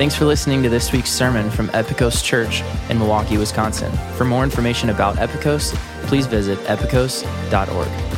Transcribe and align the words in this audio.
Thanks 0.00 0.14
for 0.14 0.24
listening 0.24 0.62
to 0.62 0.70
this 0.70 0.92
week's 0.92 1.10
sermon 1.10 1.50
from 1.50 1.68
Epikos 1.68 2.24
Church 2.24 2.62
in 2.88 2.98
Milwaukee, 2.98 3.36
Wisconsin. 3.36 3.92
For 4.16 4.24
more 4.24 4.44
information 4.44 4.88
about 4.88 5.16
Epikos, 5.16 5.74
please 6.06 6.26
visit 6.26 6.58
epikos.org. 6.60 8.09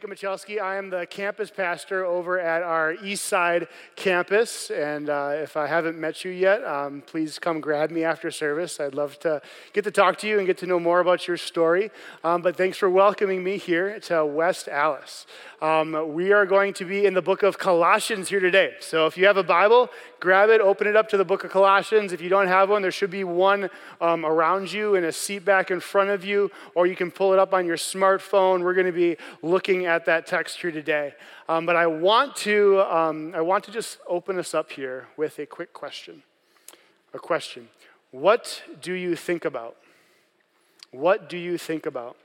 Jacob 0.00 0.16
Michalski. 0.16 0.58
I 0.58 0.76
am 0.76 0.88
the 0.88 1.04
campus 1.04 1.50
pastor 1.50 2.06
over 2.06 2.40
at 2.40 2.62
our 2.62 2.94
East 3.04 3.26
Side 3.26 3.68
campus. 3.96 4.70
And 4.70 5.10
uh, 5.10 5.32
if 5.34 5.58
I 5.58 5.66
haven't 5.66 5.98
met 5.98 6.24
you 6.24 6.30
yet, 6.30 6.64
um, 6.64 7.02
please 7.04 7.38
come 7.38 7.60
grab 7.60 7.90
me 7.90 8.02
after 8.02 8.30
service. 8.30 8.80
I'd 8.80 8.94
love 8.94 9.18
to 9.18 9.42
get 9.74 9.84
to 9.84 9.90
talk 9.90 10.16
to 10.20 10.26
you 10.26 10.38
and 10.38 10.46
get 10.46 10.56
to 10.58 10.66
know 10.66 10.80
more 10.80 11.00
about 11.00 11.28
your 11.28 11.36
story. 11.36 11.90
Um, 12.24 12.40
but 12.40 12.56
thanks 12.56 12.78
for 12.78 12.88
welcoming 12.88 13.44
me 13.44 13.58
here 13.58 14.00
to 14.00 14.24
West 14.24 14.68
Allis. 14.68 15.26
Um, 15.60 16.14
we 16.14 16.32
are 16.32 16.46
going 16.46 16.72
to 16.74 16.86
be 16.86 17.04
in 17.04 17.12
the 17.12 17.20
book 17.20 17.42
of 17.42 17.58
Colossians 17.58 18.30
here 18.30 18.40
today. 18.40 18.76
So 18.80 19.06
if 19.06 19.18
you 19.18 19.26
have 19.26 19.36
a 19.36 19.42
Bible, 19.42 19.90
grab 20.20 20.50
it, 20.50 20.60
open 20.60 20.86
it 20.86 20.94
up 20.94 21.08
to 21.08 21.16
the 21.16 21.24
book 21.24 21.42
of 21.44 21.50
Colossians. 21.50 22.12
If 22.12 22.20
you 22.20 22.28
don't 22.28 22.46
have 22.46 22.70
one, 22.70 22.82
there 22.82 22.90
should 22.90 23.10
be 23.10 23.24
one 23.24 23.70
um, 24.00 24.24
around 24.24 24.72
you 24.72 24.94
in 24.94 25.04
a 25.04 25.12
seat 25.12 25.44
back 25.44 25.70
in 25.70 25.80
front 25.80 26.10
of 26.10 26.24
you, 26.24 26.50
or 26.74 26.86
you 26.86 26.94
can 26.94 27.10
pull 27.10 27.32
it 27.32 27.38
up 27.38 27.54
on 27.54 27.66
your 27.66 27.76
smartphone. 27.76 28.62
We're 28.62 28.74
going 28.74 28.86
to 28.86 28.92
be 28.92 29.16
looking 29.42 29.86
at 29.86 30.04
that 30.04 30.26
text 30.26 30.60
here 30.60 30.70
today. 30.70 31.14
Um, 31.48 31.66
but 31.66 31.76
I 31.76 31.86
want 31.86 32.36
to 32.36 32.80
um, 32.82 33.32
I 33.34 33.40
want 33.40 33.64
to 33.64 33.72
just 33.72 33.98
open 34.06 34.38
us 34.38 34.54
up 34.54 34.70
here 34.70 35.08
with 35.16 35.38
a 35.38 35.46
quick 35.46 35.72
question. 35.72 36.22
A 37.14 37.18
question. 37.18 37.68
What 38.12 38.62
do 38.80 38.92
you 38.92 39.16
think 39.16 39.44
about? 39.44 39.76
What 40.92 41.28
do 41.28 41.36
you 41.36 41.56
think 41.58 41.86
about? 41.86 42.16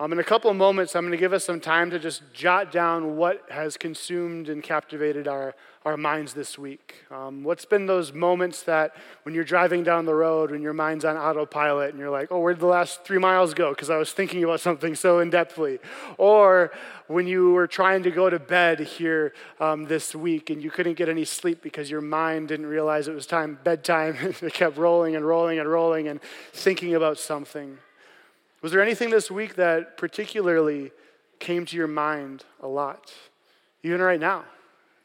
Um, 0.00 0.12
in 0.12 0.20
a 0.20 0.24
couple 0.24 0.48
of 0.48 0.56
moments, 0.56 0.94
I'm 0.94 1.02
going 1.02 1.10
to 1.10 1.18
give 1.18 1.32
us 1.32 1.44
some 1.44 1.58
time 1.58 1.90
to 1.90 1.98
just 1.98 2.22
jot 2.32 2.70
down 2.70 3.16
what 3.16 3.44
has 3.50 3.76
consumed 3.76 4.48
and 4.48 4.62
captivated 4.62 5.26
our, 5.26 5.56
our 5.84 5.96
minds 5.96 6.34
this 6.34 6.58
week. 6.58 6.96
Um, 7.10 7.44
what's 7.44 7.64
been 7.64 7.86
those 7.86 8.12
moments 8.12 8.62
that 8.64 8.96
when 9.22 9.34
you're 9.34 9.44
driving 9.44 9.84
down 9.84 10.04
the 10.06 10.14
road, 10.14 10.50
when 10.50 10.60
your 10.60 10.72
mind's 10.72 11.04
on 11.04 11.16
autopilot 11.16 11.90
and 11.90 11.98
you're 11.98 12.10
like, 12.10 12.28
oh, 12.30 12.40
where 12.40 12.52
did 12.52 12.60
the 12.60 12.66
last 12.66 13.04
three 13.04 13.18
miles 13.18 13.54
go? 13.54 13.70
Because 13.70 13.88
I 13.88 13.96
was 13.96 14.12
thinking 14.12 14.44
about 14.44 14.60
something 14.60 14.94
so 14.94 15.20
in 15.20 15.30
depthly. 15.30 15.78
Or 16.18 16.72
when 17.06 17.26
you 17.26 17.52
were 17.52 17.66
trying 17.66 18.02
to 18.02 18.10
go 18.10 18.28
to 18.28 18.38
bed 18.38 18.80
here 18.80 19.32
um, 19.60 19.84
this 19.84 20.14
week 20.14 20.50
and 20.50 20.62
you 20.62 20.70
couldn't 20.70 20.94
get 20.94 21.08
any 21.08 21.24
sleep 21.24 21.62
because 21.62 21.90
your 21.90 22.00
mind 22.00 22.48
didn't 22.48 22.66
realize 22.66 23.08
it 23.08 23.14
was 23.14 23.26
time, 23.26 23.58
bedtime, 23.62 24.16
it 24.42 24.52
kept 24.52 24.76
rolling 24.76 25.16
and 25.16 25.26
rolling 25.26 25.58
and 25.58 25.68
rolling 25.68 26.08
and 26.08 26.20
thinking 26.52 26.94
about 26.94 27.18
something. 27.18 27.78
Was 28.60 28.72
there 28.72 28.82
anything 28.82 29.10
this 29.10 29.30
week 29.30 29.54
that 29.54 29.96
particularly 29.96 30.90
came 31.38 31.64
to 31.66 31.76
your 31.76 31.86
mind 31.86 32.44
a 32.60 32.66
lot, 32.66 33.14
even 33.82 34.00
right 34.00 34.18
now, 34.18 34.44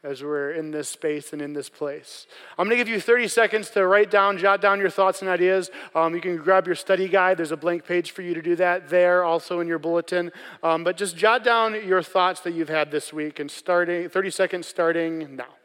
as 0.04 0.22
we're 0.22 0.52
in 0.52 0.70
this 0.70 0.88
space 0.88 1.32
and 1.32 1.42
in 1.42 1.52
this 1.52 1.68
place? 1.68 2.26
I'm 2.58 2.66
going 2.66 2.78
to 2.78 2.84
give 2.84 2.92
you 2.92 3.00
30 3.00 3.26
seconds 3.28 3.70
to 3.70 3.86
write 3.86 4.10
down, 4.10 4.38
jot 4.38 4.60
down 4.60 4.78
your 4.78 4.90
thoughts 4.90 5.20
and 5.20 5.28
ideas. 5.28 5.70
Um, 5.94 6.14
you 6.14 6.20
can 6.20 6.36
grab 6.36 6.66
your 6.66 6.76
study 6.76 7.08
guide, 7.08 7.38
there's 7.38 7.50
a 7.50 7.56
blank 7.56 7.84
page 7.84 8.12
for 8.12 8.22
you 8.22 8.34
to 8.34 8.42
do 8.42 8.54
that 8.56 8.88
there, 8.88 9.24
also 9.24 9.60
in 9.60 9.66
your 9.66 9.78
bulletin. 9.78 10.30
Um, 10.62 10.84
but 10.84 10.96
just 10.96 11.16
jot 11.16 11.42
down 11.42 11.74
your 11.86 12.02
thoughts 12.02 12.40
that 12.42 12.52
you've 12.52 12.68
had 12.68 12.90
this 12.90 13.12
week, 13.12 13.40
and 13.40 13.50
starting 13.50 14.08
30 14.08 14.30
seconds 14.30 14.66
starting 14.66 15.34
now. 15.34 15.63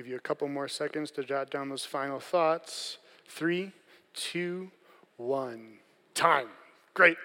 Give 0.00 0.08
you 0.08 0.16
a 0.16 0.20
couple 0.20 0.48
more 0.48 0.66
seconds 0.66 1.10
to 1.10 1.22
jot 1.22 1.50
down 1.50 1.68
those 1.68 1.84
final 1.84 2.20
thoughts. 2.20 2.96
Three, 3.28 3.70
two, 4.14 4.70
one. 5.18 5.74
Time. 6.14 6.46
Great. 6.94 7.18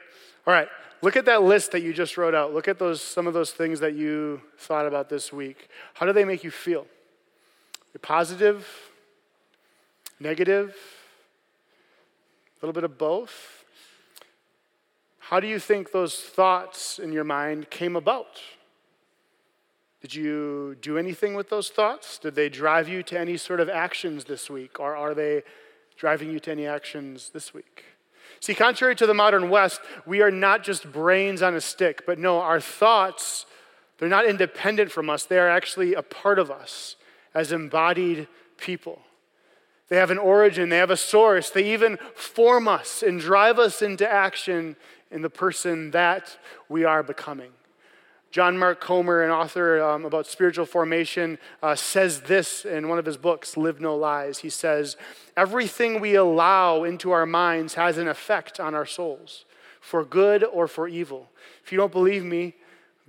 All 0.46 0.54
right. 0.54 0.68
Look 1.02 1.16
at 1.16 1.24
that 1.24 1.42
list 1.42 1.72
that 1.72 1.84
you 1.84 1.94
just 1.94 2.18
wrote 2.18 2.36
out. 2.36 2.54
Look 2.54 2.68
at 2.68 2.78
those 2.78 3.02
some 3.02 3.28
of 3.28 3.34
those 3.34 3.52
things 3.52 3.80
that 3.80 3.94
you 3.94 4.42
thought 4.58 4.86
about 4.86 5.08
this 5.08 5.32
week. 5.32 5.70
How 5.94 6.06
do 6.06 6.12
they 6.12 6.26
make 6.26 6.44
you 6.44 6.52
feel? 6.52 6.86
You're 7.94 8.02
positive, 8.02 8.68
negative, 10.20 10.76
a 12.62 12.66
little 12.66 12.74
bit 12.74 12.84
of 12.84 12.98
both. 12.98 13.64
How 15.20 15.40
do 15.40 15.48
you 15.48 15.60
think 15.60 15.94
those 15.94 16.20
thoughts 16.20 17.00
in 17.00 17.14
your 17.14 17.24
mind 17.24 17.70
came 17.70 17.96
about? 17.96 18.42
Did 20.06 20.14
you 20.14 20.78
do 20.82 21.00
anything 21.00 21.34
with 21.34 21.50
those 21.50 21.70
thoughts? 21.70 22.20
Did 22.20 22.36
they 22.36 22.48
drive 22.48 22.88
you 22.88 23.02
to 23.02 23.20
any 23.20 23.38
sort 23.38 23.60
of 23.60 23.70
actions 23.70 24.26
this 24.26 24.52
week? 24.52 24.80
Or 24.80 24.96
are 24.96 25.16
they 25.16 25.42
driving 25.98 26.32
you 26.32 26.40
to 26.42 26.52
any 26.52 26.68
actions 26.68 27.32
this 27.34 27.56
week? 27.56 27.86
See, 28.40 28.54
contrary 28.54 28.96
to 28.98 29.08
the 29.08 29.16
modern 29.16 29.50
West, 29.50 29.82
we 30.06 30.22
are 30.22 30.30
not 30.30 30.64
just 30.64 30.92
brains 30.92 31.42
on 31.42 31.56
a 31.56 31.60
stick, 31.60 32.04
but 32.06 32.20
no, 32.20 32.40
our 32.40 32.62
thoughts, 32.62 33.48
they're 33.98 34.08
not 34.08 34.28
independent 34.28 34.92
from 34.92 35.10
us. 35.10 35.24
They 35.24 35.40
are 35.40 35.50
actually 35.50 35.96
a 35.96 36.04
part 36.04 36.38
of 36.38 36.52
us 36.52 36.98
as 37.34 37.52
embodied 37.52 38.28
people. 38.58 39.00
They 39.90 39.96
have 39.96 40.12
an 40.12 40.20
origin, 40.20 40.70
they 40.70 40.78
have 40.78 40.92
a 40.92 40.98
source, 40.98 41.50
they 41.50 41.74
even 41.74 41.98
form 42.14 42.68
us 42.68 43.02
and 43.02 43.20
drive 43.20 43.58
us 43.58 43.82
into 43.82 44.08
action 44.08 44.76
in 45.10 45.24
the 45.24 45.32
person 45.32 45.90
that 45.92 46.38
we 46.70 46.84
are 46.84 47.02
becoming. 47.02 47.54
John 48.36 48.58
Mark 48.58 48.82
Comer, 48.82 49.24
an 49.24 49.32
author 49.32 49.82
um, 49.82 50.04
about 50.04 50.28
spiritual 50.28 50.66
formation, 50.66 51.38
uh, 51.64 51.74
says 51.74 52.20
this 52.20 52.66
in 52.66 52.90
one 52.90 53.00
of 53.00 53.06
his 53.06 53.16
books, 53.16 53.56
Live 53.56 53.80
No 53.80 53.96
Lies. 53.96 54.40
He 54.40 54.50
says, 54.50 54.98
Everything 55.38 56.02
we 56.02 56.16
allow 56.16 56.84
into 56.84 57.12
our 57.12 57.26
minds 57.26 57.76
has 57.76 57.98
an 57.98 58.10
effect 58.10 58.60
on 58.60 58.76
our 58.76 58.86
souls, 58.86 59.46
for 59.80 60.04
good 60.04 60.44
or 60.44 60.68
for 60.68 60.86
evil. 60.86 61.30
If 61.64 61.72
you 61.72 61.78
don't 61.78 61.94
believe 61.94 62.26
me, 62.26 62.56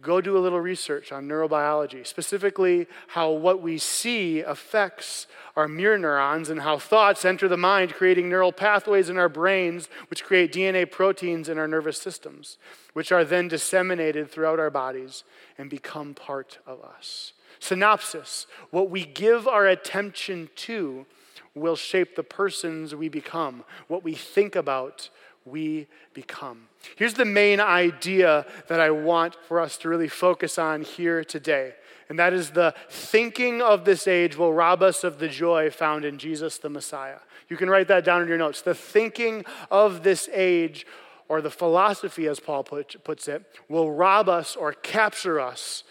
go 0.07 0.21
do 0.21 0.39
a 0.39 0.41
little 0.41 0.61
research 0.61 1.13
on 1.13 1.29
neurobiology, 1.29 2.07
specifically 2.07 2.87
how 3.09 3.31
what 3.31 3.61
we 3.61 3.77
see 3.77 4.41
affects 4.41 5.27
our 5.57 5.67
mirror 5.67 5.99
neurons 5.99 6.49
and 6.49 6.61
how 6.61 6.79
thoughts 6.79 7.25
enter 7.25 7.49
the 7.49 7.57
mind, 7.57 7.93
creating 7.93 8.29
neural 8.29 8.53
pathways 8.53 9.09
in 9.09 9.19
our 9.19 9.29
brains, 9.29 9.89
which 10.09 10.25
create 10.25 10.53
DNA 10.53 10.91
proteins 10.91 11.49
in 11.49 11.59
our 11.59 11.69
nervous 11.69 11.99
systems, 11.99 12.57
which 12.93 13.11
are 13.11 13.25
then 13.25 13.49
disseminated 13.49 14.31
throughout 14.31 14.61
our 14.61 14.71
bodies 14.71 15.25
and 15.59 15.69
become 15.69 16.15
part 16.15 16.59
of 16.67 16.81
us. 16.83 17.33
Synopsis 17.59 18.47
what 18.71 18.91
we 18.91 19.05
give 19.05 19.49
our 19.49 19.67
attention 19.67 20.49
to 20.55 21.07
will 21.55 21.77
shape 21.77 22.15
the 22.15 22.23
persons 22.23 22.95
we 22.95 23.09
become. 23.09 23.65
What 23.89 24.05
we 24.05 24.15
think 24.15 24.55
about 24.55 25.09
we 25.47 25.87
become. 26.13 26.69
Here's 26.97 27.15
the 27.15 27.25
main 27.25 27.61
idea 27.61 28.45
that 28.69 28.81
I 28.81 28.91
want 28.91 29.37
for 29.47 29.61
us 29.61 29.79
to 29.79 29.89
really 29.89 30.09
focus 30.09 30.59
on 30.59 30.83
here 30.83 31.25
today, 31.25 31.75
and 32.09 32.19
that 32.19 32.33
is 32.33 32.51
the 32.51 32.75
thinking 32.91 33.63
of 33.63 33.85
this 33.85 34.07
age 34.07 34.37
will 34.37 34.53
rob 34.53 34.83
us 34.83 35.05
of 35.05 35.19
the 35.19 35.29
joy 35.29 35.71
found 35.71 36.05
in 36.05 36.19
Jesus 36.19 36.59
the 36.59 36.69
Messiah. 36.69 37.19
You 37.49 37.57
can 37.57 37.71
write 37.71 37.89
that 37.89 38.05
down 38.05 38.23
in 38.23 38.29
your 38.29 38.39
notes. 38.39 38.63
The 38.63 38.75
thinking 38.75 39.45
of 39.71 40.03
this 40.03 40.29
age, 40.33 40.87
or 41.29 41.41
the 41.41 41.51
philosophy, 41.51 42.27
as 42.27 42.41
Paul 42.41 42.65
put, 42.65 43.03
puts 43.05 43.29
it, 43.29 43.45
will 43.69 43.93
rob 43.93 44.29
us 44.29 44.57
or 44.57 44.73
capture 44.73 45.41
us 45.41 45.85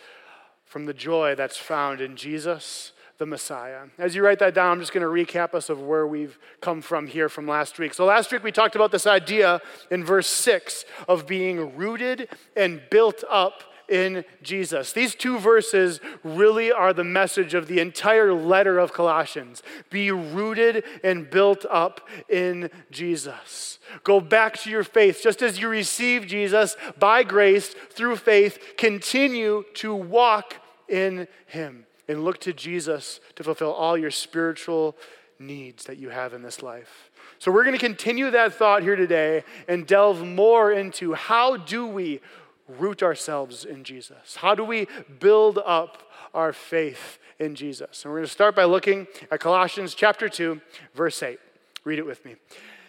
from 0.66 0.86
the 0.86 0.94
joy 0.94 1.36
that's 1.36 1.58
found 1.58 2.02
in 2.02 2.16
Jesus 2.16 2.92
the 3.18 3.26
Messiah. 3.26 3.84
As 3.98 4.16
you 4.16 4.24
write 4.24 4.40
that 4.40 4.54
down, 4.54 4.74
I'm 4.74 4.80
just 4.80 4.94
going 4.94 5.02
to 5.06 5.34
recap 5.34 5.54
us 5.54 5.70
of 5.70 5.82
where 5.82 6.06
we've 6.06 6.38
come 6.62 6.82
from 6.82 7.08
here 7.08 7.30
from 7.30 7.48
last 7.48 7.80
week. 7.80 7.94
So, 7.94 8.06
last 8.06 8.32
week 8.32 8.44
we 8.44 8.52
talked 8.52 8.76
about 8.76 8.92
this 8.92 9.08
idea 9.08 9.62
in 9.90 10.04
verse 10.04 10.28
6 10.28 10.86
of 11.08 11.26
being 11.26 11.76
rooted 11.76 12.30
and 12.56 12.82
built 12.90 13.24
up 13.30 13.64
in 13.88 14.26
Jesus. 14.42 14.94
These 14.94 15.16
two 15.16 15.38
verses 15.38 16.00
really 16.24 16.72
are 16.72 16.94
the 16.94 17.04
message 17.04 17.54
of 17.54 17.68
the 17.68 17.80
entire 17.80 18.34
letter 18.34 18.80
of 18.80 18.94
Colossians. 18.94 19.62
Be 19.90 20.12
rooted 20.12 20.84
and 21.04 21.30
built 21.30 21.66
up 21.70 22.08
in 22.30 22.70
Jesus. 22.92 23.80
Go 24.04 24.20
back 24.20 24.58
to 24.62 24.70
your 24.70 24.84
faith. 24.84 25.22
Just 25.22 25.42
as 25.42 25.60
you 25.60 25.70
receive 25.70 26.26
Jesus 26.26 26.76
by 26.98 27.24
grace 27.24 27.76
through 27.92 28.18
faith, 28.18 28.60
continue 28.78 29.64
to 29.76 29.94
walk 29.94 30.56
in 30.90 31.28
Him 31.46 31.86
and 32.08 32.24
look 32.24 32.40
to 32.42 32.54
Jesus 32.54 33.20
to 33.36 33.44
fulfill 33.44 33.72
all 33.72 33.98
your 33.98 34.12
spiritual 34.12 34.96
needs 35.40 35.86
that 35.86 35.98
you 35.98 36.10
have 36.10 36.34
in 36.34 36.42
this 36.42 36.64
life. 36.64 37.12
So 37.40 37.52
we're 37.52 37.64
going 37.64 37.78
to 37.78 37.86
continue 37.86 38.32
that 38.32 38.54
thought 38.54 38.84
here 38.84 38.96
today 38.96 39.44
and 39.68 39.86
delve 39.86 40.26
more 40.26 40.72
into 40.72 41.14
how 41.14 41.58
do 41.58 41.86
we 41.86 42.22
root 42.68 43.04
ourselves 43.04 43.66
in 43.66 43.84
Jesus? 43.84 44.38
How 44.38 44.56
do 44.56 44.64
we 44.64 44.88
build 45.20 45.60
up 45.66 46.10
our 46.34 46.54
faith 46.54 47.20
in 47.38 47.56
Jesus? 47.56 48.04
And 48.04 48.12
we're 48.12 48.20
going 48.20 48.28
to 48.28 48.32
start 48.32 48.56
by 48.56 48.64
looking 48.64 49.08
at 49.30 49.40
Colossians 49.40 49.94
chapter 49.94 50.30
2, 50.30 50.60
verse 50.94 51.22
8. 51.22 51.40
Read 51.84 52.00
it 52.00 52.06
with 52.06 52.24
me. 52.26 52.36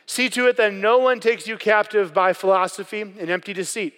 See 0.07 0.31
to 0.31 0.47
it 0.47 0.57
that 0.57 0.73
no 0.73 0.99
one 0.99 1.19
takes 1.19 1.49
you 1.49 1.59
captive 1.59 2.15
by 2.15 2.33
philosophy 2.33 3.01
and 3.01 3.29
empty 3.29 3.53
deceit 3.53 3.95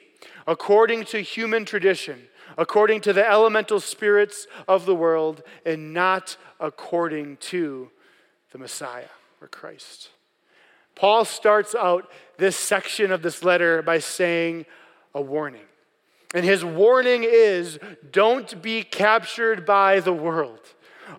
according 0.49 1.05
to 1.05 1.21
human 1.21 1.67
tradition, 1.67 2.27
according 2.59 3.01
to 3.03 3.13
the 3.15 3.27
elemental 3.27 3.81
spirits 3.81 4.47
of 4.67 4.85
the 4.85 4.95
world, 4.95 5.43
and 5.65 5.95
not 5.95 6.37
according 6.61 7.37
to 7.39 7.91
the 8.53 8.59
Messiah 8.59 9.09
or 9.41 9.47
Christ. 9.47 10.11
Paul 10.97 11.25
starts 11.25 11.77
out 11.77 12.11
this 12.39 12.57
section 12.57 13.13
of 13.13 13.23
this 13.23 13.45
letter 13.45 13.81
by 13.81 14.01
saying 14.01 14.67
a 15.15 15.23
warning. 15.23 15.63
And 16.35 16.45
his 16.45 16.65
warning 16.65 17.25
is 17.25 17.79
don't 18.11 18.61
be 18.61 18.83
captured 18.83 19.65
by 19.65 20.01
the 20.01 20.13
world. 20.13 20.61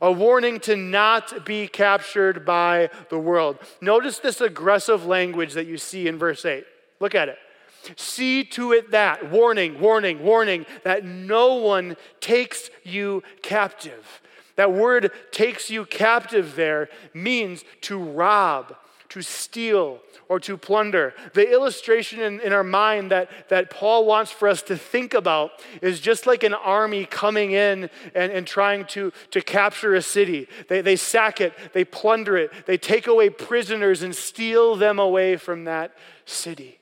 A 0.01 0.11
warning 0.11 0.59
to 0.61 0.75
not 0.75 1.45
be 1.45 1.67
captured 1.67 2.45
by 2.45 2.89
the 3.09 3.17
world. 3.17 3.57
Notice 3.81 4.19
this 4.19 4.39
aggressive 4.39 5.05
language 5.05 5.53
that 5.53 5.65
you 5.65 5.77
see 5.77 6.07
in 6.07 6.19
verse 6.19 6.45
8. 6.45 6.63
Look 6.99 7.15
at 7.15 7.29
it. 7.29 7.37
See 7.95 8.43
to 8.45 8.71
it 8.73 8.91
that, 8.91 9.31
warning, 9.31 9.79
warning, 9.79 10.23
warning, 10.23 10.65
that 10.83 11.05
no 11.05 11.55
one 11.55 11.97
takes 12.19 12.69
you 12.83 13.23
captive. 13.41 14.21
That 14.55 14.73
word 14.73 15.11
takes 15.31 15.69
you 15.69 15.85
captive 15.85 16.55
there 16.55 16.89
means 17.13 17.63
to 17.81 17.97
rob, 17.97 18.75
to 19.09 19.21
steal, 19.21 20.01
or 20.27 20.39
to 20.41 20.57
plunder. 20.57 21.13
The 21.33 21.51
illustration 21.51 22.19
in, 22.19 22.39
in, 22.41 22.53
our 22.53 22.63
mind 22.63 23.11
that, 23.11 23.29
that 23.49 23.71
Paul 23.71 24.05
wants 24.05 24.31
for 24.31 24.47
us 24.47 24.61
to 24.63 24.77
think 24.77 25.15
about 25.15 25.51
is 25.81 25.99
just 25.99 26.27
like 26.27 26.43
an 26.43 26.53
army 26.53 27.05
coming 27.05 27.51
in 27.51 27.89
and, 28.13 28.31
and 28.31 28.45
trying 28.45 28.85
to, 28.87 29.11
to 29.31 29.41
capture 29.41 29.95
a 29.95 30.01
city. 30.01 30.47
They, 30.67 30.81
they 30.81 30.95
sack 30.95 31.41
it, 31.41 31.53
they 31.73 31.83
plunder 31.83 32.37
it, 32.37 32.51
they 32.67 32.77
take 32.77 33.07
away 33.07 33.31
prisoners 33.31 34.03
and 34.03 34.15
steal 34.15 34.75
them 34.75 34.99
away 34.99 35.35
from 35.35 35.63
that 35.63 35.95
city. 36.25 36.78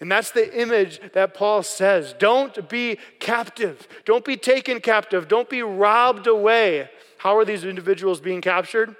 And 0.00 0.10
that's 0.10 0.32
the 0.32 0.60
image 0.60 1.00
that 1.12 1.34
Paul 1.34 1.62
says. 1.62 2.14
Don't 2.18 2.68
be 2.68 2.98
captive. 3.20 3.86
Don't 4.04 4.24
be 4.24 4.36
taken 4.36 4.80
captive. 4.80 5.28
Don't 5.28 5.48
be 5.48 5.62
robbed 5.62 6.26
away. 6.26 6.90
How 7.18 7.36
are 7.36 7.44
these 7.44 7.64
individuals 7.64 8.20
being 8.20 8.40
captured? 8.40 8.96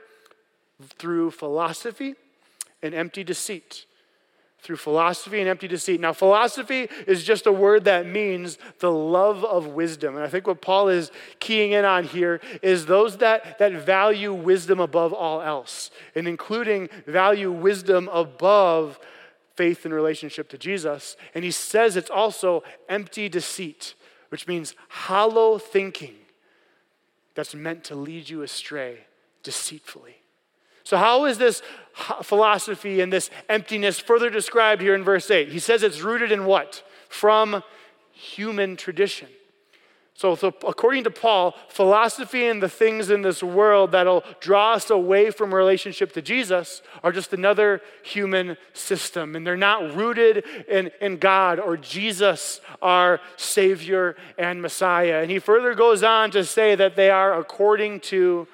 Through 0.98 1.32
philosophy 1.32 2.14
and 2.82 2.94
empty 2.94 3.24
deceit. 3.24 3.86
Through 4.60 4.76
philosophy 4.76 5.40
and 5.40 5.48
empty 5.48 5.68
deceit. 5.68 6.00
Now, 6.00 6.14
philosophy 6.14 6.88
is 7.06 7.22
just 7.22 7.46
a 7.46 7.52
word 7.52 7.84
that 7.84 8.06
means 8.06 8.56
the 8.78 8.90
love 8.90 9.44
of 9.44 9.66
wisdom. 9.66 10.16
And 10.16 10.24
I 10.24 10.28
think 10.28 10.46
what 10.46 10.62
Paul 10.62 10.88
is 10.88 11.10
keying 11.38 11.72
in 11.72 11.84
on 11.84 12.04
here 12.04 12.40
is 12.62 12.86
those 12.86 13.18
that, 13.18 13.58
that 13.58 13.72
value 13.72 14.32
wisdom 14.32 14.80
above 14.80 15.12
all 15.12 15.42
else, 15.42 15.90
and 16.14 16.26
including 16.26 16.88
value 17.06 17.52
wisdom 17.52 18.08
above 18.10 18.98
faith 19.56 19.84
and 19.84 19.94
relationship 19.94 20.48
to 20.50 20.58
Jesus. 20.58 21.16
And 21.34 21.44
he 21.44 21.50
says 21.50 21.96
it's 21.96 22.10
also 22.10 22.62
empty 22.88 23.28
deceit, 23.28 23.94
which 24.28 24.46
means 24.46 24.74
hollow 24.88 25.58
thinking 25.58 26.14
that's 27.34 27.54
meant 27.54 27.84
to 27.84 27.94
lead 27.94 28.28
you 28.28 28.42
astray 28.42 29.00
deceitfully. 29.42 30.16
So, 30.84 30.98
how 30.98 31.24
is 31.24 31.38
this 31.38 31.62
philosophy 32.22 33.00
and 33.00 33.12
this 33.12 33.30
emptiness 33.48 33.98
further 33.98 34.28
described 34.28 34.82
here 34.82 34.94
in 34.94 35.02
verse 35.02 35.30
8? 35.30 35.48
He 35.48 35.58
says 35.58 35.82
it's 35.82 36.02
rooted 36.02 36.30
in 36.30 36.44
what? 36.44 36.82
From 37.08 37.62
human 38.12 38.76
tradition. 38.76 39.28
So, 40.16 40.36
so, 40.36 40.54
according 40.66 41.02
to 41.04 41.10
Paul, 41.10 41.56
philosophy 41.68 42.46
and 42.46 42.62
the 42.62 42.68
things 42.68 43.10
in 43.10 43.22
this 43.22 43.42
world 43.42 43.90
that'll 43.90 44.22
draw 44.38 44.74
us 44.74 44.88
away 44.88 45.32
from 45.32 45.52
relationship 45.52 46.12
to 46.12 46.22
Jesus 46.22 46.82
are 47.02 47.10
just 47.10 47.32
another 47.32 47.80
human 48.04 48.56
system. 48.74 49.34
And 49.34 49.44
they're 49.44 49.56
not 49.56 49.96
rooted 49.96 50.44
in, 50.68 50.92
in 51.00 51.16
God 51.16 51.58
or 51.58 51.76
Jesus, 51.76 52.60
our 52.80 53.20
Savior 53.36 54.14
and 54.38 54.62
Messiah. 54.62 55.20
And 55.20 55.32
he 55.32 55.40
further 55.40 55.74
goes 55.74 56.04
on 56.04 56.30
to 56.30 56.44
say 56.44 56.76
that 56.76 56.94
they 56.94 57.10
are 57.10 57.36
according 57.36 57.98
to 58.00 58.46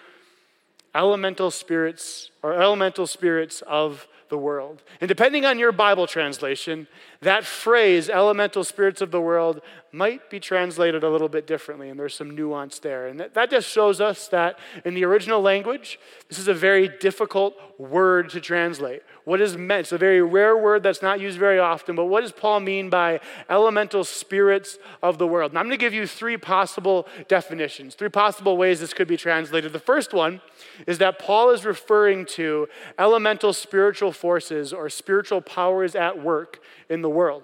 elemental 0.94 1.50
spirits 1.50 2.30
or 2.42 2.54
elemental 2.54 3.06
spirits 3.06 3.60
of 3.66 4.08
the 4.30 4.38
world. 4.38 4.82
And 5.02 5.08
depending 5.08 5.44
on 5.44 5.58
your 5.58 5.72
Bible 5.72 6.06
translation, 6.06 6.86
that 7.22 7.44
phrase, 7.44 8.08
elemental 8.08 8.64
spirits 8.64 9.02
of 9.02 9.10
the 9.10 9.20
world, 9.20 9.60
might 9.92 10.30
be 10.30 10.40
translated 10.40 11.04
a 11.04 11.10
little 11.10 11.28
bit 11.28 11.46
differently, 11.46 11.90
and 11.90 11.98
there's 11.98 12.14
some 12.14 12.34
nuance 12.34 12.78
there. 12.78 13.08
And 13.08 13.20
that, 13.20 13.34
that 13.34 13.50
just 13.50 13.68
shows 13.68 14.00
us 14.00 14.28
that 14.28 14.58
in 14.84 14.94
the 14.94 15.04
original 15.04 15.42
language, 15.42 15.98
this 16.28 16.38
is 16.38 16.48
a 16.48 16.54
very 16.54 16.88
difficult 16.88 17.54
word 17.78 18.30
to 18.30 18.40
translate. 18.40 19.02
What 19.24 19.40
is 19.40 19.56
meant? 19.56 19.80
It's 19.80 19.92
a 19.92 19.98
very 19.98 20.22
rare 20.22 20.56
word 20.56 20.82
that's 20.82 21.02
not 21.02 21.20
used 21.20 21.38
very 21.38 21.58
often, 21.58 21.94
but 21.96 22.06
what 22.06 22.22
does 22.22 22.32
Paul 22.32 22.60
mean 22.60 22.88
by 22.88 23.20
elemental 23.48 24.04
spirits 24.04 24.78
of 25.02 25.18
the 25.18 25.26
world? 25.26 25.52
And 25.52 25.58
I'm 25.58 25.66
going 25.66 25.78
to 25.78 25.84
give 25.84 25.94
you 25.94 26.06
three 26.06 26.36
possible 26.36 27.06
definitions, 27.28 27.94
three 27.94 28.08
possible 28.08 28.56
ways 28.56 28.80
this 28.80 28.94
could 28.94 29.08
be 29.08 29.16
translated. 29.16 29.72
The 29.72 29.78
first 29.78 30.14
one 30.14 30.40
is 30.86 30.98
that 30.98 31.18
Paul 31.18 31.50
is 31.50 31.64
referring 31.64 32.26
to 32.26 32.68
elemental 32.98 33.52
spiritual 33.52 34.12
forces 34.12 34.72
or 34.72 34.88
spiritual 34.88 35.40
powers 35.40 35.94
at 35.94 36.22
work 36.22 36.60
in 36.90 37.00
the 37.00 37.08
world. 37.08 37.42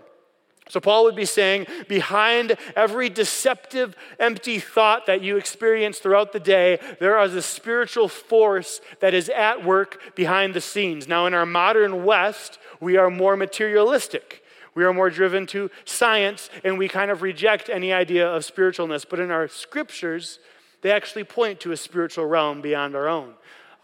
So, 0.68 0.80
Paul 0.80 1.04
would 1.04 1.14
be 1.14 1.24
saying, 1.24 1.66
behind 1.86 2.56
every 2.74 3.08
deceptive, 3.08 3.94
empty 4.18 4.58
thought 4.58 5.06
that 5.06 5.22
you 5.22 5.36
experience 5.36 6.00
throughout 6.00 6.32
the 6.32 6.40
day, 6.40 6.80
there 6.98 7.22
is 7.22 7.36
a 7.36 7.42
spiritual 7.42 8.08
force 8.08 8.80
that 8.98 9.14
is 9.14 9.28
at 9.28 9.64
work 9.64 10.16
behind 10.16 10.54
the 10.54 10.60
scenes. 10.60 11.06
Now, 11.06 11.26
in 11.26 11.34
our 11.34 11.46
modern 11.46 12.04
West, 12.04 12.58
we 12.80 12.96
are 12.96 13.10
more 13.10 13.36
materialistic. 13.36 14.42
We 14.74 14.84
are 14.84 14.92
more 14.92 15.08
driven 15.08 15.46
to 15.48 15.70
science, 15.84 16.50
and 16.64 16.78
we 16.78 16.88
kind 16.88 17.12
of 17.12 17.22
reject 17.22 17.70
any 17.70 17.92
idea 17.92 18.28
of 18.28 18.42
spiritualness. 18.42 19.06
But 19.08 19.20
in 19.20 19.30
our 19.30 19.46
scriptures, 19.46 20.40
they 20.82 20.90
actually 20.90 21.24
point 21.24 21.60
to 21.60 21.70
a 21.70 21.76
spiritual 21.76 22.26
realm 22.26 22.60
beyond 22.60 22.96
our 22.96 23.08
own. 23.08 23.34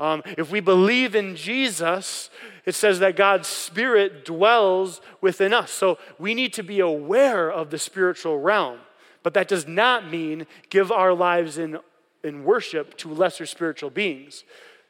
Um, 0.00 0.22
if 0.36 0.50
we 0.50 0.58
believe 0.58 1.14
in 1.14 1.36
Jesus, 1.36 2.28
it 2.64 2.74
says 2.74 3.00
that 3.00 3.16
God's 3.16 3.48
Spirit 3.48 4.24
dwells 4.24 5.00
within 5.20 5.52
us. 5.52 5.70
So 5.70 5.98
we 6.18 6.34
need 6.34 6.52
to 6.54 6.62
be 6.62 6.80
aware 6.80 7.50
of 7.50 7.70
the 7.70 7.78
spiritual 7.78 8.38
realm. 8.40 8.78
But 9.22 9.34
that 9.34 9.48
does 9.48 9.66
not 9.66 10.10
mean 10.10 10.46
give 10.70 10.90
our 10.92 11.12
lives 11.12 11.58
in, 11.58 11.78
in 12.22 12.44
worship 12.44 12.96
to 12.98 13.12
lesser 13.12 13.46
spiritual 13.46 13.90
beings. 13.90 14.44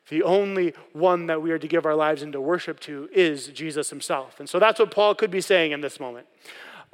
The 0.09 0.23
only 0.23 0.75
one 0.93 1.27
that 1.27 1.41
we 1.41 1.51
are 1.53 1.59
to 1.59 1.69
give 1.69 1.87
our 1.87 1.95
lives 1.95 2.23
into 2.23 2.41
worship 2.41 2.81
to 2.81 3.09
is 3.13 3.49
Jesus 3.49 3.91
himself. 3.91 4.41
And 4.41 4.49
so 4.49 4.59
that's 4.59 4.79
what 4.79 4.91
Paul 4.91 5.15
could 5.15 5.31
be 5.31 5.41
saying 5.41 5.73
in 5.73 5.81
this 5.81 6.01
moment. 6.01 6.27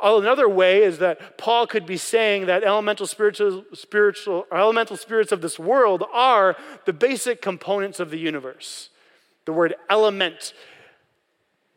Oh, 0.01 0.21
another 0.21 0.49
way 0.49 0.85
is 0.85 0.99
that 0.99 1.39
Paul 1.39 1.67
could 1.67 1.85
be 1.85 1.97
saying 1.97 2.47
that 2.47 2.62
elemental 2.62 3.07
spiritual, 3.07 3.64
spiritual 3.73 4.47
elemental 4.52 4.97
spirits 4.97 5.33
of 5.33 5.41
this 5.41 5.59
world 5.59 6.05
are 6.12 6.57
the 6.85 6.93
basic 6.93 7.43
components 7.43 7.99
of 7.99 8.11
the 8.11 8.19
universe. 8.19 8.91
The 9.45 9.52
word 9.52 9.75
element 9.88 10.52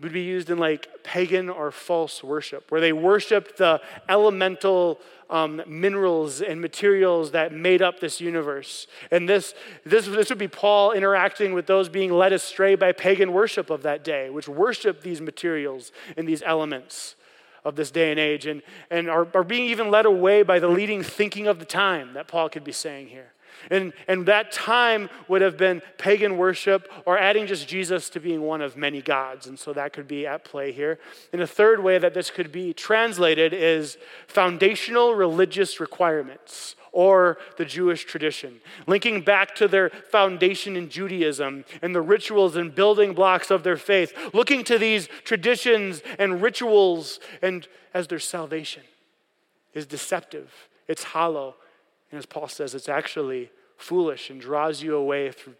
would 0.01 0.13
be 0.13 0.21
used 0.21 0.49
in 0.49 0.57
like 0.57 0.87
pagan 1.03 1.49
or 1.49 1.71
false 1.71 2.23
worship, 2.23 2.71
where 2.71 2.81
they 2.81 2.93
worshiped 2.93 3.57
the 3.57 3.79
elemental 4.09 4.99
um, 5.29 5.61
minerals 5.65 6.41
and 6.41 6.59
materials 6.59 7.31
that 7.31 7.53
made 7.53 7.81
up 7.81 7.99
this 7.99 8.19
universe. 8.19 8.87
And 9.11 9.29
this, 9.29 9.53
this, 9.85 10.05
this 10.05 10.29
would 10.29 10.37
be 10.37 10.47
Paul 10.47 10.91
interacting 10.91 11.53
with 11.53 11.67
those 11.67 11.87
being 11.87 12.11
led 12.11 12.33
astray 12.33 12.75
by 12.75 12.91
pagan 12.91 13.31
worship 13.31 13.69
of 13.69 13.83
that 13.83 14.03
day, 14.03 14.29
which 14.29 14.49
worshiped 14.49 15.03
these 15.03 15.21
materials 15.21 15.91
and 16.17 16.27
these 16.27 16.43
elements 16.45 17.15
of 17.63 17.75
this 17.75 17.91
day 17.91 18.11
and 18.11 18.19
age 18.19 18.47
and, 18.47 18.61
and 18.89 19.09
are, 19.09 19.27
are 19.33 19.43
being 19.43 19.65
even 19.67 19.91
led 19.91 20.05
away 20.05 20.41
by 20.43 20.59
the 20.59 20.67
leading 20.67 21.03
thinking 21.03 21.47
of 21.47 21.59
the 21.59 21.65
time 21.65 22.13
that 22.13 22.27
Paul 22.27 22.49
could 22.49 22.63
be 22.63 22.71
saying 22.71 23.07
here. 23.07 23.31
And, 23.69 23.93
and 24.07 24.25
that 24.25 24.51
time 24.51 25.09
would 25.27 25.41
have 25.41 25.57
been 25.57 25.81
pagan 25.97 26.37
worship 26.37 26.91
or 27.05 27.17
adding 27.17 27.47
just 27.47 27.67
Jesus 27.67 28.09
to 28.11 28.19
being 28.19 28.41
one 28.41 28.61
of 28.61 28.75
many 28.75 29.01
gods. 29.01 29.47
And 29.47 29.57
so 29.57 29.73
that 29.73 29.93
could 29.93 30.07
be 30.07 30.25
at 30.25 30.43
play 30.43 30.71
here. 30.71 30.99
And 31.31 31.41
a 31.41 31.47
third 31.47 31.83
way 31.83 31.97
that 31.97 32.13
this 32.13 32.31
could 32.31 32.51
be 32.51 32.73
translated 32.73 33.53
is 33.53 33.97
foundational 34.27 35.13
religious 35.13 35.79
requirements 35.79 36.75
or 36.91 37.37
the 37.57 37.65
Jewish 37.65 38.03
tradition, 38.03 38.59
linking 38.85 39.21
back 39.21 39.55
to 39.55 39.67
their 39.67 39.89
foundation 39.89 40.75
in 40.75 40.89
Judaism 40.89 41.63
and 41.81 41.95
the 41.95 42.01
rituals 42.01 42.55
and 42.55 42.75
building 42.75 43.13
blocks 43.13 43.49
of 43.49 43.63
their 43.63 43.77
faith, 43.77 44.13
looking 44.33 44.63
to 44.65 44.77
these 44.77 45.07
traditions 45.23 46.01
and 46.19 46.41
rituals 46.41 47.19
and 47.41 47.67
as 47.93 48.07
their 48.07 48.19
salvation 48.19 48.83
is 49.73 49.85
deceptive, 49.85 50.51
it's 50.87 51.03
hollow, 51.03 51.55
and 52.11 52.19
as 52.19 52.25
Paul 52.25 52.47
says, 52.47 52.75
it's 52.75 52.89
actually 52.89 53.51
foolish 53.77 54.29
and 54.29 54.39
draws 54.39 54.83
you 54.83 54.95
away 54.95 55.31
through, 55.31 55.55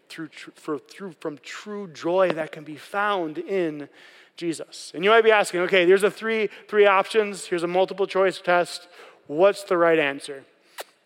through, 0.56 0.78
through, 0.78 1.14
from 1.18 1.38
true 1.38 1.88
joy 1.88 2.30
that 2.32 2.52
can 2.52 2.62
be 2.62 2.76
found 2.76 3.38
in 3.38 3.88
Jesus. 4.36 4.92
And 4.94 5.04
you 5.04 5.10
might 5.10 5.24
be 5.24 5.30
asking, 5.30 5.60
okay, 5.62 5.84
there's 5.84 6.04
a 6.04 6.10
three, 6.10 6.48
three 6.68 6.86
options. 6.86 7.46
Here's 7.46 7.62
a 7.62 7.68
multiple 7.68 8.06
choice 8.06 8.40
test. 8.40 8.88
What's 9.26 9.64
the 9.64 9.76
right 9.76 9.98
answer? 9.98 10.44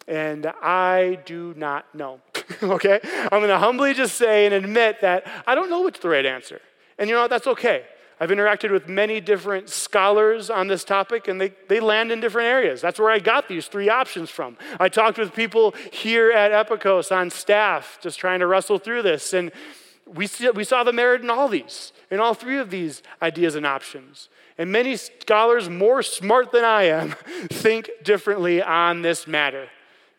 And 0.06 0.46
I 0.62 1.18
do 1.24 1.54
not 1.56 1.92
know. 1.94 2.20
okay? 2.62 3.00
I'm 3.02 3.40
going 3.40 3.48
to 3.48 3.58
humbly 3.58 3.94
just 3.94 4.16
say 4.16 4.46
and 4.46 4.54
admit 4.54 5.00
that 5.00 5.26
I 5.46 5.54
don't 5.54 5.70
know 5.70 5.80
what's 5.80 5.98
the 6.00 6.08
right 6.08 6.26
answer. 6.26 6.60
And 6.98 7.08
you 7.08 7.16
know 7.16 7.22
what? 7.22 7.30
That's 7.30 7.46
okay. 7.46 7.84
I've 8.18 8.30
interacted 8.30 8.70
with 8.70 8.88
many 8.88 9.20
different 9.20 9.68
scholars 9.68 10.48
on 10.48 10.68
this 10.68 10.84
topic, 10.84 11.28
and 11.28 11.38
they, 11.40 11.52
they 11.68 11.80
land 11.80 12.10
in 12.10 12.20
different 12.20 12.46
areas. 12.46 12.80
That's 12.80 12.98
where 12.98 13.10
I 13.10 13.18
got 13.18 13.48
these 13.48 13.66
three 13.66 13.90
options 13.90 14.30
from. 14.30 14.56
I 14.80 14.88
talked 14.88 15.18
with 15.18 15.34
people 15.34 15.74
here 15.92 16.32
at 16.32 16.50
Epikos 16.50 17.14
on 17.14 17.28
staff, 17.28 17.98
just 18.00 18.18
trying 18.18 18.40
to 18.40 18.46
wrestle 18.46 18.78
through 18.78 19.02
this, 19.02 19.34
and 19.34 19.52
we, 20.06 20.26
see, 20.26 20.48
we 20.50 20.64
saw 20.64 20.84
the 20.84 20.92
merit 20.92 21.22
in 21.22 21.30
all 21.30 21.48
these, 21.48 21.92
in 22.10 22.20
all 22.20 22.32
three 22.32 22.58
of 22.58 22.70
these 22.70 23.02
ideas 23.20 23.54
and 23.54 23.66
options. 23.66 24.28
And 24.56 24.72
many 24.72 24.96
scholars, 24.96 25.68
more 25.68 26.02
smart 26.02 26.52
than 26.52 26.64
I 26.64 26.84
am, 26.84 27.10
think 27.50 27.90
differently 28.02 28.62
on 28.62 29.02
this 29.02 29.26
matter. 29.26 29.68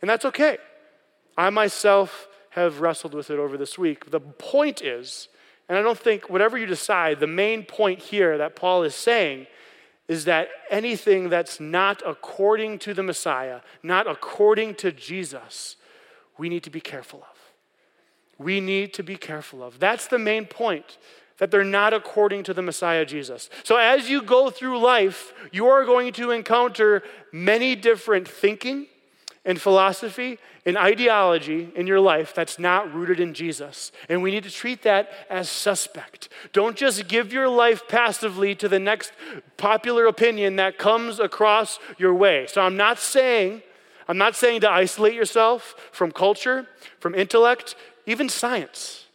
And 0.01 0.10
that's 0.10 0.25
okay. 0.25 0.58
I 1.38 1.50
myself 1.50 2.27
have 2.51 2.82
wrestled 2.82 3.13
with 3.13 3.30
it 3.30 3.39
over 3.39 3.58
this 3.58 3.77
week. 3.77 4.12
The 4.12 4.20
point 4.20 4.82
is, 4.82 5.30
and 5.69 5.77
I 5.77 5.81
don't 5.81 6.00
think, 6.00 6.29
whatever 6.29 6.57
you 6.57 6.65
decide, 6.65 7.19
the 7.19 7.27
main 7.27 7.63
point 7.63 8.00
here 8.00 8.38
that 8.38 8.55
Paul 8.55 8.83
is 8.83 8.95
saying 8.95 9.47
is 10.07 10.25
that 10.25 10.47
anything 10.69 11.29
that's 11.29 11.59
not 11.59 12.01
according 12.05 12.79
to 12.79 12.93
the 12.93 13.03
Messiah, 13.03 13.59
not 13.83 14.07
according 14.07 14.75
to 14.75 14.91
Jesus, 14.91 15.75
we 16.38 16.47
need 16.47 16.63
to 16.63 16.69
be 16.69 16.79
careful 16.79 17.19
of. 17.29 17.38
We 18.38 18.62
need 18.62 18.93
to 18.93 19.03
be 19.03 19.17
careful 19.17 19.62
of. 19.62 19.79
That's 19.79 20.07
the 20.07 20.19
main 20.19 20.45
point, 20.45 20.97
that 21.39 21.51
they're 21.51 21.63
not 21.63 21.93
according 21.93 22.43
to 22.43 22.53
the 22.53 22.62
Messiah 22.62 23.05
Jesus. 23.05 23.50
So 23.63 23.75
as 23.75 24.09
you 24.09 24.21
go 24.21 24.50
through 24.50 24.79
life, 24.79 25.33
you 25.51 25.67
are 25.67 25.83
going 25.83 26.13
to 26.13 26.31
encounter 26.31 27.03
many 27.33 27.75
different 27.75 28.27
thinking, 28.27 28.88
and 29.48 29.60
philosophy 29.60 30.38
and 30.66 30.77
ideology 30.77 31.72
in 31.74 31.88
your 31.88 32.01
life 32.01 32.36
that's 32.36 32.60
not 32.60 32.94
rooted 32.94 33.20
in 33.20 33.34
Jesus. 33.34 33.94
And 34.10 34.22
we 34.22 34.30
need 34.30 34.44
to 34.44 34.51
treat 34.51 34.84
that 34.84 35.10
as 35.30 35.50
suspect. 35.50 36.27
Don't 36.51 36.75
just 36.75 37.08
give 37.08 37.32
your 37.32 37.48
life 37.48 37.88
passively 37.88 38.54
to 38.56 38.68
the 38.68 38.77
next 38.77 39.13
popular 39.56 40.06
opinion 40.06 40.58
that 40.58 40.77
comes 40.77 41.20
across 41.20 41.80
your 41.98 42.13
way. 42.13 42.46
So 42.48 42.62
I'm 42.62 42.77
not 42.77 43.00
saying 43.00 43.63
I'm 44.10 44.18
not 44.18 44.36
saying 44.36 44.62
to 44.62 44.72
isolate 44.72 45.13
yourself 45.13 45.75
from 45.92 46.12
culture, 46.12 46.66
from 47.00 47.13
intellect, 47.13 47.75
even 48.06 48.30
science. 48.30 49.06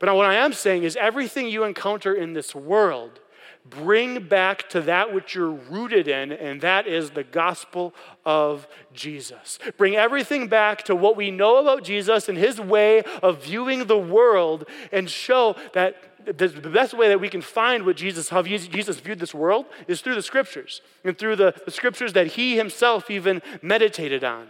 But 0.00 0.12
what 0.16 0.26
I 0.26 0.34
am 0.34 0.52
saying 0.52 0.82
is 0.82 0.96
everything 0.96 1.46
you 1.46 1.62
encounter 1.62 2.12
in 2.12 2.32
this 2.32 2.54
world 2.54 3.20
bring 3.68 4.26
back 4.26 4.68
to 4.70 4.80
that 4.82 5.14
which 5.14 5.34
you're 5.34 5.50
rooted 5.50 6.08
in, 6.08 6.32
and 6.32 6.60
that 6.60 6.86
is 6.86 7.10
the 7.10 7.24
gospel 7.24 7.94
of 8.24 8.66
Jesus. 8.92 9.58
Bring 9.76 9.96
everything 9.96 10.48
back 10.48 10.84
to 10.84 10.96
what 10.96 11.16
we 11.16 11.30
know 11.30 11.56
about 11.58 11.84
Jesus 11.84 12.28
and 12.28 12.36
his 12.36 12.60
way 12.60 13.02
of 13.22 13.44
viewing 13.44 13.86
the 13.86 13.98
world, 13.98 14.68
and 14.90 15.08
show 15.08 15.56
that 15.74 15.96
the 16.24 16.48
best 16.48 16.94
way 16.94 17.08
that 17.08 17.20
we 17.20 17.28
can 17.28 17.42
find 17.42 17.84
what 17.84 17.96
Jesus, 17.96 18.28
how 18.28 18.42
Jesus 18.42 19.00
viewed 19.00 19.18
this 19.18 19.34
world, 19.34 19.66
is 19.88 20.00
through 20.00 20.14
the 20.14 20.22
scriptures 20.22 20.80
and 21.04 21.18
through 21.18 21.36
the, 21.36 21.54
the 21.64 21.70
scriptures 21.72 22.12
that 22.12 22.28
he 22.28 22.56
himself 22.56 23.10
even 23.10 23.42
meditated 23.60 24.22
on. 24.22 24.48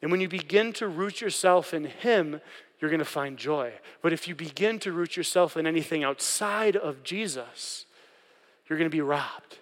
And 0.00 0.12
when 0.12 0.20
you 0.20 0.28
begin 0.28 0.72
to 0.74 0.86
root 0.86 1.20
yourself 1.20 1.74
in 1.74 1.86
him, 1.86 2.40
you're 2.80 2.90
going 2.90 2.98
to 2.98 3.04
find 3.04 3.36
joy. 3.36 3.72
But 4.02 4.12
if 4.12 4.28
you 4.28 4.34
begin 4.34 4.78
to 4.80 4.92
root 4.92 5.16
yourself 5.16 5.56
in 5.56 5.66
anything 5.66 6.04
outside 6.04 6.76
of 6.76 7.02
Jesus, 7.02 7.86
you're 8.68 8.78
going 8.78 8.90
to 8.90 8.94
be 8.94 9.00
robbed. 9.00 9.58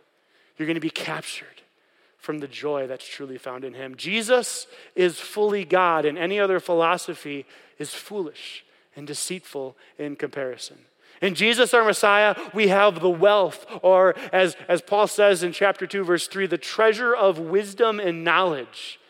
You're 0.56 0.66
going 0.66 0.74
to 0.74 0.80
be 0.80 0.90
captured 0.90 1.62
from 2.18 2.40
the 2.40 2.48
joy 2.48 2.86
that's 2.86 3.06
truly 3.06 3.38
found 3.38 3.64
in 3.64 3.74
Him. 3.74 3.94
Jesus 3.96 4.66
is 4.94 5.20
fully 5.20 5.64
God, 5.64 6.04
and 6.04 6.18
any 6.18 6.40
other 6.40 6.58
philosophy 6.58 7.46
is 7.78 7.94
foolish 7.94 8.64
and 8.96 9.06
deceitful 9.06 9.76
in 9.98 10.16
comparison. 10.16 10.78
In 11.22 11.34
Jesus, 11.34 11.72
our 11.72 11.84
Messiah, 11.84 12.34
we 12.52 12.68
have 12.68 13.00
the 13.00 13.08
wealth, 13.08 13.64
or 13.82 14.14
as, 14.32 14.56
as 14.68 14.82
Paul 14.82 15.06
says 15.06 15.42
in 15.42 15.52
chapter 15.52 15.86
2, 15.86 16.04
verse 16.04 16.26
3, 16.26 16.46
the 16.46 16.58
treasure 16.58 17.14
of 17.14 17.38
wisdom 17.38 18.00
and 18.00 18.24
knowledge. 18.24 19.00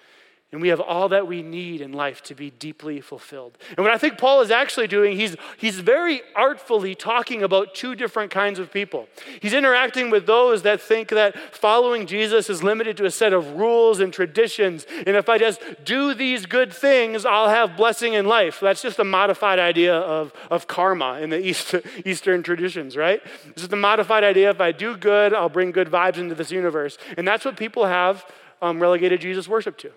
And 0.53 0.63
we 0.63 0.69
have 0.69 0.79
all 0.79 1.09
that 1.09 1.27
we 1.27 1.43
need 1.43 1.81
in 1.81 1.93
life 1.93 2.23
to 2.23 2.35
be 2.35 2.51
deeply 2.51 3.01
fulfilled. 3.01 3.59
And 3.77 3.79
what 3.79 3.91
I 3.91 3.99
think 3.99 4.17
Paul 4.17 4.43
is 4.43 4.53
actually 4.53 4.87
doing, 4.87 5.17
he's, 5.17 5.35
he's 5.59 5.81
very 5.81 6.23
artfully 6.37 6.95
talking 6.95 7.43
about 7.43 7.75
two 7.75 7.97
different 7.97 8.31
kinds 8.31 8.61
of 8.61 8.73
people. 8.73 9.09
He's 9.43 9.53
interacting 9.53 10.09
with 10.09 10.25
those 10.25 10.63
that 10.63 10.81
think 10.81 11.09
that 11.09 11.37
following 11.53 12.07
Jesus 12.07 12.49
is 12.49 12.63
limited 12.63 12.97
to 12.99 13.07
a 13.07 13.11
set 13.11 13.33
of 13.33 13.55
rules 13.55 13.99
and 13.99 14.13
traditions. 14.13 14.87
And 15.05 15.17
if 15.17 15.29
I 15.29 15.37
just 15.37 15.61
do 15.85 16.15
these 16.15 16.47
good 16.47 16.73
things, 16.73 17.27
I'll 17.27 17.49
have 17.49 17.77
blessing 17.77 18.15
in 18.15 18.27
life. 18.27 18.61
That's 18.61 18.83
just 18.83 19.01
a 19.01 19.05
modified 19.05 19.59
idea 19.59 19.97
of, 19.97 20.33
of 20.49 20.69
karma 20.69 21.19
in 21.21 21.31
the 21.31 21.45
East, 21.45 21.75
Eastern 22.05 22.45
traditions, 22.45 22.97
right? 22.97 23.21
This 23.55 23.65
is 23.65 23.69
the 23.69 23.75
modified 23.75 24.23
idea 24.23 24.51
if 24.51 24.61
I 24.61 24.71
do 24.71 24.97
good, 24.97 25.35
I'll 25.35 25.49
bring 25.49 25.73
good 25.73 25.89
vibes 25.89 26.19
into 26.19 26.37
this 26.37 26.53
universe. 26.53 26.99
And 27.17 27.27
that's 27.27 27.45
what 27.45 27.57
people 27.57 27.87
have 27.87 28.25
um, 28.63 28.79
relegated 28.79 29.21
Jesus 29.21 29.49
worship 29.49 29.77
to 29.79 29.91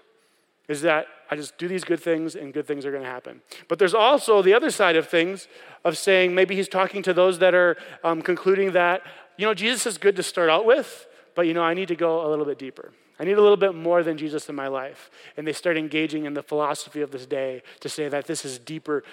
is 0.69 0.81
that 0.83 1.07
I 1.29 1.35
just 1.35 1.57
do 1.57 1.67
these 1.67 1.83
good 1.83 1.99
things 1.99 2.35
and 2.35 2.53
good 2.53 2.65
things 2.65 2.85
are 2.85 2.91
going 2.91 3.03
to 3.03 3.09
happen. 3.09 3.41
But 3.67 3.79
there's 3.79 3.93
also 3.93 4.41
the 4.41 4.53
other 4.53 4.71
side 4.71 4.95
of 4.95 5.09
things 5.09 5.47
of 5.83 5.97
saying 5.97 6.33
maybe 6.33 6.55
he's 6.55 6.69
talking 6.69 7.01
to 7.03 7.13
those 7.13 7.39
that 7.39 7.53
are 7.53 7.75
um, 8.03 8.21
concluding 8.21 8.71
that, 8.73 9.01
you 9.37 9.45
know, 9.45 9.53
Jesus 9.53 9.85
is 9.85 9.97
good 9.97 10.15
to 10.15 10.23
start 10.23 10.49
out 10.49 10.65
with, 10.65 11.07
but, 11.35 11.47
you 11.47 11.53
know, 11.53 11.63
I 11.63 11.73
need 11.73 11.89
to 11.89 11.95
go 11.95 12.25
a 12.25 12.29
little 12.29 12.45
bit 12.45 12.57
deeper. 12.57 12.93
I 13.19 13.25
need 13.25 13.37
a 13.37 13.41
little 13.41 13.57
bit 13.57 13.75
more 13.75 14.01
than 14.01 14.17
Jesus 14.17 14.47
in 14.47 14.55
my 14.55 14.67
life. 14.67 15.11
And 15.35 15.45
they 15.45 15.53
start 15.53 15.75
engaging 15.75 16.25
in 16.25 16.33
the 16.33 16.43
philosophy 16.43 17.01
of 17.01 17.11
this 17.11 17.25
day 17.25 17.63
to 17.81 17.89
say 17.89 18.07
that 18.07 18.27
this 18.27 18.45
is 18.45 18.57
deeper, 18.59 19.03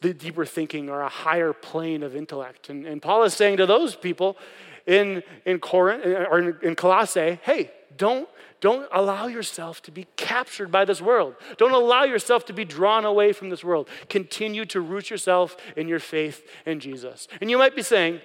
deeper 0.00 0.46
thinking 0.46 0.88
or 0.88 1.02
a 1.02 1.08
higher 1.08 1.52
plane 1.52 2.02
of 2.02 2.16
intellect. 2.16 2.70
And, 2.70 2.86
and 2.86 3.02
Paul 3.02 3.24
is 3.24 3.34
saying 3.34 3.58
to 3.58 3.66
those 3.66 3.94
people 3.94 4.38
in, 4.86 5.22
in 5.44 5.58
Corinth 5.58 6.04
or 6.06 6.38
in, 6.38 6.56
in 6.62 6.74
Colossae, 6.74 7.38
hey, 7.42 7.70
don't 7.96 8.28
don't 8.60 8.86
allow 8.92 9.26
yourself 9.26 9.80
to 9.82 9.90
be 9.90 10.06
captured 10.16 10.70
by 10.70 10.84
this 10.84 11.00
world. 11.00 11.34
Don't 11.56 11.72
allow 11.72 12.04
yourself 12.04 12.44
to 12.46 12.52
be 12.52 12.64
drawn 12.64 13.06
away 13.06 13.32
from 13.32 13.48
this 13.48 13.64
world. 13.64 13.88
Continue 14.08 14.66
to 14.66 14.80
root 14.80 15.08
yourself 15.08 15.56
in 15.76 15.88
your 15.88 15.98
faith 15.98 16.46
in 16.66 16.78
Jesus. 16.78 17.26
And 17.40 17.50
you 17.50 17.56
might 17.56 17.74
be 17.74 17.82
saying, 17.82 18.20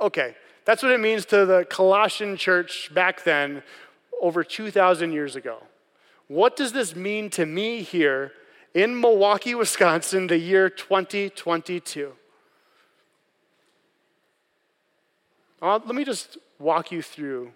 okay, 0.00 0.36
that's 0.64 0.82
what 0.82 0.92
it 0.92 1.00
means 1.00 1.26
to 1.26 1.44
the 1.44 1.66
Colossian 1.68 2.36
church 2.36 2.94
back 2.94 3.24
then, 3.24 3.62
over 4.20 4.44
2,000 4.44 5.12
years 5.12 5.34
ago. 5.34 5.58
What 6.28 6.56
does 6.56 6.72
this 6.72 6.94
mean 6.94 7.30
to 7.30 7.46
me 7.46 7.82
here 7.82 8.32
in 8.74 9.00
Milwaukee, 9.00 9.54
Wisconsin, 9.54 10.28
the 10.28 10.38
year 10.38 10.68
2022? 10.68 12.12
Uh, 15.60 15.80
let 15.84 15.94
me 15.94 16.04
just 16.04 16.38
walk 16.60 16.92
you 16.92 17.02
through 17.02 17.50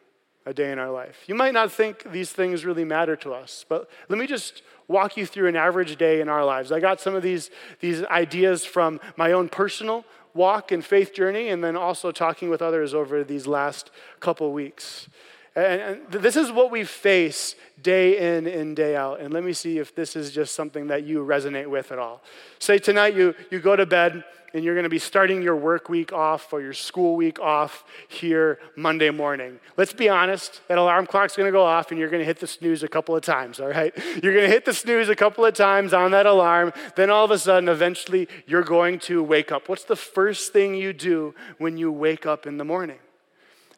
a 0.45 0.53
day 0.53 0.73
in 0.73 0.79
our 0.79 0.91
life. 0.91 1.25
You 1.27 1.35
might 1.35 1.55
not 1.55 1.71
think 1.71 2.11
these 2.11 2.33
things 2.33 2.65
really 2.65 2.85
matter 2.85 3.17
to 3.17 3.33
us, 3.33 3.65
but 3.69 3.89
let 4.09 4.19
me 4.19 4.27
just 4.27 4.63
walk 4.89 5.17
you 5.17 5.27
through 5.27 5.49
an 5.49 5.57
average 5.57 5.97
day 5.97 6.21
in 6.21 6.29
our 6.29 6.45
lives. 6.45 6.73
I 6.73 6.81
got 6.81 7.01
some 7.01 7.15
of 7.15 7.23
these, 7.23 7.51
these 7.81 8.05
ideas 8.05 8.65
from 8.65 9.01
my 9.17 9.33
own 9.33 9.49
personal 9.49 10.05
walk 10.35 10.73
and 10.73 10.85
faith 10.85 11.15
journey, 11.15 11.49
and 11.49 11.63
then 11.63 11.77
also 11.77 12.11
talking 12.11 12.49
with 12.49 12.63
others 12.63 12.95
over 12.95 13.23
these 13.23 13.47
last 13.47 13.91
couple 14.21 14.53
weeks. 14.53 15.09
And, 15.55 16.01
this 16.09 16.37
is 16.37 16.51
what 16.51 16.71
we 16.71 16.85
face 16.85 17.55
day 17.83 18.37
in 18.37 18.47
and 18.47 18.75
day 18.75 18.97
out. 18.97 19.21
And 19.21 19.35
let 19.35 19.45
me 19.45 19.53
see 19.53 19.79
if 19.79 19.95
this 19.95 20.17
is 20.17 20.31
just 20.31 20.55
something 20.55 20.87
that 20.87 21.05
you 21.05 21.25
resonate 21.25 21.67
with 21.67 21.93
at 21.93 21.99
all. 21.99 22.23
Say 22.59 22.79
tonight 22.79 23.15
you, 23.15 23.35
you 23.51 23.61
go 23.61 23.77
to 23.77 23.85
bed 23.85 24.25
and 24.55 24.65
you're 24.65 24.75
going 24.75 24.85
to 24.85 24.91
be 24.91 24.99
starting 24.99 25.43
your 25.43 25.57
work 25.57 25.89
week 25.89 26.13
off 26.13 26.53
or 26.53 26.61
your 26.61 26.73
school 26.73 27.17
week 27.17 27.41
off 27.41 27.85
here 28.09 28.59
Monday 28.77 29.11
morning. 29.11 29.59
Let's 29.77 29.93
be 29.93 30.09
honest, 30.09 30.61
that 30.69 30.79
alarm 30.79 31.07
clock's 31.07 31.37
going 31.37 31.47
to 31.47 31.53
go 31.53 31.65
off 31.65 31.91
and 31.91 31.99
you're 31.99 32.11
going 32.11 32.21
to 32.21 32.27
hit 32.27 32.39
the 32.39 32.47
snooze 32.47 32.83
a 32.83 32.89
couple 32.89 33.17
of 33.17 33.23
times, 33.23 33.61
all 33.61 33.69
right? 33.69 33.97
You're 34.23 34.35
going 34.35 34.47
to 34.47 34.53
hit 34.53 34.65
the 34.65 34.75
snooze 34.75 35.09
a 35.09 35.17
couple 35.17 35.45
of 35.45 35.55
times 35.55 35.95
on 35.95 36.11
that 36.11 36.27
alarm. 36.27 36.73
Then 36.97 37.11
all 37.11 37.25
of 37.25 37.31
a 37.31 37.39
sudden, 37.39 37.69
eventually, 37.69 38.29
you're 38.47 38.63
going 38.63 38.99
to 39.01 39.23
wake 39.23 39.53
up. 39.53 39.69
What's 39.69 39.85
the 39.85 39.97
first 39.97 40.53
thing 40.53 40.75
you 40.75 40.93
do 40.93 41.35
when 41.59 41.77
you 41.77 41.91
wake 41.91 42.27
up 42.27 42.47
in 42.47 42.59
the 42.59 42.65
morning? 42.65 42.99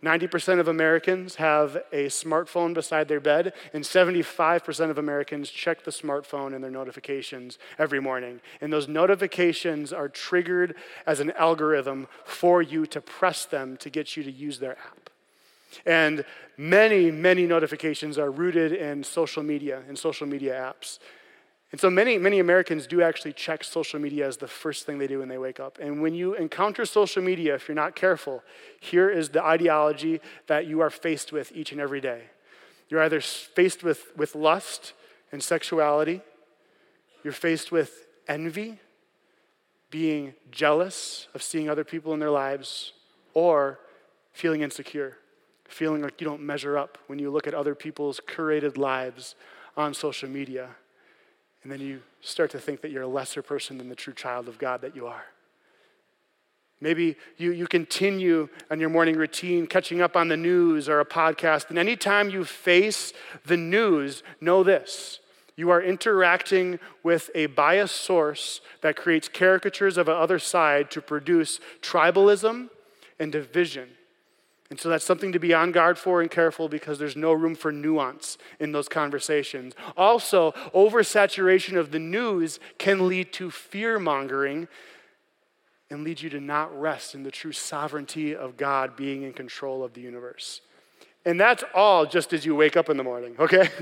90% 0.05 0.61
of 0.61 0.69
Americans 0.69 1.37
have 1.37 1.77
a 1.91 2.07
smartphone 2.07 2.75
beside 2.75 3.09
their 3.09 3.21
bed, 3.21 3.55
and 3.73 3.83
75% 3.83 4.91
of 4.91 4.99
Americans 4.99 5.51
check 5.51 5.85
the 5.85 5.91
smartphone 5.91 6.55
and 6.55 6.63
their 6.63 6.71
notifications 6.71 7.59
every 7.79 8.01
morning. 8.01 8.41
And 8.61 8.73
those 8.73 8.87
notifications 8.87 9.93
are 9.93 10.09
triggered 10.09 10.75
as 11.07 11.21
an 11.21 11.31
algorithm 11.33 12.07
for 12.25 12.61
you 12.61 12.87
to 12.87 13.01
press 13.01 13.47
them 13.47 13.79
to 13.79 13.89
get 13.89 14.17
you 14.17 14.23
to 14.23 14.31
use 14.31 14.59
their 14.59 14.73
app. 14.73 15.11
And 15.87 16.25
many, 16.57 17.11
many 17.11 17.47
notifications 17.47 18.19
are 18.19 18.31
rooted 18.31 18.73
in 18.73 19.03
social 19.03 19.43
media 19.43 19.83
and 19.89 19.99
social 19.99 20.27
media 20.27 20.53
apps. 20.53 20.99
And 21.75 21.81
so 21.81 21.91
many, 21.91 22.19
many 22.19 22.39
Americans 22.39 22.87
do 22.87 23.03
actually 23.03 23.33
check 23.33 23.65
social 23.65 23.99
media 23.99 24.29
as 24.29 24.37
the 24.37 24.47
first 24.47 24.87
thing 24.87 24.99
they 24.99 25.09
do 25.09 25.19
when 25.19 25.29
they 25.29 25.39
wake 25.39 25.59
up. 25.59 25.77
And 25.81 26.01
when 26.01 26.15
you 26.15 26.35
encounter 26.35 26.85
social 26.85 27.21
media, 27.21 27.57
if 27.57 27.67
you're 27.67 27.75
not 27.75 27.97
careful, 27.97 28.45
here 28.79 29.11
is 29.11 29.31
the 29.31 29.43
ideology 29.43 30.21
that 30.47 30.69
you 30.69 30.79
are 30.83 30.89
faced 30.89 31.33
with 31.33 31.51
each 31.51 31.73
and 31.73 31.81
every 31.81 32.01
day. 32.01 32.27
You're 32.89 33.03
either 33.03 33.21
faced 33.21 33.83
with, 33.83 34.17
with 34.17 34.37
lust 34.37 34.93
and 35.33 35.43
sexuality, 35.43 36.21
you're 37.25 37.33
faced 37.33 37.73
with 37.73 38.07
envy, 38.29 38.79
being 39.91 40.35
jealous 40.53 41.27
of 41.35 41.43
seeing 41.43 41.69
other 41.69 41.83
people 41.83 42.15
in 42.15 42.21
their 42.21 42.31
lives, 42.31 42.93
or 43.33 43.81
feeling 44.33 44.61
insecure, 44.61 45.19
feeling 45.65 46.03
like 46.03 46.21
you 46.21 46.25
don't 46.25 46.41
measure 46.41 46.79
up 46.79 46.99
when 47.09 47.19
you 47.19 47.33
look 47.33 47.49
at 47.49 47.53
other 47.53 47.75
people's 47.75 48.21
curated 48.21 48.79
lives 48.79 49.35
on 49.77 49.93
social 49.93 50.29
media. 50.29 50.77
And 51.65 51.73
then 51.73 51.81
you 51.81 52.03
start 52.21 52.51
to 52.53 52.61
think 52.61 52.83
that 52.83 52.91
you're 52.91 53.03
a 53.03 53.09
lesser 53.09 53.43
person 53.43 53.79
than 53.79 53.89
the 53.89 53.97
true 53.97 54.13
child 54.13 54.49
of 54.49 54.59
God 54.59 54.83
that 54.83 54.95
you 54.95 55.07
are. 55.07 55.25
Maybe 56.81 57.17
you, 57.39 57.53
you 57.53 57.67
continue 57.67 58.49
on 58.71 58.79
your 58.79 58.91
morning 58.91 59.17
routine, 59.17 59.67
catching 59.67 60.03
up 60.03 60.17
on 60.17 60.29
the 60.29 60.37
news 60.37 60.89
or 60.89 61.01
a 61.01 61.07
podcast. 61.07 61.71
And 61.71 61.79
anytime 61.79 62.29
you 62.29 62.45
face 62.45 63.15
the 63.47 63.57
news, 63.57 64.23
know 64.41 64.63
this 64.63 65.21
you 65.57 65.71
are 65.71 65.81
interacting 65.81 66.81
with 67.03 67.31
a 67.35 67.47
biased 67.47 67.95
source 67.95 68.61
that 68.81 68.97
creates 68.97 69.29
caricatures 69.29 69.97
of 69.97 70.09
another 70.09 70.39
side 70.39 70.91
to 70.91 71.01
produce 71.01 71.61
tribalism 71.81 72.69
and 73.19 73.31
division. 73.31 73.89
And 74.71 74.81
so 74.81 74.89
that's 74.89 75.05
something 75.05 75.33
to 75.33 75.39
be 75.39 75.53
on 75.53 75.73
guard 75.73 75.99
for 75.99 76.23
and 76.23 76.31
careful 76.31 76.69
because 76.69 76.99
there's 76.99 77.17
no 77.17 77.33
room 77.33 77.55
for 77.55 77.71
nuance 77.71 78.39
in 78.59 78.73
those 78.73 78.89
conversations. 78.89 79.75
Also, 79.97 80.53
oversaturation 80.75 81.77
of 81.77 81.91
the 81.91 81.99
news 81.99 82.59
can 82.79 83.07
lead 83.07 83.33
to 83.35 83.51
fear 83.51 83.99
mongering 83.99 84.69
and 85.91 86.03
lead 86.03 86.23
you 86.23 86.31
to 86.31 86.41
not 86.41 86.79
rest 86.79 87.15
in 87.15 87.23
the 87.23 87.31
true 87.31 87.53
sovereignty 87.53 88.35
of 88.35 88.57
God 88.57 88.97
being 88.97 89.23
in 89.23 89.33
control 89.33 89.85
of 89.85 89.93
the 89.93 90.01
universe. 90.01 90.63
And 91.27 91.39
that's 91.39 91.63
all 91.75 92.07
just 92.07 92.33
as 92.33 92.45
you 92.45 92.55
wake 92.55 92.77
up 92.77 92.89
in 92.89 92.97
the 92.97 93.05
morning, 93.05 93.35
okay? 93.39 93.69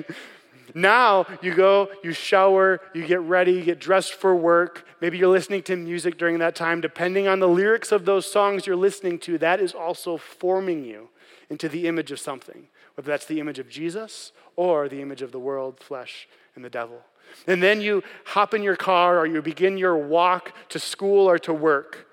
Now 0.75 1.26
you 1.40 1.54
go, 1.54 1.88
you 2.02 2.12
shower, 2.12 2.81
you 2.95 3.07
get 3.07 3.21
ready, 3.21 3.52
you 3.52 3.62
get 3.62 3.78
dressed 3.78 4.14
for 4.14 4.35
work. 4.35 4.87
Maybe 5.00 5.19
you're 5.19 5.28
listening 5.28 5.62
to 5.64 5.76
music 5.76 6.19
during 6.19 6.38
that 6.38 6.54
time. 6.54 6.81
Depending 6.81 7.26
on 7.26 7.40
the 7.40 7.49
lyrics 7.49 7.92
of 7.92 8.04
those 8.04 8.31
songs 8.31 8.66
you're 8.66 8.76
listening 8.76 9.19
to, 9.21 9.38
that 9.38 9.61
is 9.61 9.75
also 9.75 10.16
forming 10.16 10.85
you 10.85 11.09
into 11.50 11.69
the 11.69 11.87
image 11.87 12.11
of 12.11 12.19
something, 12.19 12.69
whether 12.95 13.11
that's 13.11 13.26
the 13.26 13.40
image 13.40 13.59
of 13.59 13.69
Jesus 13.69 14.33
or 14.57 14.88
the 14.88 15.02
image 15.02 15.23
of 15.23 15.33
the 15.33 15.38
world, 15.38 15.81
flesh, 15.81 16.28
and 16.54 16.64
the 16.64 16.71
devil. 16.71 17.02
And 17.47 17.62
then 17.62 17.81
you 17.81 18.02
hop 18.26 18.54
in 18.54 18.62
your 18.62 18.76
car 18.76 19.19
or 19.19 19.26
you 19.26 19.40
begin 19.42 19.78
your 19.78 19.97
walk 19.97 20.52
to 20.71 20.78
school 20.78 21.28
or 21.28 21.38
to 21.40 21.52
work, 21.52 22.09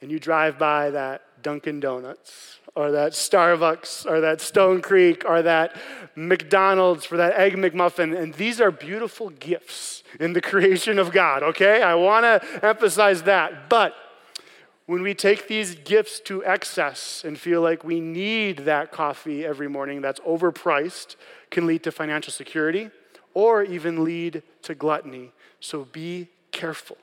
and 0.00 0.10
you 0.10 0.18
drive 0.18 0.58
by 0.58 0.90
that 0.90 1.42
Dunkin' 1.42 1.80
Donuts 1.80 2.58
or 2.76 2.90
that 2.92 3.12
Starbucks 3.12 4.06
or 4.06 4.20
that 4.20 4.40
Stone 4.40 4.82
Creek 4.82 5.24
or 5.26 5.42
that 5.42 5.74
McDonald's 6.14 7.06
for 7.06 7.16
that 7.16 7.34
Egg 7.34 7.54
McMuffin. 7.54 8.16
And 8.16 8.34
these 8.34 8.60
are 8.60 8.70
beautiful 8.70 9.30
gifts 9.30 10.02
in 10.20 10.34
the 10.34 10.40
creation 10.50 10.98
of 10.98 11.10
God, 11.10 11.42
okay? 11.42 11.82
I 11.82 11.94
want 11.94 12.24
to 12.24 12.64
emphasize 12.64 13.22
that. 13.22 13.70
But 13.70 13.94
when 14.84 15.02
we 15.02 15.14
take 15.14 15.48
these 15.48 15.74
gifts 15.74 16.20
to 16.20 16.44
excess 16.44 17.24
and 17.24 17.38
feel 17.38 17.62
like 17.62 17.82
we 17.82 17.98
need 17.98 18.58
that 18.60 18.92
coffee 18.92 19.44
every 19.44 19.68
morning 19.68 20.02
that's 20.02 20.20
overpriced, 20.20 21.16
can 21.50 21.66
lead 21.66 21.82
to 21.82 21.90
financial 21.90 22.32
security 22.32 22.90
or 23.32 23.62
even 23.62 24.04
lead 24.04 24.42
to 24.62 24.74
gluttony. 24.74 25.32
So 25.60 25.84
be 25.84 26.28
careful 26.52 26.98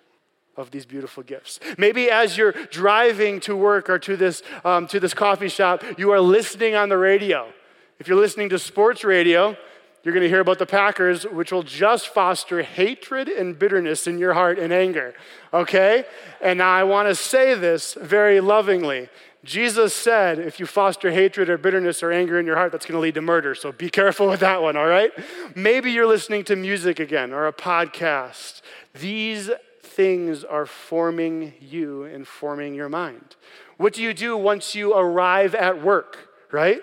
of 0.56 0.72
these 0.72 0.86
beautiful 0.86 1.24
gifts. 1.24 1.60
Maybe 1.78 2.10
as 2.10 2.38
you're 2.38 2.52
driving 2.52 3.40
to 3.42 3.56
work 3.56 3.90
or 3.90 4.00
to 4.00 4.16
this, 4.16 4.44
um, 4.64 4.88
to 4.88 5.00
this 5.00 5.14
coffee 5.14 5.50
shop, 5.50 5.84
you 5.98 6.12
are 6.12 6.20
listening 6.20 6.76
on 6.76 6.90
the 6.90 6.98
radio. 6.98 7.52
If 8.00 8.08
you're 8.08 8.20
listening 8.20 8.50
to 8.50 8.60
sports 8.60 9.04
radio, 9.04 9.58
you're 10.04 10.14
going 10.14 10.24
to 10.24 10.30
hear 10.30 10.42
about 10.42 10.60
the 10.60 10.66
Packers, 10.66 11.24
which 11.24 11.52
will 11.52 11.64
just 11.64 12.10
foster 12.10 12.62
hatred 12.62 13.30
and 13.30 13.58
bitterness 13.58 14.06
in 14.06 14.18
your 14.18 14.34
heart 14.34 14.60
and 14.60 14.74
anger. 14.74 15.14
Okay? 15.54 16.04
And 16.42 16.62
I 16.62 16.84
want 16.84 17.08
to 17.08 17.16
say 17.16 17.56
this 17.56 17.94
very 17.94 18.42
lovingly. 18.42 19.08
Jesus 19.46 19.94
said, 19.94 20.40
if 20.40 20.60
you 20.60 20.66
foster 20.66 21.12
hatred 21.12 21.50
or 21.50 21.58
bitterness 21.58 22.04
or 22.04 22.12
anger 22.12 22.40
in 22.40 22.46
your 22.46 22.56
heart, 22.56 22.72
that's 22.72 22.86
going 22.86 22.98
to 22.98 23.02
lead 23.02 23.16
to 23.16 23.22
murder. 23.22 23.56
So 23.56 23.72
be 23.72 23.90
careful 23.90 24.28
with 24.28 24.42
that 24.42 24.62
one, 24.62 24.78
all 24.78 24.88
right? 24.88 25.12
Maybe 25.56 25.92
you're 25.92 26.08
listening 26.08 26.44
to 26.46 26.56
music 26.56 27.00
again 27.00 27.34
or 27.34 27.48
a 27.48 27.54
podcast. 27.54 28.62
These 28.94 29.52
things 29.96 30.44
are 30.44 30.66
forming 30.66 31.54
you 31.60 32.04
and 32.04 32.28
forming 32.28 32.74
your 32.74 32.90
mind. 32.90 33.36
What 33.78 33.94
do 33.94 34.02
you 34.02 34.14
do 34.14 34.38
once 34.38 34.76
you 34.76 34.94
arrive 34.94 35.56
at 35.56 35.82
work, 35.82 36.30
right? 36.52 36.82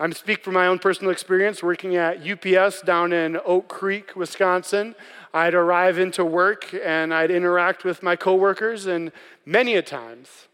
I'm 0.00 0.12
speak 0.12 0.42
from 0.42 0.54
my 0.54 0.66
own 0.66 0.78
personal 0.80 1.12
experience 1.12 1.62
working 1.62 1.94
at 1.94 2.26
UPS 2.26 2.82
down 2.82 3.12
in 3.12 3.38
Oak 3.44 3.68
Creek, 3.68 4.16
Wisconsin. 4.16 4.96
I'd 5.32 5.54
arrive 5.54 5.98
into 5.98 6.24
work 6.24 6.74
and 6.74 7.14
I'd 7.14 7.30
interact 7.30 7.84
with 7.84 8.02
my 8.02 8.16
coworkers, 8.16 8.86
and 8.86 9.12
many 9.46 9.76
a 9.76 9.82
times 9.82 10.48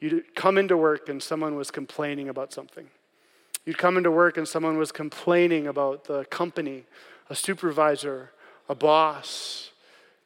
you'd 0.00 0.34
come 0.34 0.56
into 0.58 0.76
work 0.76 1.08
and 1.08 1.22
someone 1.22 1.56
was 1.56 1.70
complaining 1.70 2.28
about 2.28 2.52
something. 2.52 2.88
You'd 3.64 3.78
come 3.78 3.96
into 3.96 4.10
work 4.10 4.36
and 4.36 4.46
someone 4.46 4.78
was 4.78 4.92
complaining 4.92 5.66
about 5.66 6.04
the 6.04 6.24
company, 6.26 6.84
a 7.28 7.34
supervisor, 7.34 8.30
a 8.68 8.74
boss, 8.74 9.72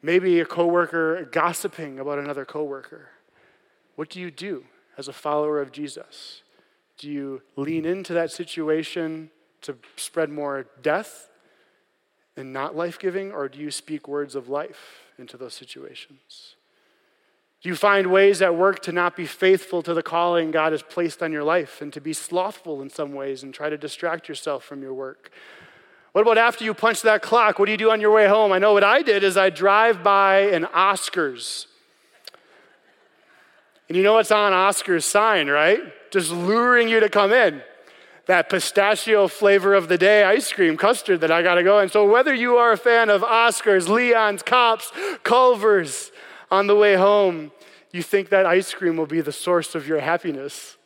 Maybe 0.02 0.40
a 0.40 0.44
coworker 0.44 1.24
gossiping 1.24 1.98
about 1.98 2.18
another 2.18 2.44
coworker. 2.44 3.08
What 3.96 4.10
do 4.10 4.20
you 4.20 4.30
do 4.30 4.64
as 4.96 5.08
a 5.08 5.12
follower 5.12 5.60
of 5.60 5.72
Jesus? 5.72 6.42
Do 6.98 7.10
you 7.10 7.42
lean 7.56 7.84
into 7.84 8.12
that 8.14 8.30
situation 8.30 9.30
to 9.62 9.76
spread 9.96 10.30
more 10.30 10.66
death 10.82 11.30
and 12.36 12.52
not 12.52 12.76
life 12.76 12.98
giving, 12.98 13.32
or 13.32 13.48
do 13.48 13.58
you 13.58 13.70
speak 13.70 14.06
words 14.06 14.36
of 14.36 14.48
life 14.48 15.02
into 15.18 15.36
those 15.36 15.54
situations? 15.54 16.54
Do 17.60 17.68
you 17.68 17.74
find 17.74 18.12
ways 18.12 18.40
at 18.40 18.54
work 18.54 18.80
to 18.82 18.92
not 18.92 19.16
be 19.16 19.26
faithful 19.26 19.82
to 19.82 19.92
the 19.92 20.02
calling 20.02 20.52
God 20.52 20.70
has 20.70 20.82
placed 20.82 21.24
on 21.24 21.32
your 21.32 21.42
life 21.42 21.82
and 21.82 21.92
to 21.92 22.00
be 22.00 22.12
slothful 22.12 22.80
in 22.80 22.88
some 22.88 23.12
ways 23.12 23.42
and 23.42 23.52
try 23.52 23.68
to 23.68 23.76
distract 23.76 24.28
yourself 24.28 24.62
from 24.62 24.80
your 24.80 24.94
work? 24.94 25.32
What 26.12 26.22
about 26.22 26.38
after 26.38 26.64
you 26.64 26.74
punch 26.74 27.02
that 27.02 27.22
clock? 27.22 27.58
What 27.58 27.66
do 27.66 27.72
you 27.72 27.78
do 27.78 27.90
on 27.90 28.00
your 28.00 28.12
way 28.12 28.26
home? 28.26 28.52
I 28.52 28.58
know 28.58 28.72
what 28.72 28.84
I 28.84 29.02
did 29.02 29.22
is 29.22 29.36
I 29.36 29.50
drive 29.50 30.02
by 30.02 30.40
an 30.40 30.64
Oscars. 30.64 31.66
And 33.88 33.96
you 33.96 34.02
know 34.02 34.14
what's 34.14 34.30
on 34.30 34.52
Oscars 34.52 35.04
sign, 35.04 35.48
right? 35.48 35.80
Just 36.10 36.30
luring 36.30 36.88
you 36.88 37.00
to 37.00 37.08
come 37.08 37.32
in. 37.32 37.62
That 38.26 38.50
pistachio 38.50 39.28
flavor 39.28 39.74
of 39.74 39.88
the 39.88 39.96
day 39.96 40.22
ice 40.22 40.52
cream 40.52 40.76
custard 40.76 41.22
that 41.22 41.30
I 41.30 41.42
got 41.42 41.54
to 41.54 41.62
go. 41.62 41.78
And 41.78 41.90
so, 41.90 42.10
whether 42.10 42.34
you 42.34 42.56
are 42.56 42.72
a 42.72 42.76
fan 42.76 43.08
of 43.08 43.22
Oscars, 43.22 43.88
Leon's, 43.88 44.42
Kopp's, 44.42 44.92
Culver's 45.22 46.12
on 46.50 46.66
the 46.66 46.76
way 46.76 46.94
home, 46.94 47.52
you 47.90 48.02
think 48.02 48.28
that 48.28 48.44
ice 48.44 48.74
cream 48.74 48.98
will 48.98 49.06
be 49.06 49.22
the 49.22 49.32
source 49.32 49.74
of 49.74 49.88
your 49.88 50.00
happiness 50.00 50.77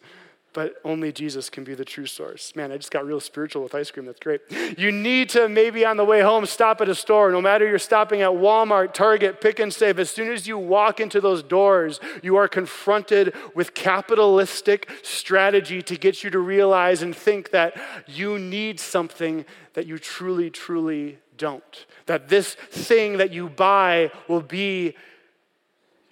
but 0.53 0.75
only 0.85 1.13
Jesus 1.13 1.49
can 1.49 1.65
be 1.65 1.75
the 1.75 1.85
true 1.85 2.07
source. 2.07 2.55
Man, 2.55 2.71
I 2.73 2.77
just 2.77 2.91
got 2.91 3.07
real 3.07 3.21
spiritual 3.21 3.63
with 3.63 3.75
ice 3.75 3.91
cream. 3.91 4.07
That's 4.07 4.21
great. 4.21 4.41
You 4.77 4.93
need 4.93 5.31
to 5.31 5.49
maybe 5.49 5.85
on 5.85 5.97
the 5.97 6.05
way 6.05 6.21
home 6.21 6.47
stop 6.47 6.81
at 6.81 6.89
a 6.89 6.95
store. 6.95 7.31
No 7.31 7.41
matter 7.41 7.69
you're 7.69 7.79
stopping 7.79 8.23
at 8.23 8.31
Walmart, 8.31 8.93
Target, 8.93 9.41
Pick 9.41 9.59
and 9.59 9.73
Save, 9.73 9.99
as 9.99 10.11
soon 10.11 10.31
as 10.31 10.47
you 10.47 10.59
walk 10.59 11.01
into 11.01 11.21
those 11.21 11.43
doors, 11.43 12.01
you 12.23 12.37
are 12.37 12.49
confronted 12.49 13.35
with 13.55 13.75
capitalistic 13.75 14.89
strategy 15.03 15.83
to 15.83 15.97
get 15.97 16.23
you 16.23 16.31
to 16.31 16.39
realize 16.39 17.03
and 17.03 17.17
think 17.17 17.51
that 17.51 17.81
you 18.07 18.39
need 18.39 18.79
something 18.79 19.45
that 19.75 19.87
you 19.87 19.99
truly, 19.99 20.51
truly 20.51 21.19
don't. 21.39 21.87
That 22.07 22.29
this 22.29 22.55
thing 22.55 23.17
that 23.19 23.33
you 23.33 23.49
buy 23.49 24.11
will 24.29 24.43
be 24.43 24.95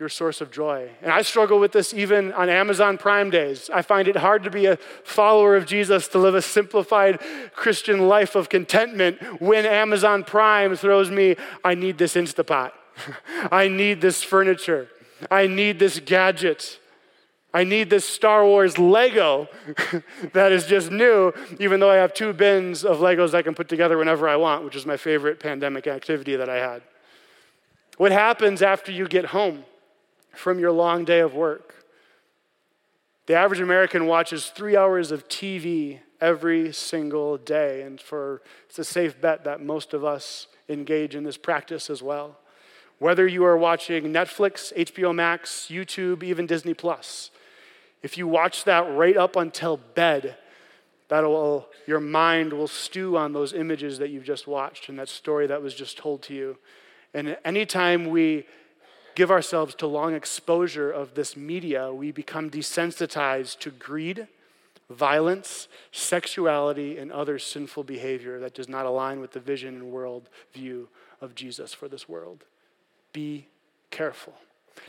your 0.01 0.09
source 0.09 0.41
of 0.41 0.51
joy. 0.51 0.89
And 1.03 1.13
I 1.13 1.21
struggle 1.21 1.61
with 1.61 1.73
this 1.73 1.93
even 1.93 2.33
on 2.33 2.49
Amazon 2.49 2.97
Prime 2.97 3.29
days. 3.29 3.69
I 3.73 3.83
find 3.83 4.09
it 4.09 4.17
hard 4.17 4.43
to 4.45 4.51
be 4.51 4.65
a 4.65 4.77
follower 5.05 5.55
of 5.57 5.67
Jesus, 5.67 6.09
to 6.09 6.19
live 6.19 6.35
a 6.35 6.41
simplified 6.41 7.21
Christian 7.55 8.09
life 8.09 8.35
of 8.35 8.49
contentment 8.49 9.21
when 9.43 9.67
Amazon 9.67 10.25
Prime 10.25 10.75
throws 10.75 11.11
me, 11.11 11.37
I 11.63 11.75
need 11.75 11.99
this 11.99 12.15
Instapot. 12.15 12.73
I 13.53 13.69
need 13.69 14.01
this 14.01 14.23
furniture. 14.23 14.89
I 15.31 15.47
need 15.47 15.79
this 15.79 16.01
gadget. 16.01 16.79
I 17.53 17.65
need 17.65 17.91
this 17.91 18.09
Star 18.09 18.47
Wars 18.47 18.79
Lego 18.79 19.49
that 20.33 20.51
is 20.51 20.65
just 20.65 20.91
new, 20.91 21.35
even 21.59 21.79
though 21.79 21.91
I 21.91 21.97
have 21.97 22.15
two 22.15 22.33
bins 22.33 22.87
of 22.87 22.99
Legos 22.99 23.35
I 23.35 23.43
can 23.43 23.55
put 23.55 23.69
together 23.69 23.99
whenever 23.99 24.27
I 24.27 24.37
want, 24.37 24.65
which 24.65 24.77
is 24.77 24.87
my 24.87 24.97
favorite 24.97 25.41
pandemic 25.41 25.87
activity 25.87 26.37
that 26.37 26.49
I 26.49 26.57
had. 26.57 26.81
What 27.99 28.13
happens 28.13 28.63
after 28.63 28.91
you 28.91 29.07
get 29.07 29.27
home? 29.27 29.65
From 30.33 30.59
your 30.59 30.73
long 30.73 31.05
day 31.05 31.21
of 31.21 31.35
work. 31.35 31.75
The 33.27 33.35
average 33.35 33.61
American 33.61 34.07
watches 34.07 34.47
three 34.47 34.77
hours 34.77 35.11
of 35.11 35.29
TV 35.29 36.01
every 36.21 36.73
single 36.73 37.37
day, 37.37 37.83
and 37.83 38.01
for 38.01 38.43
it's 38.69 38.79
a 38.79 38.85
safe 38.85 39.21
bet 39.21 39.45
that 39.45 39.61
most 39.61 39.95
of 39.95 40.05
us 40.05 40.47
engage 40.69 41.15
in 41.15 41.25
this 41.25 41.37
practice 41.37 41.91
as 41.91 42.03
well. 42.03 42.39
Whether 42.99 43.27
you 43.27 43.45
are 43.45 43.57
watching 43.57 44.05
Netflix, 44.05 44.75
HBO 44.77 45.15
Max, 45.15 45.69
YouTube, 45.71 46.23
even 46.23 46.47
Disney 46.47 46.75
Plus, 46.75 47.31
if 48.03 48.19
you 48.19 48.27
watch 48.27 48.65
that 48.65 48.81
right 48.97 49.17
up 49.17 49.37
until 49.37 49.77
bed, 49.77 50.37
that 51.09 51.23
will 51.25 51.69
your 51.87 52.01
mind 52.01 52.53
will 52.53 52.69
stew 52.69 53.17
on 53.17 53.33
those 53.33 53.53
images 53.53 53.99
that 53.99 54.11
you've 54.11 54.25
just 54.25 54.47
watched 54.47 54.89
and 54.89 54.99
that 54.99 55.09
story 55.09 55.47
that 55.47 55.63
was 55.63 55.75
just 55.75 55.99
told 55.99 56.23
to 56.23 56.35
you. 56.35 56.57
And 57.13 57.37
anytime 57.45 58.11
we 58.11 58.47
give 59.21 59.31
ourselves 59.31 59.75
to 59.75 59.87
long 59.87 60.15
exposure 60.15 60.91
of 60.91 61.13
this 61.13 61.37
media, 61.37 61.93
we 61.93 62.11
become 62.11 62.49
desensitized 62.49 63.59
to 63.59 63.71
greed, 63.71 64.27
violence, 64.89 65.69
sexuality, 65.93 66.97
and 66.97 67.13
other 67.13 67.39
sinful 67.39 67.85
behavior 67.85 68.41
that 68.41 68.55
does 68.55 68.67
not 68.67 68.87
align 68.87 69.21
with 69.21 69.33
the 69.33 69.39
vision 69.39 69.75
and 69.75 69.93
world 69.93 70.31
view 70.55 70.89
of 71.21 71.35
Jesus 71.35 71.75
for 71.75 71.87
this 71.87 72.09
world. 72.09 72.47
Be 73.13 73.47
careful. 73.91 74.33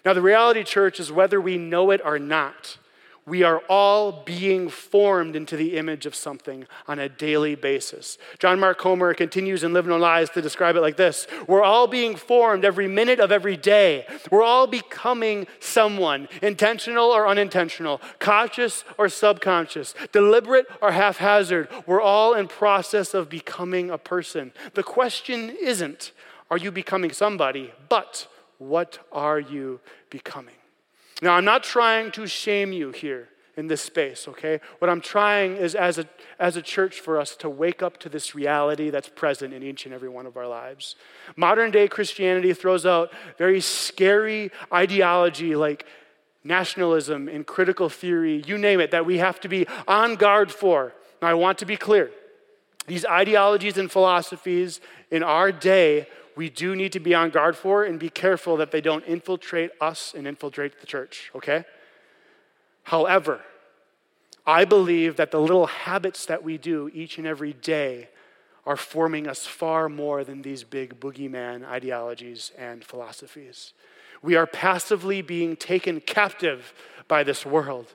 Now, 0.05 0.13
the 0.13 0.21
reality, 0.21 0.63
church, 0.63 0.97
is 1.01 1.11
whether 1.11 1.41
we 1.41 1.57
know 1.57 1.91
it 1.91 1.99
or 2.01 2.17
not, 2.17 2.77
we 3.25 3.43
are 3.43 3.59
all 3.69 4.23
being 4.23 4.67
formed 4.67 5.35
into 5.35 5.55
the 5.55 5.77
image 5.77 6.05
of 6.05 6.15
something 6.15 6.65
on 6.87 6.97
a 6.97 7.07
daily 7.07 7.55
basis. 7.55 8.17
John 8.39 8.59
Mark 8.59 8.79
Comer 8.79 9.13
continues 9.13 9.63
in 9.63 9.73
Live 9.73 9.85
No 9.85 9.97
Lies 9.97 10.29
to 10.31 10.41
describe 10.41 10.75
it 10.75 10.81
like 10.81 10.97
this 10.97 11.27
We're 11.47 11.63
all 11.63 11.87
being 11.87 12.15
formed 12.15 12.65
every 12.65 12.87
minute 12.87 13.19
of 13.19 13.31
every 13.31 13.57
day. 13.57 14.05
We're 14.31 14.43
all 14.43 14.65
becoming 14.65 15.45
someone, 15.59 16.29
intentional 16.41 17.11
or 17.11 17.27
unintentional, 17.27 18.01
conscious 18.19 18.83
or 18.97 19.07
subconscious, 19.07 19.93
deliberate 20.11 20.65
or 20.81 20.91
haphazard. 20.91 21.67
We're 21.85 22.01
all 22.01 22.33
in 22.33 22.47
process 22.47 23.13
of 23.13 23.29
becoming 23.29 23.91
a 23.91 23.97
person. 23.97 24.51
The 24.73 24.83
question 24.83 25.55
isn't, 25.61 26.11
are 26.49 26.57
you 26.57 26.71
becoming 26.71 27.11
somebody, 27.11 27.71
but 27.87 28.27
what 28.57 28.99
are 29.11 29.39
you 29.39 29.79
becoming? 30.09 30.55
Now, 31.21 31.35
I'm 31.35 31.45
not 31.45 31.63
trying 31.63 32.11
to 32.11 32.25
shame 32.25 32.73
you 32.73 32.91
here 32.91 33.29
in 33.57 33.67
this 33.67 33.81
space, 33.81 34.27
okay? 34.27 34.59
What 34.79 34.89
I'm 34.89 35.01
trying 35.01 35.55
is 35.55 35.75
as 35.75 35.99
a, 35.99 36.05
as 36.39 36.55
a 36.55 36.61
church 36.61 36.99
for 36.99 37.19
us 37.19 37.35
to 37.37 37.49
wake 37.49 37.83
up 37.83 37.97
to 37.99 38.09
this 38.09 38.33
reality 38.33 38.89
that's 38.89 39.09
present 39.09 39.53
in 39.53 39.61
each 39.61 39.85
and 39.85 39.93
every 39.93 40.09
one 40.09 40.25
of 40.25 40.37
our 40.37 40.47
lives. 40.47 40.95
Modern 41.35 41.69
day 41.69 41.87
Christianity 41.87 42.53
throws 42.53 42.85
out 42.85 43.11
very 43.37 43.61
scary 43.61 44.51
ideology 44.73 45.55
like 45.55 45.85
nationalism 46.43 47.27
and 47.27 47.45
critical 47.45 47.87
theory, 47.87 48.41
you 48.47 48.57
name 48.57 48.79
it, 48.79 48.91
that 48.91 49.05
we 49.05 49.17
have 49.19 49.39
to 49.41 49.47
be 49.47 49.67
on 49.87 50.15
guard 50.15 50.51
for. 50.51 50.93
Now, 51.21 51.27
I 51.27 51.33
want 51.35 51.59
to 51.59 51.65
be 51.65 51.77
clear. 51.77 52.09
These 52.87 53.05
ideologies 53.05 53.77
and 53.77 53.91
philosophies 53.91 54.81
in 55.11 55.21
our 55.21 55.51
day 55.51 56.07
we 56.35 56.49
do 56.49 56.75
need 56.75 56.91
to 56.93 56.99
be 56.99 57.13
on 57.13 57.29
guard 57.29 57.55
for 57.55 57.83
and 57.83 57.99
be 57.99 58.09
careful 58.09 58.57
that 58.57 58.71
they 58.71 58.81
don't 58.81 59.05
infiltrate 59.05 59.71
us 59.79 60.13
and 60.15 60.27
infiltrate 60.27 60.79
the 60.79 60.87
church, 60.87 61.31
okay? 61.35 61.65
However, 62.83 63.41
I 64.45 64.65
believe 64.65 65.17
that 65.17 65.31
the 65.31 65.39
little 65.39 65.67
habits 65.67 66.25
that 66.25 66.43
we 66.43 66.57
do 66.57 66.89
each 66.93 67.17
and 67.17 67.27
every 67.27 67.53
day 67.53 68.09
are 68.65 68.77
forming 68.77 69.27
us 69.27 69.45
far 69.45 69.89
more 69.89 70.23
than 70.23 70.41
these 70.41 70.63
big 70.63 70.99
boogeyman 70.99 71.65
ideologies 71.65 72.51
and 72.57 72.83
philosophies. 72.83 73.73
We 74.21 74.35
are 74.35 74.45
passively 74.45 75.21
being 75.21 75.55
taken 75.55 75.99
captive 75.99 76.73
by 77.07 77.23
this 77.23 77.45
world 77.45 77.93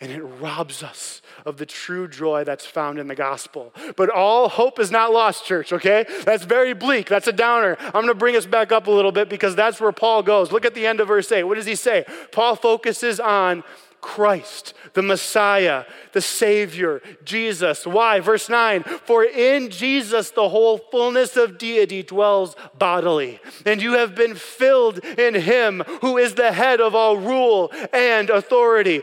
and 0.00 0.10
it 0.10 0.22
robs 0.22 0.82
us 0.82 1.20
of 1.44 1.58
the 1.58 1.66
true 1.66 2.08
joy 2.08 2.44
that's 2.44 2.64
found 2.64 2.98
in 2.98 3.06
the 3.06 3.14
gospel. 3.14 3.74
But 3.96 4.10
all 4.10 4.48
hope 4.48 4.78
is 4.78 4.90
not 4.90 5.12
lost, 5.12 5.44
church, 5.44 5.72
okay? 5.72 6.06
That's 6.24 6.44
very 6.44 6.72
bleak. 6.72 7.08
That's 7.08 7.26
a 7.26 7.32
downer. 7.32 7.76
I'm 7.80 7.92
going 7.92 8.06
to 8.08 8.14
bring 8.14 8.36
us 8.36 8.46
back 8.46 8.72
up 8.72 8.86
a 8.86 8.90
little 8.90 9.12
bit 9.12 9.28
because 9.28 9.54
that's 9.54 9.80
where 9.80 9.92
Paul 9.92 10.22
goes. 10.22 10.52
Look 10.52 10.64
at 10.64 10.74
the 10.74 10.86
end 10.86 11.00
of 11.00 11.08
verse 11.08 11.30
8. 11.30 11.44
What 11.44 11.56
does 11.56 11.66
he 11.66 11.74
say? 11.74 12.04
Paul 12.32 12.56
focuses 12.56 13.20
on 13.20 13.62
Christ, 14.00 14.72
the 14.94 15.02
Messiah, 15.02 15.84
the 16.12 16.22
Savior, 16.22 17.02
Jesus. 17.24 17.86
Why? 17.86 18.20
Verse 18.20 18.48
9 18.48 18.82
For 18.82 19.24
in 19.24 19.70
Jesus 19.70 20.30
the 20.30 20.48
whole 20.48 20.78
fullness 20.78 21.36
of 21.36 21.58
deity 21.58 22.02
dwells 22.02 22.56
bodily, 22.78 23.40
and 23.66 23.82
you 23.82 23.92
have 23.94 24.14
been 24.14 24.34
filled 24.34 25.04
in 25.04 25.34
Him 25.34 25.82
who 26.00 26.16
is 26.16 26.34
the 26.34 26.52
head 26.52 26.80
of 26.80 26.94
all 26.94 27.18
rule 27.18 27.70
and 27.92 28.30
authority. 28.30 29.02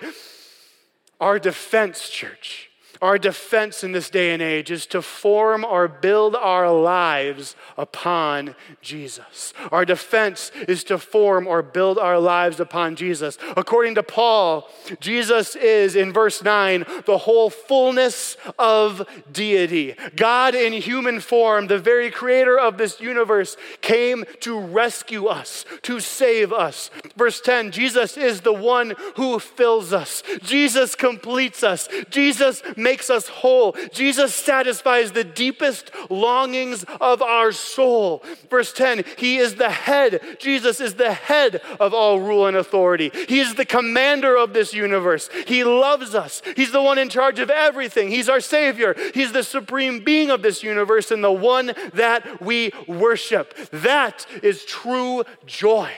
Our 1.19 1.39
defense, 1.39 2.09
church, 2.09 2.66
our 3.01 3.17
defense 3.17 3.83
in 3.83 3.91
this 3.91 4.09
day 4.09 4.31
and 4.31 4.41
age 4.41 4.71
is 4.71 4.85
to 4.87 5.01
form 5.01 5.63
or 5.63 5.87
build 5.87 6.35
our 6.35 6.71
lives 6.71 7.55
upon 7.77 8.55
Jesus. 8.81 9.53
Our 9.71 9.85
defense 9.85 10.51
is 10.67 10.83
to 10.85 10.97
form 10.97 11.47
or 11.47 11.61
build 11.61 11.99
our 11.99 12.19
lives 12.19 12.59
upon 12.59 12.95
Jesus. 12.95 13.37
According 13.55 13.95
to 13.95 14.03
Paul, 14.03 14.69
Jesus 14.99 15.55
is, 15.55 15.95
in 15.95 16.11
verse 16.11 16.43
9, 16.43 16.85
the 17.05 17.19
whole 17.19 17.49
fullness 17.49 18.37
of 18.57 19.07
deity. 19.31 19.95
God 20.15 20.55
in 20.55 20.73
human 20.73 21.19
form, 21.19 21.67
the 21.67 21.79
very 21.79 22.09
creator 22.09 22.57
of 22.57 22.77
this 22.77 22.99
universe, 22.99 23.57
came 23.81 24.25
to 24.41 24.59
rescue 24.59 25.25
us, 25.25 25.65
to 25.83 25.99
save 25.99 26.51
us. 26.51 26.89
Verse 27.15 27.41
10 27.41 27.71
Jesus 27.71 28.17
is 28.17 28.41
the 28.41 28.53
one 28.53 28.95
who 29.15 29.39
fills 29.39 29.93
us, 29.93 30.23
Jesus 30.41 30.95
completes 30.95 31.63
us, 31.63 31.87
Jesus 32.09 32.61
makes 32.75 32.86
us 33.09 33.27
whole. 33.27 33.75
Jesus 33.91 34.33
satisfies 34.33 35.11
the 35.11 35.23
deepest 35.23 35.91
longings 36.09 36.85
of 37.01 37.21
our 37.21 37.51
soul. 37.51 38.23
Verse 38.49 38.73
10 38.73 39.03
He 39.17 39.37
is 39.37 39.55
the 39.55 39.69
head. 39.69 40.37
Jesus 40.39 40.79
is 40.79 40.95
the 40.95 41.13
head 41.13 41.61
of 41.79 41.93
all 41.93 42.19
rule 42.19 42.47
and 42.47 42.57
authority. 42.57 43.11
He 43.27 43.39
is 43.39 43.55
the 43.55 43.65
commander 43.65 44.37
of 44.37 44.53
this 44.53 44.73
universe. 44.73 45.29
He 45.45 45.63
loves 45.63 46.15
us. 46.15 46.41
He's 46.55 46.71
the 46.71 46.81
one 46.81 46.97
in 46.97 47.09
charge 47.09 47.39
of 47.39 47.49
everything. 47.49 48.09
He's 48.09 48.29
our 48.29 48.41
Savior. 48.41 48.95
He's 49.13 49.31
the 49.31 49.43
supreme 49.43 50.03
being 50.03 50.29
of 50.29 50.41
this 50.41 50.63
universe 50.63 51.11
and 51.11 51.23
the 51.23 51.31
one 51.31 51.73
that 51.93 52.41
we 52.41 52.71
worship. 52.87 53.55
That 53.71 54.25
is 54.43 54.65
true 54.65 55.23
joy, 55.45 55.91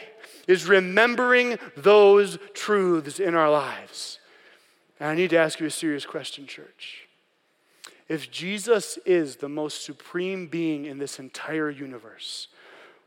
is 0.48 0.68
remembering 0.68 1.60
those 1.76 2.38
truths 2.54 3.20
in 3.20 3.36
our 3.36 3.50
lives. 3.50 4.19
And 5.00 5.10
I 5.10 5.16
need 5.16 5.30
to 5.30 5.38
ask 5.38 5.60
you 5.60 5.68
a 5.68 5.72
serious 5.72 6.06
question, 6.06 6.46
church. 6.46 7.08
If 8.08 8.32
Jesus 8.32 8.98
is 9.06 9.38
the 9.38 9.50
most 9.50 9.86
supreme 9.86 10.48
being 10.48 10.86
in 10.86 10.98
this 10.98 11.20
entire 11.20 11.70
universe, 11.70 12.48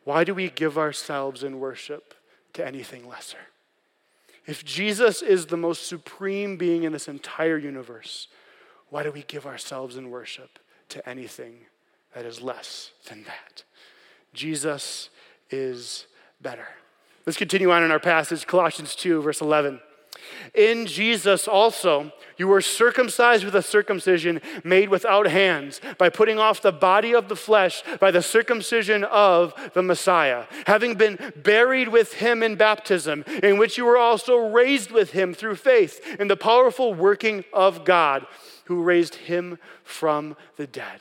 why 0.05 0.25
do 0.25 0.35
we 0.35 0.49
give 0.49 0.79
ourselves 0.79 1.43
in 1.43 1.59
worship 1.59 2.15
to 2.55 2.67
anything 2.67 3.09
lesser? 3.09 3.39
If 4.47 4.65
Jesus 4.65 5.23
is 5.23 5.47
the 5.47 5.57
most 5.57 5.87
supreme 5.87 6.57
being 6.57 6.85
in 6.85 6.93
this 6.93 7.09
entire 7.09 7.59
universe, 7.59 8.29
why 8.91 9.03
do 9.03 9.11
we 9.11 9.23
give 9.23 9.47
ourselves 9.47 9.97
in 9.97 10.11
worship 10.11 10.59
to 10.91 11.09
anything 11.09 11.67
that 12.15 12.25
is 12.25 12.41
less 12.41 12.91
than 13.09 13.25
that? 13.25 13.65
Jesus 14.35 15.11
is 15.51 16.07
better. 16.41 16.67
Let's 17.25 17.39
continue 17.39 17.71
on 17.71 17.85
in 17.85 17.91
our 17.91 18.01
passage, 18.01 18.47
Colossians 18.47 18.97
2, 18.97 19.23
verse 19.23 19.41
11. 19.41 19.81
In 20.55 20.87
Jesus 20.87 21.47
also, 21.49 22.13
you 22.37 22.49
were 22.49 22.61
circumcised 22.61 23.45
with 23.45 23.55
a 23.55 23.63
circumcision 23.63 24.41
made 24.65 24.89
without 24.89 25.27
hands, 25.27 25.81
by 25.99 26.09
putting 26.09 26.39
off 26.39 26.63
the 26.63 26.73
body 26.73 27.15
of 27.15 27.29
the 27.29 27.37
flesh 27.37 27.83
by 28.01 28.11
the 28.11 28.23
circumcision 28.23 29.05
of 29.05 29.55
the 29.75 29.83
Messiah, 29.83 30.47
having 30.67 30.95
been 30.95 31.33
buried 31.37 31.89
with 31.89 32.15
him 32.15 32.43
in 32.43 32.57
baptism, 32.57 33.25
in 33.43 33.59
which 33.59 33.79
you 33.79 33.85
were 33.85 33.99
also 33.99 34.37
raised 34.37 34.91
with 34.91 35.13
him 35.13 35.35
through 35.35 35.57
faith 35.57 36.17
in 36.19 36.29
the 36.29 36.37
powerful 36.37 36.95
working 36.95 37.45
of 37.53 37.85
God, 37.85 38.27
who 38.65 38.83
raised 38.83 39.15
him 39.15 39.59
from 39.85 40.37
the 40.57 40.67
dead. 40.67 41.01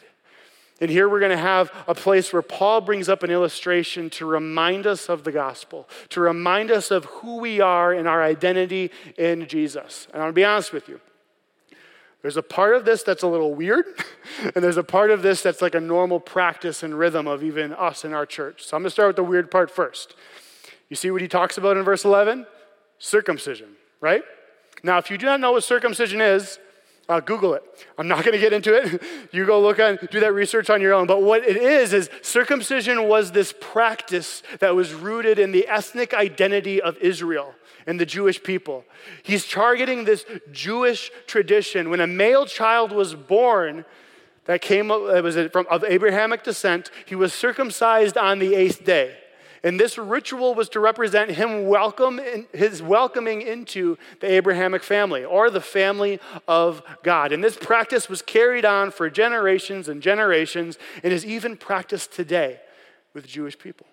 And 0.82 0.89
here 0.89 1.08
we're 1.08 1.20
going 1.20 1.32
to 1.32 1.38
have 1.38 1.72
a 1.88 1.94
place 1.94 2.34
where 2.34 2.41
Paul 2.41 2.82
brings 2.82 3.08
up 3.08 3.22
an 3.22 3.30
illustration 3.30 4.10
to 4.12 4.26
remind 4.26 4.88
us 4.88 5.10
of 5.10 5.24
the 5.24 5.32
gospel, 5.32 5.88
to 6.10 6.20
remind 6.20 6.72
us 6.72 6.89
of 6.89 7.06
who 7.06 7.38
we 7.38 7.62
are 7.62 7.94
and 7.94 8.08
our 8.08 8.24
identity 8.24 8.89
in 9.15 9.48
Jesus. 9.48 10.08
And 10.12 10.24
I'll 10.24 10.32
be 10.32 10.44
honest 10.44 10.74
with 10.74 10.89
you. 10.89 11.00
There's 12.24 12.38
a 12.38 12.44
part 12.44 12.76
of 12.76 12.84
this 12.84 13.04
that's 13.04 13.24
a 13.24 13.28
little 13.28 13.54
weird, 13.54 13.86
and 14.56 14.63
there's 14.63 14.78
a 14.78 14.84
part 14.84 15.12
of 15.12 15.22
this 15.22 15.44
that's 15.44 15.62
like 15.62 15.76
a 15.76 15.80
normal 15.80 16.20
practice 16.20 16.84
and 16.84 16.98
rhythm 16.98 17.28
of 17.28 17.44
even 17.44 17.74
us 17.74 18.04
in 18.04 18.13
our 18.13 18.26
church. 18.26 18.63
So 18.63 18.76
I'm 18.76 18.82
going 18.82 18.88
to 18.88 18.91
start 18.91 19.10
with 19.10 19.15
the 19.15 19.24
weird 19.24 19.52
part 19.52 19.70
first. 19.70 20.15
You 20.89 20.96
see 20.96 21.12
what 21.12 21.22
he 21.22 21.28
talks 21.28 21.58
about 21.58 21.78
in 21.78 21.84
verse 21.84 22.06
11? 22.06 22.46
Circumcision, 23.00 23.70
right? 24.02 24.24
Now, 24.84 24.98
if 24.98 25.10
you 25.12 25.17
do 25.17 25.26
not 25.28 25.39
know 25.39 25.54
what 25.54 25.63
circumcision 25.63 26.22
is, 26.22 26.60
uh, 27.10 27.20
Google 27.20 27.54
it. 27.56 27.64
I'm 27.98 28.08
not 28.08 28.24
going 28.24 28.34
to 28.34 28.40
get 28.40 28.54
into 28.54 28.74
it. 28.74 29.02
You 29.34 29.46
go 29.46 29.62
look 29.62 29.80
on, 29.80 29.98
do 30.12 30.20
that 30.20 30.34
research 30.34 30.70
on 30.70 30.82
your 30.82 30.94
own. 30.94 31.08
But 31.08 31.24
what 31.24 31.46
it 31.46 31.56
is, 31.56 31.94
is 31.94 32.10
circumcision 32.22 33.08
was 33.08 33.32
this 33.32 33.54
practice 33.60 34.44
that 34.60 34.76
was 34.76 34.94
rooted 34.94 35.40
in 35.40 35.54
the 35.54 35.68
ethnic 35.68 36.14
identity 36.14 36.82
of 36.82 36.98
Israel 36.98 37.54
and 37.88 37.98
the 37.98 38.06
Jewish 38.06 38.44
people. 38.44 38.84
He's 39.24 39.48
targeting 39.48 40.04
this 40.04 40.26
Jewish 40.52 41.12
tradition. 41.28 41.90
When 41.90 42.02
a 42.02 42.08
male 42.08 42.46
child 42.46 42.92
was 42.92 43.16
born, 43.16 43.86
that 44.46 44.62
came 44.62 44.90
that 44.90 45.24
was 45.24 45.38
from 45.52 45.66
of 45.70 45.84
Abrahamic 45.84 46.44
descent, 46.44 46.92
he 47.06 47.16
was 47.16 47.34
circumcised 47.34 48.18
on 48.18 48.40
the 48.40 48.56
eighth 48.56 48.84
day. 48.84 49.18
And 49.63 49.80
this 49.80 49.97
ritual 49.97 50.56
was 50.56 50.69
to 50.69 50.80
represent 50.80 51.32
him 51.32 51.67
welcome 51.67 52.19
his 52.52 52.82
welcoming 52.82 53.43
into 53.43 53.97
the 54.19 54.32
Abrahamic 54.32 54.82
family 54.82 55.24
or 55.24 55.52
the 55.52 55.62
family 55.62 56.19
of 56.47 56.82
God. 57.04 57.32
And 57.32 57.43
this 57.43 57.58
practice 57.58 58.10
was 58.10 58.24
carried 58.24 58.65
on 58.65 58.89
for 58.89 59.10
generations 59.10 59.88
and 59.88 60.02
generations 60.02 60.80
and 61.04 61.13
is 61.13 61.26
even 61.26 61.58
practiced 61.58 62.12
today 62.12 62.60
with 63.13 63.28
Jewish 63.28 63.58
people. 63.58 63.86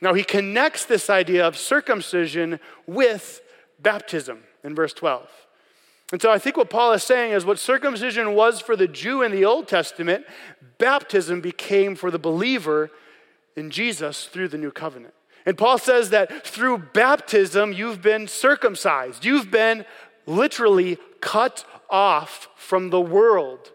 Now, 0.00 0.14
he 0.14 0.24
connects 0.24 0.84
this 0.84 1.08
idea 1.08 1.46
of 1.46 1.56
circumcision 1.56 2.58
with 2.86 3.40
baptism 3.80 4.42
in 4.64 4.74
verse 4.74 4.92
12. 4.92 5.28
And 6.12 6.22
so 6.22 6.30
I 6.30 6.38
think 6.38 6.56
what 6.56 6.70
Paul 6.70 6.92
is 6.92 7.02
saying 7.02 7.32
is 7.32 7.44
what 7.44 7.58
circumcision 7.58 8.34
was 8.34 8.60
for 8.60 8.76
the 8.76 8.86
Jew 8.86 9.22
in 9.22 9.32
the 9.32 9.44
Old 9.44 9.68
Testament, 9.68 10.24
baptism 10.78 11.40
became 11.40 11.96
for 11.96 12.10
the 12.10 12.18
believer 12.18 12.90
in 13.56 13.70
Jesus 13.70 14.26
through 14.26 14.48
the 14.48 14.58
new 14.58 14.70
covenant. 14.70 15.14
And 15.44 15.56
Paul 15.56 15.78
says 15.78 16.10
that 16.10 16.46
through 16.46 16.78
baptism, 16.78 17.72
you've 17.72 18.02
been 18.02 18.28
circumcised. 18.28 19.24
You've 19.24 19.50
been 19.50 19.84
literally 20.26 20.98
cut 21.20 21.64
off 21.88 22.48
from 22.56 22.90
the 22.90 23.00
world 23.00 23.72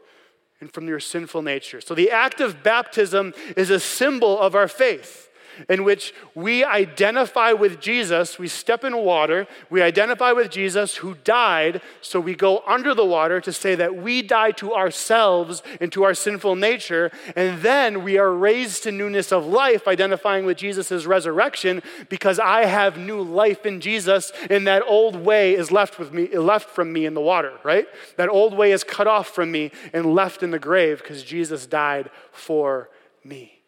and 0.59 0.71
from 0.71 0.87
your 0.87 0.99
sinful 0.99 1.41
nature. 1.41 1.81
So 1.81 1.95
the 1.95 2.11
act 2.11 2.39
of 2.39 2.61
baptism 2.61 3.33
is 3.57 3.69
a 3.69 3.79
symbol 3.79 4.39
of 4.39 4.53
our 4.53 4.67
faith 4.67 5.29
in 5.69 5.83
which 5.83 6.13
we 6.35 6.63
identify 6.63 7.53
with 7.53 7.79
Jesus. 7.79 8.39
We 8.39 8.47
step 8.47 8.83
in 8.83 8.95
water, 8.97 9.47
we 9.69 9.81
identify 9.81 10.31
with 10.31 10.51
Jesus 10.51 10.97
who 10.97 11.15
died, 11.23 11.81
so 12.01 12.19
we 12.19 12.35
go 12.35 12.63
under 12.67 12.93
the 12.93 13.05
water 13.05 13.41
to 13.41 13.53
say 13.53 13.75
that 13.75 13.95
we 13.95 14.21
die 14.21 14.51
to 14.51 14.73
ourselves 14.73 15.63
and 15.79 15.91
to 15.91 16.03
our 16.03 16.13
sinful 16.13 16.55
nature, 16.55 17.11
and 17.35 17.61
then 17.61 18.03
we 18.03 18.17
are 18.17 18.33
raised 18.33 18.83
to 18.83 18.91
newness 18.91 19.31
of 19.31 19.45
life, 19.45 19.87
identifying 19.87 20.45
with 20.45 20.57
Jesus' 20.57 21.05
resurrection, 21.05 21.81
because 22.09 22.39
I 22.39 22.65
have 22.65 22.97
new 22.97 23.21
life 23.21 23.65
in 23.65 23.81
Jesus, 23.81 24.31
and 24.49 24.67
that 24.67 24.83
old 24.87 25.15
way 25.15 25.53
is 25.55 25.71
left 25.71 25.99
with 25.99 26.13
me, 26.13 26.27
left 26.37 26.69
from 26.69 26.91
me 26.91 27.05
in 27.05 27.13
the 27.13 27.21
water, 27.21 27.53
right? 27.63 27.87
That 28.17 28.29
old 28.29 28.53
way 28.53 28.71
is 28.71 28.83
cut 28.83 29.07
off 29.07 29.29
from 29.29 29.51
me 29.51 29.71
and 29.93 30.13
left 30.13 30.43
in 30.43 30.51
the 30.51 30.59
grave 30.59 30.99
because 30.99 31.23
Jesus 31.23 31.65
died 31.65 32.09
for 32.31 32.89
me. 33.23 33.60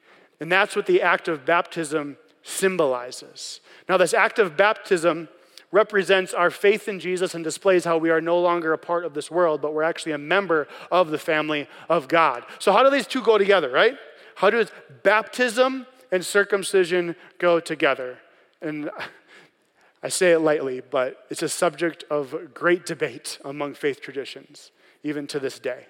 And 0.43 0.51
that's 0.51 0.75
what 0.75 0.87
the 0.87 1.01
act 1.01 1.29
of 1.29 1.45
baptism 1.45 2.17
symbolizes. 2.41 3.61
Now, 3.87 3.95
this 3.95 4.13
act 4.13 4.39
of 4.39 4.57
baptism 4.57 5.29
represents 5.71 6.33
our 6.33 6.51
faith 6.51 6.89
in 6.89 6.99
Jesus 6.99 7.33
and 7.33 7.45
displays 7.45 7.85
how 7.85 7.97
we 7.97 8.09
are 8.09 8.19
no 8.19 8.37
longer 8.37 8.73
a 8.73 8.77
part 8.77 9.05
of 9.05 9.13
this 9.13 9.31
world, 9.31 9.61
but 9.61 9.73
we're 9.73 9.83
actually 9.83 10.11
a 10.11 10.17
member 10.17 10.67
of 10.91 11.11
the 11.11 11.17
family 11.17 11.69
of 11.87 12.09
God. 12.09 12.43
So, 12.59 12.73
how 12.73 12.83
do 12.83 12.89
these 12.89 13.07
two 13.07 13.21
go 13.21 13.37
together, 13.37 13.69
right? 13.69 13.97
How 14.35 14.49
does 14.49 14.69
baptism 15.01 15.87
and 16.11 16.25
circumcision 16.25 17.15
go 17.37 17.61
together? 17.61 18.17
And 18.61 18.91
I 20.03 20.09
say 20.09 20.33
it 20.33 20.39
lightly, 20.39 20.81
but 20.81 21.25
it's 21.29 21.41
a 21.41 21.47
subject 21.47 22.03
of 22.09 22.53
great 22.53 22.85
debate 22.85 23.39
among 23.45 23.75
faith 23.75 24.01
traditions, 24.01 24.71
even 25.03 25.25
to 25.27 25.39
this 25.39 25.57
day. 25.57 25.85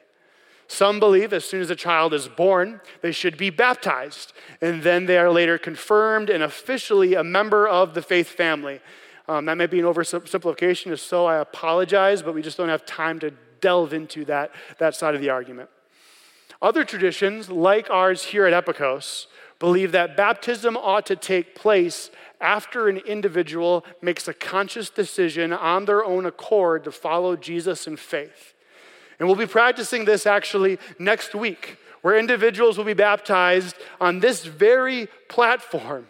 Some 0.74 1.00
believe 1.00 1.34
as 1.34 1.46
soon 1.46 1.62
as 1.62 1.70
a 1.70 1.76
child 1.76 2.16
is 2.16 2.28
born, 2.28 2.82
they 3.02 3.12
should 3.12 3.38
be 3.38 3.52
baptized, 3.52 4.34
and 4.60 4.82
then 4.82 5.06
they 5.06 5.20
are 5.20 5.30
later 5.30 5.60
confirmed 5.60 6.32
and 6.32 6.42
officially 6.42 7.14
a 7.14 7.24
member 7.24 7.68
of 7.68 7.94
the 7.94 8.02
faith 8.02 8.30
family. 8.30 8.82
Um, 9.28 9.46
that 9.46 9.56
might 9.56 9.70
be 9.70 9.80
an 9.80 9.86
oversimplification, 9.86 10.92
if 10.92 11.00
so, 11.00 11.28
I 11.28 11.38
apologize, 11.38 12.24
but 12.24 12.34
we 12.34 12.42
just 12.42 12.58
don't 12.58 12.70
have 12.70 12.88
time 12.88 13.20
to 13.20 13.32
delve 13.62 13.94
into 13.94 14.26
that, 14.26 14.50
that 14.80 14.96
side 14.96 15.14
of 15.14 15.22
the 15.22 15.30
argument. 15.30 15.70
Other 16.60 16.84
traditions, 16.84 17.52
like 17.52 17.92
ours 17.92 18.24
here 18.24 18.48
at 18.48 18.66
Epikos, 18.66 19.28
believe 19.60 19.92
that 19.92 20.18
baptism 20.18 20.76
ought 20.76 21.06
to 21.06 21.16
take 21.16 21.54
place 21.54 22.10
after 22.42 22.90
an 22.90 22.98
individual 22.98 23.86
makes 24.02 24.28
a 24.28 24.34
conscious 24.34 24.90
decision 24.90 25.54
on 25.54 25.86
their 25.86 26.04
own 26.04 26.26
accord 26.26 26.84
to 26.86 26.92
follow 26.92 27.36
Jesus 27.36 27.86
in 27.86 27.96
faith. 27.96 28.53
And 29.20 29.28
we'll 29.28 29.38
be 29.38 29.46
practicing 29.46 30.06
this 30.06 30.26
actually 30.26 30.80
next 31.00 31.36
week, 31.36 31.78
where 32.02 32.18
individuals 32.18 32.78
will 32.78 32.86
be 32.86 32.94
baptized 32.94 33.76
on 34.02 34.20
this 34.20 34.46
very 34.46 35.08
platform. 35.30 36.08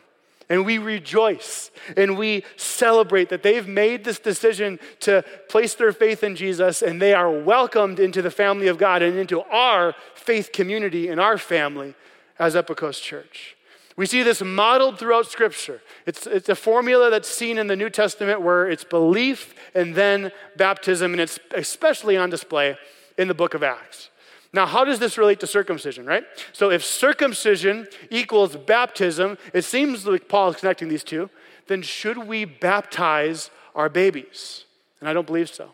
And 0.50 0.66
we 0.66 0.78
rejoice 0.78 1.72
and 1.96 2.18
we 2.18 2.44
celebrate 2.58 3.30
that 3.30 3.44
they've 3.44 3.68
made 3.68 4.04
this 4.04 4.20
decision 4.20 4.78
to 5.00 5.24
place 5.48 5.74
their 5.74 5.94
faith 5.94 6.24
in 6.24 6.36
Jesus 6.36 6.82
and 6.82 7.02
they 7.02 7.14
are 7.14 7.32
welcomed 7.32 8.00
into 8.00 8.22
the 8.22 8.30
family 8.30 8.68
of 8.68 8.78
God 8.78 9.02
and 9.02 9.18
into 9.18 9.42
our 9.42 9.96
faith 10.14 10.52
community 10.52 11.08
and 11.08 11.20
our 11.20 11.38
family 11.38 11.96
as 12.38 12.56
Epikos 12.56 13.02
Church. 13.02 13.53
We 13.96 14.06
see 14.08 14.24
this 14.24 14.42
modeled 14.42 14.98
throughout 14.98 15.28
Scripture. 15.28 15.82
It's, 16.06 16.26
it's 16.26 16.50
a 16.50 16.56
formula 16.56 17.12
that's 17.12 17.30
seen 17.30 17.58
in 17.58 17.68
the 17.68 17.76
New 17.76 17.90
Testament 17.90 18.42
where 18.42 18.68
it's 18.68 18.84
belief 18.84 19.54
and 19.76 19.94
then 19.94 20.32
baptism, 20.58 21.12
and 21.12 21.22
it's 21.22 21.40
especially 21.52 22.18
on 22.18 22.30
display 22.30 22.76
in 23.18 23.28
the 23.28 23.36
book 23.36 23.54
of 23.54 23.62
Acts. 23.62 24.10
Now, 24.52 24.66
how 24.66 24.84
does 24.84 25.00
this 25.00 25.18
relate 25.18 25.40
to 25.42 25.48
circumcision, 25.48 26.06
right? 26.06 26.24
So, 26.54 26.70
if 26.70 26.84
circumcision 26.84 27.88
equals 28.10 28.56
baptism, 28.56 29.38
it 29.52 29.64
seems 29.64 30.06
like 30.06 30.28
Paul 30.28 30.50
is 30.50 30.58
connecting 30.58 30.90
these 30.90 31.04
two, 31.04 31.30
then 31.68 31.82
should 31.82 32.18
we 32.18 32.46
baptize 32.46 33.50
our 33.76 33.90
babies? 33.90 34.66
And 35.00 35.10
I 35.10 35.14
don't 35.14 35.26
believe 35.26 35.50
so. 35.50 35.72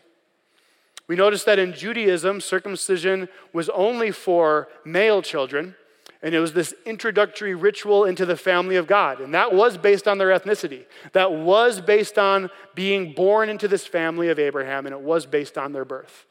We 1.08 1.16
notice 1.16 1.44
that 1.44 1.58
in 1.58 1.72
Judaism, 1.72 2.40
circumcision 2.40 3.28
was 3.52 3.68
only 3.70 4.12
for 4.12 4.68
male 4.84 5.22
children, 5.22 5.74
and 6.22 6.34
it 6.34 6.40
was 6.40 6.52
this 6.52 6.74
introductory 6.84 7.54
ritual 7.54 8.04
into 8.04 8.26
the 8.26 8.36
family 8.36 8.76
of 8.76 8.86
God. 8.86 9.20
And 9.20 9.32
that 9.34 9.54
was 9.54 9.78
based 9.78 10.06
on 10.06 10.18
their 10.18 10.28
ethnicity. 10.28 10.84
That 11.12 11.32
was 11.32 11.80
based 11.80 12.18
on 12.18 12.50
being 12.74 13.14
born 13.14 13.48
into 13.48 13.68
this 13.68 13.86
family 13.86 14.28
of 14.28 14.38
Abraham, 14.38 14.86
and 14.86 14.94
it 14.94 15.00
was 15.00 15.24
based 15.24 15.56
on 15.56 15.72
their 15.72 15.84
birth. 15.84 16.26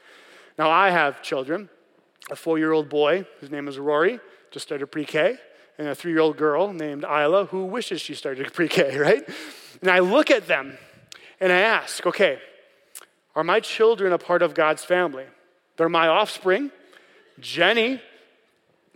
Now, 0.57 0.69
I 0.69 0.89
have 0.89 1.21
children 1.21 1.69
a 2.29 2.35
four 2.35 2.57
year 2.59 2.71
old 2.71 2.89
boy, 2.89 3.25
whose 3.39 3.49
name 3.49 3.67
is 3.67 3.79
Rory, 3.79 4.19
just 4.51 4.67
started 4.67 4.87
pre 4.87 5.05
K, 5.05 5.37
and 5.77 5.87
a 5.87 5.95
three 5.95 6.11
year 6.11 6.21
old 6.21 6.37
girl 6.37 6.73
named 6.73 7.03
Isla, 7.03 7.45
who 7.45 7.65
wishes 7.65 8.01
she 8.01 8.13
started 8.13 8.53
pre 8.53 8.67
K, 8.67 8.97
right? 8.97 9.27
And 9.81 9.89
I 9.89 9.99
look 9.99 10.29
at 10.29 10.47
them 10.47 10.77
and 11.39 11.51
I 11.51 11.59
ask, 11.59 12.05
okay, 12.05 12.39
are 13.35 13.43
my 13.43 13.59
children 13.59 14.11
a 14.11 14.17
part 14.17 14.41
of 14.41 14.53
God's 14.53 14.83
family? 14.83 15.25
They're 15.77 15.89
my 15.89 16.07
offspring. 16.07 16.71
Jenny, 17.39 18.01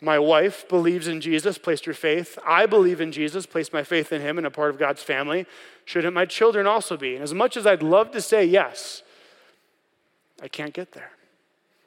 my 0.04 0.20
wife, 0.20 0.68
believes 0.68 1.08
in 1.08 1.22
Jesus, 1.22 1.58
placed 1.58 1.86
her 1.86 1.94
faith. 1.94 2.38
I 2.46 2.66
believe 2.66 3.00
in 3.00 3.12
Jesus, 3.12 3.46
placed 3.46 3.74
my 3.74 3.84
faith 3.84 4.12
in 4.12 4.22
him, 4.22 4.38
and 4.38 4.46
a 4.46 4.52
part 4.52 4.70
of 4.70 4.78
God's 4.78 5.02
family. 5.02 5.46
Shouldn't 5.86 6.14
my 6.14 6.26
children 6.26 6.68
also 6.68 6.98
be? 6.98 7.16
And 7.16 7.24
as 7.24 7.34
much 7.34 7.56
as 7.58 7.66
I'd 7.66 7.84
love 7.84 8.12
to 8.12 8.22
say 8.22 8.46
yes, 8.46 9.02
I 10.42 10.48
can't 10.48 10.74
get 10.74 10.92
there. 10.92 11.12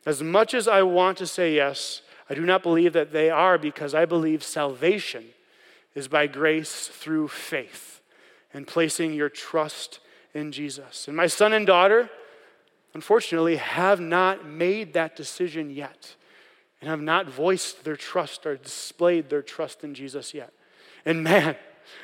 As 0.06 0.22
much 0.22 0.54
as 0.54 0.66
I 0.66 0.82
want 0.82 1.18
to 1.18 1.26
say 1.26 1.54
yes, 1.54 2.02
I 2.30 2.34
do 2.34 2.46
not 2.46 2.62
believe 2.62 2.92
that 2.94 3.12
they 3.12 3.28
are 3.28 3.58
because 3.58 3.94
I 3.94 4.04
believe 4.04 4.42
salvation 4.42 5.24
is 5.94 6.08
by 6.08 6.26
grace 6.26 6.88
through 6.88 7.28
faith 7.28 8.00
and 8.54 8.66
placing 8.66 9.12
your 9.12 9.28
trust 9.28 10.00
in 10.32 10.52
Jesus. 10.52 11.08
And 11.08 11.16
my 11.16 11.26
son 11.26 11.52
and 11.52 11.66
daughter, 11.66 12.08
unfortunately, 12.94 13.56
have 13.56 14.00
not 14.00 14.46
made 14.46 14.94
that 14.94 15.16
decision 15.16 15.70
yet 15.70 16.14
and 16.80 16.90
have 16.90 17.00
not 17.00 17.28
voiced 17.28 17.84
their 17.84 17.96
trust 17.96 18.46
or 18.46 18.56
displayed 18.56 19.30
their 19.30 19.42
trust 19.42 19.84
in 19.84 19.94
Jesus 19.94 20.34
yet. 20.34 20.52
And 21.04 21.22
man, 21.22 21.56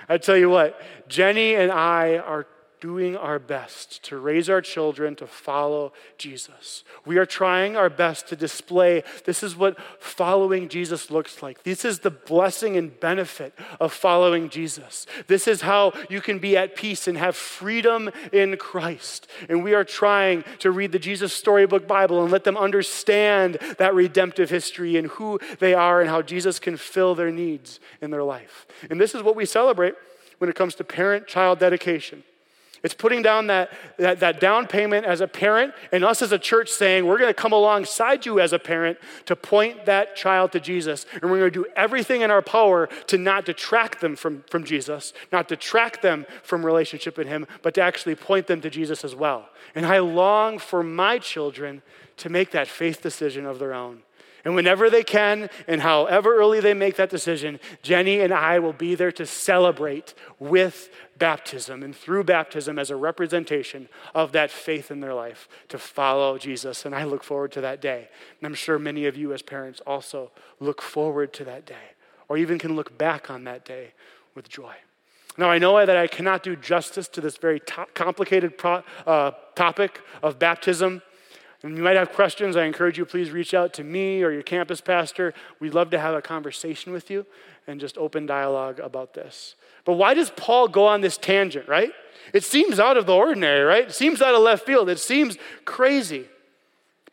I 0.08 0.18
tell 0.18 0.36
you 0.36 0.48
what, 0.48 0.80
Jenny 1.08 1.54
and 1.54 1.70
I 1.70 2.18
are 2.18 2.46
doing 2.82 3.16
our 3.16 3.38
best 3.38 4.02
to 4.02 4.18
raise 4.18 4.50
our 4.50 4.60
children 4.60 5.14
to 5.14 5.24
follow 5.24 5.92
Jesus. 6.18 6.82
We 7.06 7.16
are 7.16 7.24
trying 7.24 7.76
our 7.76 7.88
best 7.88 8.26
to 8.26 8.36
display 8.36 9.04
this 9.24 9.44
is 9.44 9.54
what 9.54 9.78
following 10.00 10.68
Jesus 10.68 11.08
looks 11.08 11.44
like. 11.44 11.62
This 11.62 11.84
is 11.84 12.00
the 12.00 12.10
blessing 12.10 12.76
and 12.76 12.98
benefit 12.98 13.56
of 13.78 13.92
following 13.92 14.48
Jesus. 14.48 15.06
This 15.28 15.46
is 15.46 15.60
how 15.60 15.92
you 16.10 16.20
can 16.20 16.40
be 16.40 16.56
at 16.56 16.74
peace 16.74 17.06
and 17.06 17.16
have 17.16 17.36
freedom 17.36 18.10
in 18.32 18.56
Christ. 18.56 19.28
And 19.48 19.62
we 19.62 19.74
are 19.74 19.84
trying 19.84 20.42
to 20.58 20.72
read 20.72 20.90
the 20.90 20.98
Jesus 20.98 21.32
Storybook 21.32 21.86
Bible 21.86 22.20
and 22.20 22.32
let 22.32 22.42
them 22.42 22.56
understand 22.56 23.58
that 23.78 23.94
redemptive 23.94 24.50
history 24.50 24.96
and 24.96 25.06
who 25.06 25.38
they 25.60 25.72
are 25.72 26.00
and 26.00 26.10
how 26.10 26.20
Jesus 26.20 26.58
can 26.58 26.76
fill 26.76 27.14
their 27.14 27.30
needs 27.30 27.78
in 28.00 28.10
their 28.10 28.24
life. 28.24 28.66
And 28.90 29.00
this 29.00 29.14
is 29.14 29.22
what 29.22 29.36
we 29.36 29.46
celebrate 29.46 29.94
when 30.38 30.50
it 30.50 30.56
comes 30.56 30.74
to 30.74 30.82
parent 30.82 31.28
child 31.28 31.60
dedication. 31.60 32.24
It's 32.82 32.94
putting 32.94 33.22
down 33.22 33.46
that, 33.46 33.70
that, 33.96 34.18
that, 34.20 34.40
down 34.40 34.66
payment 34.66 35.06
as 35.06 35.20
a 35.20 35.28
parent 35.28 35.72
and 35.92 36.04
us 36.04 36.20
as 36.20 36.32
a 36.32 36.38
church 36.38 36.68
saying, 36.68 37.06
we're 37.06 37.18
going 37.18 37.30
to 37.30 37.34
come 37.34 37.52
alongside 37.52 38.26
you 38.26 38.40
as 38.40 38.52
a 38.52 38.58
parent 38.58 38.98
to 39.26 39.36
point 39.36 39.86
that 39.86 40.16
child 40.16 40.50
to 40.52 40.60
Jesus. 40.60 41.06
And 41.20 41.30
we're 41.30 41.38
going 41.38 41.52
to 41.52 41.62
do 41.62 41.66
everything 41.76 42.22
in 42.22 42.30
our 42.30 42.42
power 42.42 42.88
to 43.06 43.18
not 43.18 43.44
detract 43.44 44.00
them 44.00 44.16
from, 44.16 44.42
from 44.50 44.64
Jesus, 44.64 45.12
not 45.30 45.46
detract 45.46 46.02
them 46.02 46.26
from 46.42 46.66
relationship 46.66 47.16
with 47.16 47.28
Him, 47.28 47.46
but 47.62 47.74
to 47.74 47.80
actually 47.80 48.16
point 48.16 48.48
them 48.48 48.60
to 48.62 48.70
Jesus 48.70 49.04
as 49.04 49.14
well. 49.14 49.48
And 49.76 49.86
I 49.86 50.00
long 50.00 50.58
for 50.58 50.82
my 50.82 51.18
children 51.18 51.82
to 52.16 52.28
make 52.28 52.50
that 52.50 52.66
faith 52.66 53.00
decision 53.00 53.46
of 53.46 53.58
their 53.60 53.74
own. 53.74 54.02
And 54.44 54.56
whenever 54.56 54.90
they 54.90 55.04
can, 55.04 55.50
and 55.68 55.80
however 55.80 56.36
early 56.36 56.60
they 56.60 56.74
make 56.74 56.96
that 56.96 57.10
decision, 57.10 57.60
Jenny 57.82 58.20
and 58.20 58.32
I 58.32 58.58
will 58.58 58.72
be 58.72 58.94
there 58.96 59.12
to 59.12 59.24
celebrate 59.24 60.14
with 60.40 60.90
baptism 61.16 61.84
and 61.84 61.94
through 61.94 62.24
baptism 62.24 62.78
as 62.78 62.90
a 62.90 62.96
representation 62.96 63.88
of 64.14 64.32
that 64.32 64.50
faith 64.50 64.90
in 64.90 64.98
their 64.98 65.14
life 65.14 65.48
to 65.68 65.78
follow 65.78 66.38
Jesus. 66.38 66.84
And 66.84 66.94
I 66.94 67.04
look 67.04 67.22
forward 67.22 67.52
to 67.52 67.60
that 67.60 67.80
day. 67.80 68.08
And 68.40 68.46
I'm 68.46 68.54
sure 68.54 68.78
many 68.78 69.06
of 69.06 69.16
you 69.16 69.32
as 69.32 69.42
parents 69.42 69.80
also 69.86 70.32
look 70.58 70.82
forward 70.82 71.32
to 71.34 71.44
that 71.44 71.64
day, 71.64 71.94
or 72.28 72.36
even 72.36 72.58
can 72.58 72.74
look 72.74 72.98
back 72.98 73.30
on 73.30 73.44
that 73.44 73.64
day 73.64 73.92
with 74.34 74.48
joy. 74.48 74.74
Now, 75.38 75.50
I 75.50 75.58
know 75.58 75.84
that 75.84 75.96
I 75.96 76.08
cannot 76.08 76.42
do 76.42 76.56
justice 76.56 77.08
to 77.08 77.20
this 77.20 77.36
very 77.38 77.60
complicated 77.94 78.58
pro- 78.58 78.82
uh, 79.06 79.30
topic 79.54 80.00
of 80.22 80.38
baptism. 80.38 81.00
And 81.62 81.76
you 81.76 81.82
might 81.82 81.96
have 81.96 82.12
questions. 82.12 82.56
I 82.56 82.64
encourage 82.64 82.98
you, 82.98 83.04
please 83.04 83.30
reach 83.30 83.54
out 83.54 83.72
to 83.74 83.84
me 83.84 84.22
or 84.22 84.30
your 84.30 84.42
campus 84.42 84.80
pastor. 84.80 85.32
We'd 85.60 85.74
love 85.74 85.90
to 85.90 85.98
have 85.98 86.14
a 86.14 86.22
conversation 86.22 86.92
with 86.92 87.10
you 87.10 87.24
and 87.66 87.80
just 87.80 87.96
open 87.98 88.26
dialogue 88.26 88.80
about 88.80 89.14
this. 89.14 89.54
But 89.84 89.94
why 89.94 90.14
does 90.14 90.30
Paul 90.30 90.68
go 90.68 90.86
on 90.86 91.00
this 91.00 91.16
tangent, 91.16 91.68
right? 91.68 91.92
It 92.32 92.44
seems 92.44 92.80
out 92.80 92.96
of 92.96 93.06
the 93.06 93.14
ordinary, 93.14 93.64
right? 93.64 93.88
It 93.88 93.94
seems 93.94 94.20
out 94.20 94.34
of 94.34 94.42
left 94.42 94.66
field. 94.66 94.88
It 94.88 94.98
seems 94.98 95.38
crazy. 95.64 96.26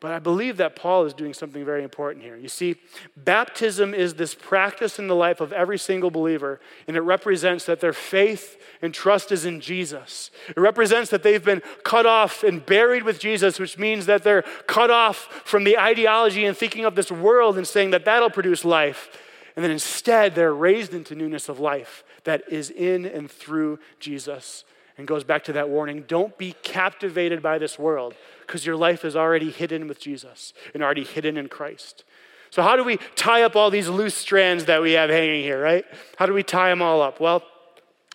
But 0.01 0.11
I 0.11 0.19
believe 0.19 0.57
that 0.57 0.77
Paul 0.77 1.05
is 1.05 1.13
doing 1.13 1.33
something 1.33 1.65
very 1.65 1.83
important 1.83 2.23
here. 2.23 2.37
You 2.37 2.47
see, 2.47 2.77
baptism 3.17 3.93
is 3.93 4.13
this 4.13 4.33
practice 4.33 4.97
in 4.97 5.07
the 5.07 5.15
life 5.15 5.41
of 5.41 5.51
every 5.51 5.77
single 5.77 6.09
believer, 6.09 6.61
and 6.87 6.95
it 6.95 7.01
represents 7.01 7.65
that 7.65 7.81
their 7.81 7.91
faith 7.91 8.57
and 8.81 8.93
trust 8.93 9.29
is 9.33 9.43
in 9.43 9.59
Jesus. 9.59 10.31
It 10.47 10.57
represents 10.57 11.09
that 11.11 11.21
they've 11.21 11.43
been 11.43 11.61
cut 11.83 12.05
off 12.05 12.43
and 12.43 12.65
buried 12.65 13.03
with 13.03 13.19
Jesus, 13.19 13.59
which 13.59 13.77
means 13.77 14.05
that 14.05 14.23
they're 14.23 14.43
cut 14.67 14.89
off 14.89 15.41
from 15.43 15.65
the 15.65 15.77
ideology 15.77 16.45
and 16.45 16.55
thinking 16.55 16.85
of 16.85 16.95
this 16.95 17.11
world 17.11 17.57
and 17.57 17.67
saying 17.67 17.89
that 17.91 18.05
that'll 18.05 18.29
produce 18.29 18.63
life. 18.63 19.09
And 19.57 19.65
then 19.65 19.71
instead, 19.71 20.33
they're 20.33 20.53
raised 20.53 20.93
into 20.93 21.13
newness 21.13 21.49
of 21.49 21.59
life 21.59 22.05
that 22.23 22.43
is 22.47 22.69
in 22.69 23.05
and 23.05 23.29
through 23.29 23.79
Jesus. 23.99 24.63
And 24.97 25.07
goes 25.07 25.23
back 25.23 25.45
to 25.45 25.53
that 25.53 25.69
warning 25.69 26.03
don't 26.07 26.37
be 26.37 26.55
captivated 26.61 27.41
by 27.41 27.57
this 27.57 27.79
world 27.79 28.15
because 28.49 28.65
your 28.65 28.75
life 28.75 29.05
is 29.05 29.15
already 29.15 29.51
hidden 29.51 29.87
with 29.87 29.99
Jesus 29.99 30.53
and 30.73 30.81
already 30.81 31.03
hidden 31.03 31.37
in 31.37 31.47
Christ. 31.47 32.03
So, 32.49 32.63
how 32.63 32.75
do 32.75 32.83
we 32.83 32.97
tie 33.15 33.43
up 33.43 33.55
all 33.55 33.69
these 33.69 33.87
loose 33.87 34.15
strands 34.15 34.65
that 34.65 34.81
we 34.81 34.93
have 34.93 35.11
hanging 35.11 35.43
here, 35.43 35.61
right? 35.61 35.85
How 36.17 36.25
do 36.25 36.33
we 36.33 36.41
tie 36.41 36.69
them 36.69 36.81
all 36.81 36.99
up? 36.99 37.19
Well, 37.19 37.43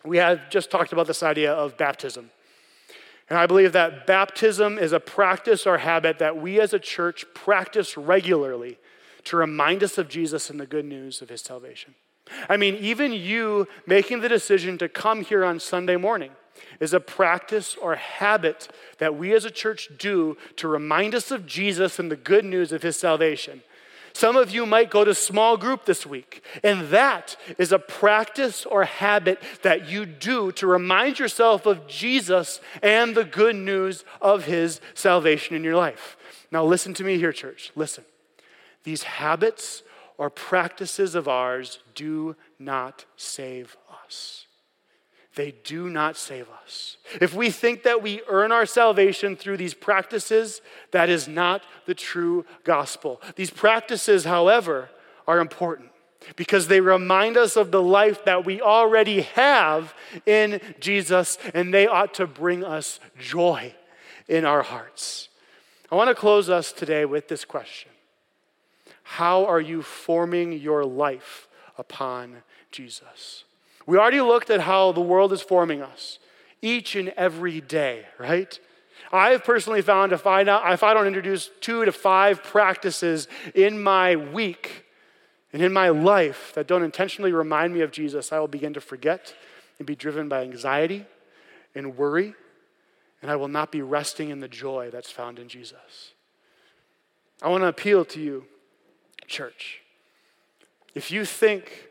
we 0.04 0.16
have 0.16 0.50
just 0.50 0.72
talked 0.72 0.92
about 0.92 1.06
this 1.06 1.22
idea 1.22 1.52
of 1.52 1.76
baptism. 1.76 2.32
And 3.30 3.38
I 3.38 3.46
believe 3.46 3.72
that 3.74 4.08
baptism 4.08 4.76
is 4.76 4.92
a 4.92 4.98
practice 4.98 5.68
or 5.68 5.78
habit 5.78 6.18
that 6.18 6.36
we 6.36 6.60
as 6.60 6.74
a 6.74 6.80
church 6.80 7.24
practice 7.32 7.96
regularly 7.96 8.76
to 9.26 9.36
remind 9.36 9.84
us 9.84 9.98
of 9.98 10.08
Jesus 10.08 10.50
and 10.50 10.58
the 10.58 10.66
good 10.66 10.84
news 10.84 11.22
of 11.22 11.28
his 11.28 11.42
salvation. 11.42 11.94
I 12.48 12.56
mean, 12.56 12.74
even 12.74 13.12
you 13.12 13.68
making 13.86 14.20
the 14.20 14.28
decision 14.28 14.78
to 14.78 14.88
come 14.88 15.22
here 15.22 15.44
on 15.44 15.60
Sunday 15.60 15.96
morning 15.96 16.32
is 16.80 16.92
a 16.92 17.00
practice 17.00 17.76
or 17.76 17.94
habit 17.94 18.68
that 18.98 19.16
we 19.16 19.32
as 19.32 19.44
a 19.44 19.50
church 19.50 19.90
do 19.98 20.36
to 20.56 20.68
remind 20.68 21.14
us 21.14 21.30
of 21.30 21.46
Jesus 21.46 21.98
and 21.98 22.10
the 22.10 22.16
good 22.16 22.44
news 22.44 22.72
of 22.72 22.82
his 22.82 22.96
salvation. 22.96 23.62
Some 24.12 24.36
of 24.36 24.50
you 24.50 24.64
might 24.64 24.90
go 24.90 25.04
to 25.04 25.12
small 25.12 25.56
group 25.56 25.86
this 25.86 26.06
week, 26.06 26.44
and 26.62 26.88
that 26.88 27.36
is 27.58 27.72
a 27.72 27.80
practice 27.80 28.64
or 28.64 28.84
habit 28.84 29.42
that 29.62 29.88
you 29.88 30.06
do 30.06 30.52
to 30.52 30.68
remind 30.68 31.18
yourself 31.18 31.66
of 31.66 31.88
Jesus 31.88 32.60
and 32.80 33.16
the 33.16 33.24
good 33.24 33.56
news 33.56 34.04
of 34.20 34.44
his 34.44 34.80
salvation 34.94 35.56
in 35.56 35.64
your 35.64 35.74
life. 35.74 36.16
Now, 36.52 36.64
listen 36.64 36.94
to 36.94 37.04
me 37.04 37.18
here, 37.18 37.32
church. 37.32 37.72
Listen. 37.74 38.04
These 38.84 39.02
habits 39.02 39.82
or 40.16 40.30
practices 40.30 41.16
of 41.16 41.26
ours 41.26 41.80
do 41.94 42.36
not 42.58 43.06
save 43.16 43.76
us. 44.04 44.46
They 45.34 45.54
do 45.64 45.90
not 45.90 46.16
save 46.16 46.46
us. 46.62 46.96
If 47.20 47.34
we 47.34 47.50
think 47.50 47.82
that 47.82 48.02
we 48.02 48.22
earn 48.28 48.52
our 48.52 48.66
salvation 48.66 49.36
through 49.36 49.56
these 49.56 49.74
practices, 49.74 50.60
that 50.92 51.08
is 51.08 51.26
not 51.26 51.62
the 51.86 51.94
true 51.94 52.44
gospel. 52.62 53.20
These 53.34 53.50
practices, 53.50 54.24
however, 54.24 54.90
are 55.26 55.40
important 55.40 55.90
because 56.36 56.68
they 56.68 56.80
remind 56.80 57.36
us 57.36 57.56
of 57.56 57.70
the 57.70 57.82
life 57.82 58.24
that 58.24 58.44
we 58.44 58.60
already 58.60 59.22
have 59.22 59.94
in 60.24 60.60
Jesus, 60.80 61.38
and 61.52 61.74
they 61.74 61.86
ought 61.86 62.14
to 62.14 62.26
bring 62.26 62.64
us 62.64 63.00
joy 63.18 63.74
in 64.28 64.44
our 64.44 64.62
hearts. 64.62 65.28
I 65.90 65.96
want 65.96 66.08
to 66.08 66.14
close 66.14 66.48
us 66.48 66.72
today 66.72 67.04
with 67.04 67.28
this 67.28 67.44
question 67.44 67.90
How 69.02 69.44
are 69.44 69.60
you 69.60 69.82
forming 69.82 70.52
your 70.52 70.84
life 70.84 71.48
upon 71.76 72.42
Jesus? 72.70 73.44
We 73.86 73.98
already 73.98 74.20
looked 74.20 74.50
at 74.50 74.60
how 74.60 74.92
the 74.92 75.00
world 75.00 75.32
is 75.32 75.42
forming 75.42 75.82
us 75.82 76.18
each 76.62 76.96
and 76.96 77.10
every 77.10 77.60
day, 77.60 78.06
right? 78.18 78.58
I've 79.12 79.44
personally 79.44 79.82
found 79.82 80.12
if 80.12 80.26
I, 80.26 80.42
not, 80.42 80.72
if 80.72 80.82
I 80.82 80.94
don't 80.94 81.06
introduce 81.06 81.50
two 81.60 81.84
to 81.84 81.92
five 81.92 82.42
practices 82.42 83.28
in 83.54 83.82
my 83.82 84.16
week 84.16 84.86
and 85.52 85.62
in 85.62 85.72
my 85.72 85.90
life 85.90 86.52
that 86.54 86.66
don't 86.66 86.82
intentionally 86.82 87.32
remind 87.32 87.74
me 87.74 87.82
of 87.82 87.92
Jesus, 87.92 88.32
I 88.32 88.38
will 88.40 88.48
begin 88.48 88.72
to 88.74 88.80
forget 88.80 89.34
and 89.78 89.86
be 89.86 89.94
driven 89.94 90.28
by 90.28 90.42
anxiety 90.42 91.04
and 91.74 91.96
worry, 91.96 92.34
and 93.20 93.30
I 93.30 93.36
will 93.36 93.48
not 93.48 93.70
be 93.70 93.82
resting 93.82 94.30
in 94.30 94.40
the 94.40 94.48
joy 94.48 94.90
that's 94.90 95.10
found 95.10 95.38
in 95.38 95.48
Jesus. 95.48 96.12
I 97.42 97.48
want 97.48 97.62
to 97.62 97.68
appeal 97.68 98.04
to 98.06 98.20
you, 98.20 98.46
church. 99.26 99.80
If 100.94 101.10
you 101.10 101.24
think 101.24 101.88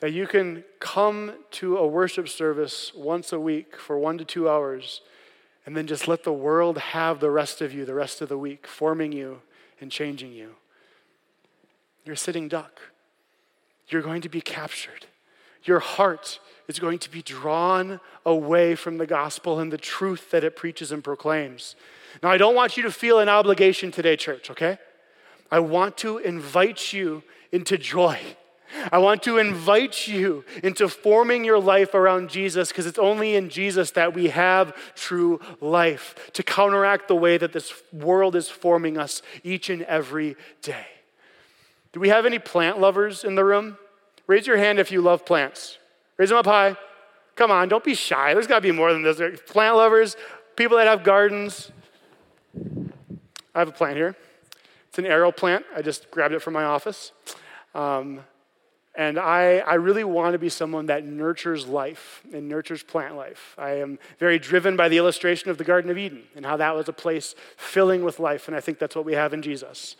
that 0.00 0.12
you 0.12 0.26
can 0.26 0.64
come 0.78 1.32
to 1.50 1.76
a 1.76 1.86
worship 1.86 2.28
service 2.28 2.92
once 2.94 3.32
a 3.32 3.40
week 3.40 3.76
for 3.76 3.98
one 3.98 4.18
to 4.18 4.24
two 4.24 4.48
hours 4.48 5.00
and 5.66 5.76
then 5.76 5.86
just 5.86 6.08
let 6.08 6.24
the 6.24 6.32
world 6.32 6.78
have 6.78 7.20
the 7.20 7.30
rest 7.30 7.60
of 7.60 7.74
you 7.74 7.84
the 7.84 7.94
rest 7.94 8.22
of 8.22 8.28
the 8.28 8.38
week, 8.38 8.66
forming 8.66 9.12
you 9.12 9.42
and 9.80 9.90
changing 9.90 10.32
you. 10.32 10.54
You're 12.04 12.14
a 12.14 12.16
sitting 12.16 12.48
duck. 12.48 12.80
You're 13.88 14.02
going 14.02 14.22
to 14.22 14.28
be 14.28 14.40
captured. 14.40 15.06
Your 15.64 15.80
heart 15.80 16.40
is 16.68 16.78
going 16.78 16.98
to 17.00 17.10
be 17.10 17.20
drawn 17.20 18.00
away 18.24 18.74
from 18.74 18.98
the 18.98 19.06
gospel 19.06 19.58
and 19.58 19.72
the 19.72 19.78
truth 19.78 20.30
that 20.30 20.44
it 20.44 20.56
preaches 20.56 20.92
and 20.92 21.02
proclaims. 21.02 21.76
Now, 22.22 22.30
I 22.30 22.38
don't 22.38 22.54
want 22.54 22.76
you 22.76 22.82
to 22.84 22.90
feel 22.90 23.18
an 23.18 23.28
obligation 23.28 23.90
today, 23.90 24.16
church, 24.16 24.50
okay? 24.50 24.78
I 25.50 25.60
want 25.60 25.96
to 25.98 26.18
invite 26.18 26.92
you 26.92 27.22
into 27.52 27.76
joy. 27.76 28.18
I 28.92 28.98
want 28.98 29.22
to 29.24 29.38
invite 29.38 30.06
you 30.06 30.44
into 30.62 30.88
forming 30.88 31.44
your 31.44 31.58
life 31.58 31.94
around 31.94 32.30
Jesus 32.30 32.68
because 32.68 32.86
it's 32.86 32.98
only 32.98 33.34
in 33.34 33.48
Jesus 33.48 33.92
that 33.92 34.14
we 34.14 34.28
have 34.28 34.74
true 34.94 35.40
life 35.60 36.30
to 36.34 36.42
counteract 36.42 37.08
the 37.08 37.16
way 37.16 37.38
that 37.38 37.52
this 37.52 37.72
world 37.92 38.36
is 38.36 38.48
forming 38.48 38.98
us 38.98 39.22
each 39.42 39.70
and 39.70 39.82
every 39.82 40.36
day. 40.62 40.86
Do 41.92 42.00
we 42.00 42.08
have 42.10 42.26
any 42.26 42.38
plant 42.38 42.78
lovers 42.78 43.24
in 43.24 43.34
the 43.34 43.44
room? 43.44 43.78
Raise 44.26 44.46
your 44.46 44.58
hand 44.58 44.78
if 44.78 44.92
you 44.92 45.00
love 45.00 45.24
plants. 45.24 45.78
Raise 46.16 46.28
them 46.28 46.38
up 46.38 46.46
high. 46.46 46.76
Come 47.34 47.50
on, 47.50 47.68
don't 47.68 47.84
be 47.84 47.94
shy. 47.94 48.34
There's 48.34 48.46
got 48.46 48.56
to 48.56 48.60
be 48.60 48.72
more 48.72 48.92
than 48.92 49.02
this. 49.02 49.20
Plant 49.46 49.76
lovers, 49.76 50.16
people 50.56 50.76
that 50.76 50.86
have 50.86 51.04
gardens. 51.04 51.70
I 53.54 53.60
have 53.60 53.68
a 53.68 53.72
plant 53.72 53.96
here. 53.96 54.16
It's 54.88 54.98
an 54.98 55.06
arrow 55.06 55.30
plant. 55.30 55.64
I 55.74 55.82
just 55.82 56.10
grabbed 56.10 56.34
it 56.34 56.40
from 56.40 56.54
my 56.54 56.64
office. 56.64 57.12
Um, 57.74 58.20
and 58.98 59.16
I, 59.16 59.58
I 59.58 59.74
really 59.74 60.02
want 60.02 60.32
to 60.32 60.40
be 60.40 60.48
someone 60.48 60.86
that 60.86 61.04
nurtures 61.04 61.68
life 61.68 62.20
and 62.34 62.48
nurtures 62.48 62.82
plant 62.82 63.14
life. 63.14 63.54
I 63.56 63.74
am 63.74 64.00
very 64.18 64.40
driven 64.40 64.76
by 64.76 64.88
the 64.88 64.98
illustration 64.98 65.50
of 65.50 65.56
the 65.56 65.62
Garden 65.62 65.88
of 65.88 65.96
Eden 65.96 66.24
and 66.34 66.44
how 66.44 66.56
that 66.56 66.74
was 66.74 66.88
a 66.88 66.92
place 66.92 67.36
filling 67.56 68.02
with 68.02 68.18
life. 68.18 68.48
And 68.48 68.56
I 68.56 68.60
think 68.60 68.80
that's 68.80 68.96
what 68.96 69.04
we 69.04 69.14
have 69.14 69.32
in 69.32 69.40
Jesus. 69.40 69.94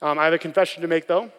Um, 0.00 0.16
I 0.16 0.26
have 0.26 0.32
a 0.32 0.38
confession 0.38 0.80
to 0.82 0.88
make, 0.88 1.08
though, 1.08 1.32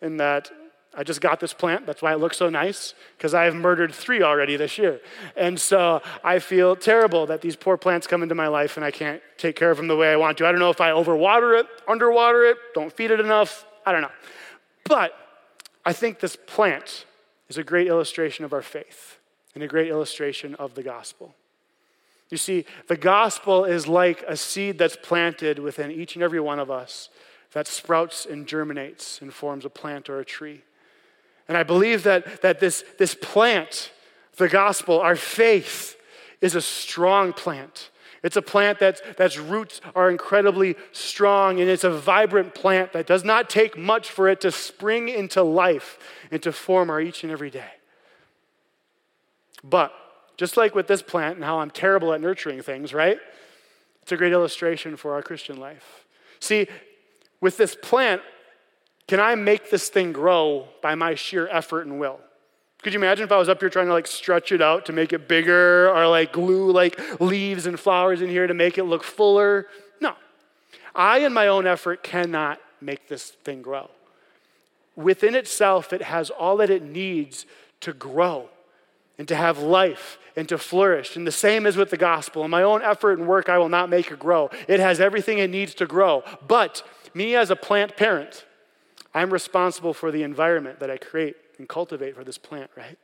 in 0.00 0.18
that 0.18 0.52
I 0.94 1.02
just 1.02 1.20
got 1.20 1.40
this 1.40 1.52
plant. 1.52 1.84
That's 1.84 2.00
why 2.00 2.12
it 2.12 2.20
looks 2.20 2.36
so 2.36 2.48
nice, 2.48 2.94
because 3.16 3.34
I 3.34 3.42
have 3.42 3.56
murdered 3.56 3.92
three 3.92 4.22
already 4.22 4.56
this 4.56 4.78
year. 4.78 5.00
And 5.36 5.58
so 5.58 6.00
I 6.22 6.38
feel 6.38 6.76
terrible 6.76 7.26
that 7.26 7.40
these 7.40 7.56
poor 7.56 7.76
plants 7.76 8.06
come 8.06 8.22
into 8.22 8.36
my 8.36 8.46
life 8.46 8.76
and 8.76 8.84
I 8.84 8.92
can't 8.92 9.20
take 9.36 9.56
care 9.56 9.72
of 9.72 9.78
them 9.78 9.88
the 9.88 9.96
way 9.96 10.12
I 10.12 10.16
want 10.16 10.38
to. 10.38 10.46
I 10.46 10.52
don't 10.52 10.60
know 10.60 10.70
if 10.70 10.80
I 10.80 10.90
overwater 10.90 11.58
it, 11.58 11.66
underwater 11.88 12.44
it, 12.44 12.56
don't 12.72 12.92
feed 12.92 13.10
it 13.10 13.18
enough. 13.18 13.66
I 13.84 13.90
don't 13.90 14.02
know. 14.02 14.12
But 14.84 15.12
I 15.84 15.92
think 15.92 16.20
this 16.20 16.36
plant 16.36 17.06
is 17.48 17.58
a 17.58 17.64
great 17.64 17.88
illustration 17.88 18.44
of 18.44 18.52
our 18.52 18.62
faith 18.62 19.18
and 19.54 19.62
a 19.62 19.68
great 19.68 19.88
illustration 19.88 20.54
of 20.56 20.74
the 20.74 20.82
gospel. 20.82 21.34
You 22.30 22.38
see, 22.38 22.64
the 22.88 22.96
gospel 22.96 23.64
is 23.66 23.86
like 23.86 24.24
a 24.26 24.36
seed 24.36 24.78
that's 24.78 24.96
planted 24.96 25.58
within 25.58 25.90
each 25.90 26.14
and 26.14 26.22
every 26.22 26.40
one 26.40 26.58
of 26.58 26.70
us 26.70 27.10
that 27.52 27.66
sprouts 27.66 28.24
and 28.24 28.46
germinates 28.46 29.20
and 29.20 29.32
forms 29.32 29.66
a 29.66 29.70
plant 29.70 30.08
or 30.08 30.18
a 30.18 30.24
tree. 30.24 30.62
And 31.46 31.58
I 31.58 31.62
believe 31.62 32.04
that, 32.04 32.40
that 32.40 32.60
this, 32.60 32.84
this 32.98 33.14
plant, 33.14 33.92
the 34.36 34.48
gospel, 34.48 34.98
our 35.00 35.16
faith, 35.16 35.96
is 36.40 36.54
a 36.54 36.62
strong 36.62 37.34
plant. 37.34 37.90
It's 38.22 38.36
a 38.36 38.42
plant 38.42 38.78
that's, 38.78 39.02
that's 39.16 39.36
roots 39.36 39.80
are 39.96 40.08
incredibly 40.08 40.76
strong, 40.92 41.60
and 41.60 41.68
it's 41.68 41.84
a 41.84 41.90
vibrant 41.90 42.54
plant 42.54 42.92
that 42.92 43.06
does 43.06 43.24
not 43.24 43.50
take 43.50 43.76
much 43.76 44.10
for 44.10 44.28
it 44.28 44.40
to 44.42 44.52
spring 44.52 45.08
into 45.08 45.42
life 45.42 45.98
and 46.30 46.40
to 46.42 46.52
form 46.52 46.88
our 46.88 47.00
each 47.00 47.24
and 47.24 47.32
every 47.32 47.50
day. 47.50 47.70
But 49.64 49.92
just 50.36 50.56
like 50.56 50.74
with 50.74 50.86
this 50.86 51.02
plant 51.02 51.36
and 51.36 51.44
how 51.44 51.58
I'm 51.58 51.70
terrible 51.70 52.12
at 52.12 52.20
nurturing 52.20 52.62
things, 52.62 52.94
right? 52.94 53.18
It's 54.02 54.12
a 54.12 54.16
great 54.16 54.32
illustration 54.32 54.96
for 54.96 55.14
our 55.14 55.22
Christian 55.22 55.58
life. 55.58 56.04
See, 56.40 56.68
with 57.40 57.56
this 57.56 57.76
plant, 57.80 58.22
can 59.08 59.20
I 59.20 59.34
make 59.34 59.70
this 59.70 59.88
thing 59.88 60.12
grow 60.12 60.68
by 60.80 60.94
my 60.94 61.14
sheer 61.14 61.48
effort 61.48 61.86
and 61.86 61.98
will? 61.98 62.20
Could 62.82 62.92
you 62.92 62.98
imagine 62.98 63.24
if 63.24 63.32
I 63.32 63.38
was 63.38 63.48
up 63.48 63.60
here 63.60 63.70
trying 63.70 63.86
to 63.86 63.92
like 63.92 64.08
stretch 64.08 64.50
it 64.50 64.60
out 64.60 64.86
to 64.86 64.92
make 64.92 65.12
it 65.12 65.28
bigger 65.28 65.88
or 65.88 66.08
like 66.08 66.32
glue 66.32 66.72
like 66.72 66.98
leaves 67.20 67.66
and 67.66 67.78
flowers 67.78 68.20
in 68.20 68.28
here 68.28 68.46
to 68.46 68.54
make 68.54 68.76
it 68.76 68.84
look 68.84 69.04
fuller? 69.04 69.68
No. 70.00 70.14
I, 70.94 71.18
in 71.18 71.32
my 71.32 71.46
own 71.46 71.66
effort, 71.66 72.02
cannot 72.02 72.60
make 72.80 73.08
this 73.08 73.30
thing 73.30 73.62
grow. 73.62 73.88
Within 74.96 75.36
itself, 75.36 75.92
it 75.92 76.02
has 76.02 76.28
all 76.28 76.56
that 76.56 76.70
it 76.70 76.82
needs 76.82 77.46
to 77.80 77.92
grow 77.92 78.48
and 79.16 79.28
to 79.28 79.36
have 79.36 79.58
life 79.58 80.18
and 80.34 80.48
to 80.48 80.58
flourish. 80.58 81.16
And 81.16 81.24
the 81.24 81.32
same 81.32 81.66
is 81.66 81.76
with 81.76 81.90
the 81.90 81.96
gospel. 81.96 82.44
In 82.44 82.50
my 82.50 82.64
own 82.64 82.82
effort 82.82 83.18
and 83.18 83.28
work, 83.28 83.48
I 83.48 83.58
will 83.58 83.68
not 83.68 83.90
make 83.90 84.10
it 84.10 84.18
grow. 84.18 84.50
It 84.66 84.80
has 84.80 85.00
everything 85.00 85.38
it 85.38 85.50
needs 85.50 85.74
to 85.76 85.86
grow. 85.86 86.24
But 86.46 86.82
me 87.14 87.36
as 87.36 87.50
a 87.50 87.56
plant 87.56 87.96
parent, 87.96 88.44
I'm 89.14 89.32
responsible 89.32 89.94
for 89.94 90.10
the 90.10 90.24
environment 90.24 90.80
that 90.80 90.90
I 90.90 90.96
create 90.96 91.36
and 91.62 91.68
cultivate 91.68 92.16
for 92.16 92.24
this 92.24 92.38
plant, 92.38 92.70
right? 92.76 92.98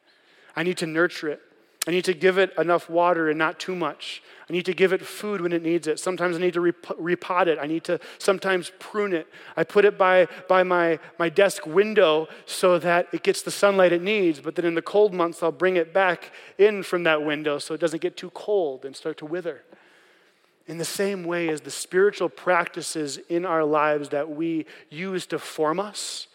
I 0.56 0.64
need 0.64 0.78
to 0.78 0.86
nurture 0.86 1.28
it. 1.28 1.40
I 1.86 1.92
need 1.92 2.04
to 2.06 2.12
give 2.12 2.36
it 2.38 2.52
enough 2.58 2.90
water 2.90 3.30
and 3.30 3.38
not 3.38 3.60
too 3.60 3.76
much. 3.76 4.20
I 4.50 4.52
need 4.52 4.66
to 4.66 4.74
give 4.74 4.92
it 4.92 5.06
food 5.06 5.40
when 5.40 5.52
it 5.52 5.62
needs 5.62 5.86
it. 5.86 6.00
Sometimes 6.00 6.34
I 6.36 6.40
need 6.40 6.54
to 6.54 6.60
repot 6.60 7.46
it. 7.46 7.56
I 7.60 7.68
need 7.68 7.84
to 7.84 8.00
sometimes 8.18 8.72
prune 8.80 9.14
it. 9.14 9.28
I 9.56 9.62
put 9.62 9.84
it 9.84 9.96
by, 9.96 10.26
by 10.48 10.64
my, 10.64 10.98
my 11.20 11.28
desk 11.28 11.66
window 11.66 12.26
so 12.46 12.80
that 12.80 13.06
it 13.12 13.22
gets 13.22 13.42
the 13.42 13.52
sunlight 13.52 13.92
it 13.92 14.02
needs, 14.02 14.40
but 14.40 14.56
then 14.56 14.64
in 14.64 14.74
the 14.74 14.82
cold 14.82 15.14
months, 15.14 15.40
I'll 15.40 15.52
bring 15.52 15.76
it 15.76 15.94
back 15.94 16.32
in 16.58 16.82
from 16.82 17.04
that 17.04 17.24
window 17.24 17.58
so 17.58 17.74
it 17.74 17.80
doesn't 17.80 18.02
get 18.02 18.16
too 18.16 18.30
cold 18.30 18.84
and 18.84 18.96
start 18.96 19.16
to 19.18 19.24
wither. 19.24 19.62
In 20.66 20.78
the 20.78 20.84
same 20.84 21.22
way 21.22 21.48
as 21.48 21.60
the 21.60 21.70
spiritual 21.70 22.28
practices 22.28 23.18
in 23.28 23.46
our 23.46 23.64
lives 23.64 24.08
that 24.08 24.28
we 24.28 24.66
use 24.90 25.26
to 25.26 25.38
form 25.38 25.78
us, 25.78 26.26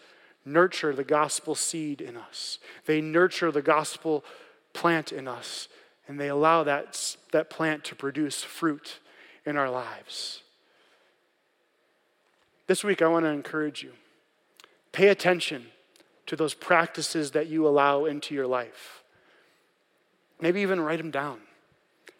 nurture 0.44 0.94
the 0.94 1.04
gospel 1.04 1.54
seed 1.54 2.00
in 2.00 2.16
us. 2.16 2.58
They 2.86 3.00
nurture 3.00 3.50
the 3.50 3.62
gospel 3.62 4.24
plant 4.72 5.12
in 5.12 5.26
us, 5.26 5.68
and 6.06 6.20
they 6.20 6.28
allow 6.28 6.64
that, 6.64 7.16
that 7.32 7.50
plant 7.50 7.84
to 7.84 7.94
produce 7.94 8.42
fruit 8.42 8.98
in 9.46 9.56
our 9.56 9.70
lives. 9.70 10.42
This 12.66 12.82
week, 12.82 13.02
I 13.02 13.08
want 13.08 13.24
to 13.24 13.30
encourage 13.30 13.82
you 13.82 13.92
pay 14.92 15.08
attention 15.08 15.66
to 16.26 16.36
those 16.36 16.54
practices 16.54 17.32
that 17.32 17.48
you 17.48 17.66
allow 17.66 18.04
into 18.04 18.34
your 18.34 18.46
life. 18.46 19.02
Maybe 20.40 20.60
even 20.60 20.80
write 20.80 20.98
them 20.98 21.10
down. 21.10 21.40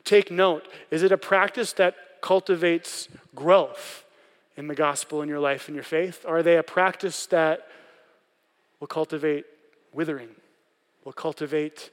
Take 0.04 0.30
note 0.30 0.68
is 0.90 1.02
it 1.02 1.12
a 1.12 1.16
practice 1.16 1.72
that 1.74 1.94
cultivates 2.20 3.08
growth 3.34 4.04
in 4.56 4.66
the 4.68 4.74
gospel 4.74 5.22
in 5.22 5.28
your 5.28 5.40
life 5.40 5.68
and 5.68 5.74
your 5.74 5.84
faith? 5.84 6.24
Are 6.26 6.42
they 6.42 6.56
a 6.56 6.62
practice 6.62 7.26
that 7.26 7.66
will 8.84 8.88
cultivate 8.88 9.46
withering, 9.94 10.28
We'll 11.06 11.14
cultivate 11.14 11.90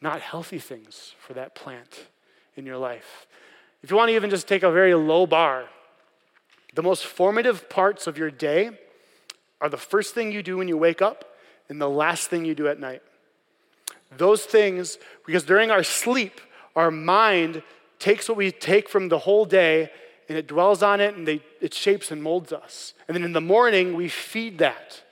not 0.00 0.20
healthy 0.20 0.60
things 0.60 1.14
for 1.18 1.32
that 1.34 1.56
plant 1.56 2.06
in 2.56 2.64
your 2.64 2.76
life. 2.76 3.26
If 3.82 3.90
you 3.90 3.96
want 3.96 4.10
to 4.10 4.14
even 4.14 4.30
just 4.30 4.46
take 4.46 4.62
a 4.62 4.70
very 4.70 4.94
low 4.94 5.26
bar, 5.26 5.64
the 6.76 6.82
most 6.84 7.04
formative 7.04 7.68
parts 7.68 8.06
of 8.06 8.16
your 8.16 8.30
day 8.30 8.70
are 9.60 9.68
the 9.68 9.76
first 9.76 10.14
thing 10.14 10.30
you 10.30 10.44
do 10.44 10.56
when 10.56 10.68
you 10.68 10.76
wake 10.76 11.02
up 11.02 11.24
and 11.68 11.80
the 11.80 11.88
last 11.88 12.30
thing 12.30 12.44
you 12.44 12.54
do 12.54 12.68
at 12.68 12.78
night. 12.78 13.02
Those 14.16 14.44
things, 14.44 14.96
because 15.26 15.42
during 15.42 15.72
our 15.72 15.82
sleep, 15.82 16.40
our 16.76 16.92
mind 16.92 17.64
takes 17.98 18.28
what 18.28 18.38
we 18.38 18.52
take 18.52 18.88
from 18.88 19.08
the 19.08 19.18
whole 19.18 19.44
day 19.44 19.90
and 20.28 20.38
it 20.38 20.46
dwells 20.46 20.84
on 20.84 21.00
it 21.00 21.16
and 21.16 21.26
they, 21.26 21.42
it 21.60 21.74
shapes 21.74 22.12
and 22.12 22.22
molds 22.22 22.52
us. 22.52 22.94
And 23.08 23.16
then 23.16 23.24
in 23.24 23.32
the 23.32 23.40
morning, 23.40 23.94
we 23.94 24.08
feed 24.08 24.58
that. 24.58 25.02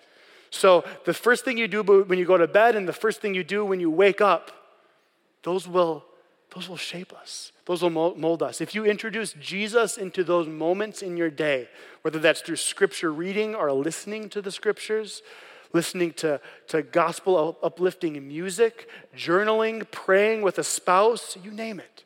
So 0.50 0.84
the 1.04 1.14
first 1.14 1.44
thing 1.44 1.58
you 1.58 1.68
do 1.68 1.82
when 1.82 2.18
you 2.18 2.24
go 2.24 2.36
to 2.36 2.46
bed 2.46 2.76
and 2.76 2.88
the 2.88 2.92
first 2.92 3.20
thing 3.20 3.34
you 3.34 3.44
do 3.44 3.64
when 3.64 3.80
you 3.80 3.90
wake 3.90 4.20
up 4.20 4.52
those 5.42 5.68
will, 5.68 6.04
those 6.54 6.68
will 6.68 6.76
shape 6.76 7.12
us. 7.12 7.52
Those 7.66 7.82
will 7.82 7.90
mold 7.90 8.42
us. 8.42 8.60
If 8.60 8.74
you 8.74 8.84
introduce 8.84 9.32
Jesus 9.34 9.96
into 9.96 10.24
those 10.24 10.46
moments 10.46 11.02
in 11.02 11.16
your 11.16 11.30
day, 11.30 11.68
whether 12.02 12.18
that's 12.18 12.40
through 12.40 12.56
scripture 12.56 13.12
reading 13.12 13.54
or 13.54 13.72
listening 13.72 14.28
to 14.30 14.42
the 14.42 14.50
scriptures, 14.50 15.22
listening 15.72 16.12
to, 16.14 16.40
to 16.68 16.82
gospel 16.82 17.58
uplifting 17.62 18.26
music, 18.26 18.88
journaling, 19.16 19.88
praying 19.90 20.42
with 20.42 20.58
a 20.58 20.64
spouse, 20.64 21.36
you 21.42 21.50
name 21.50 21.78
it, 21.78 22.04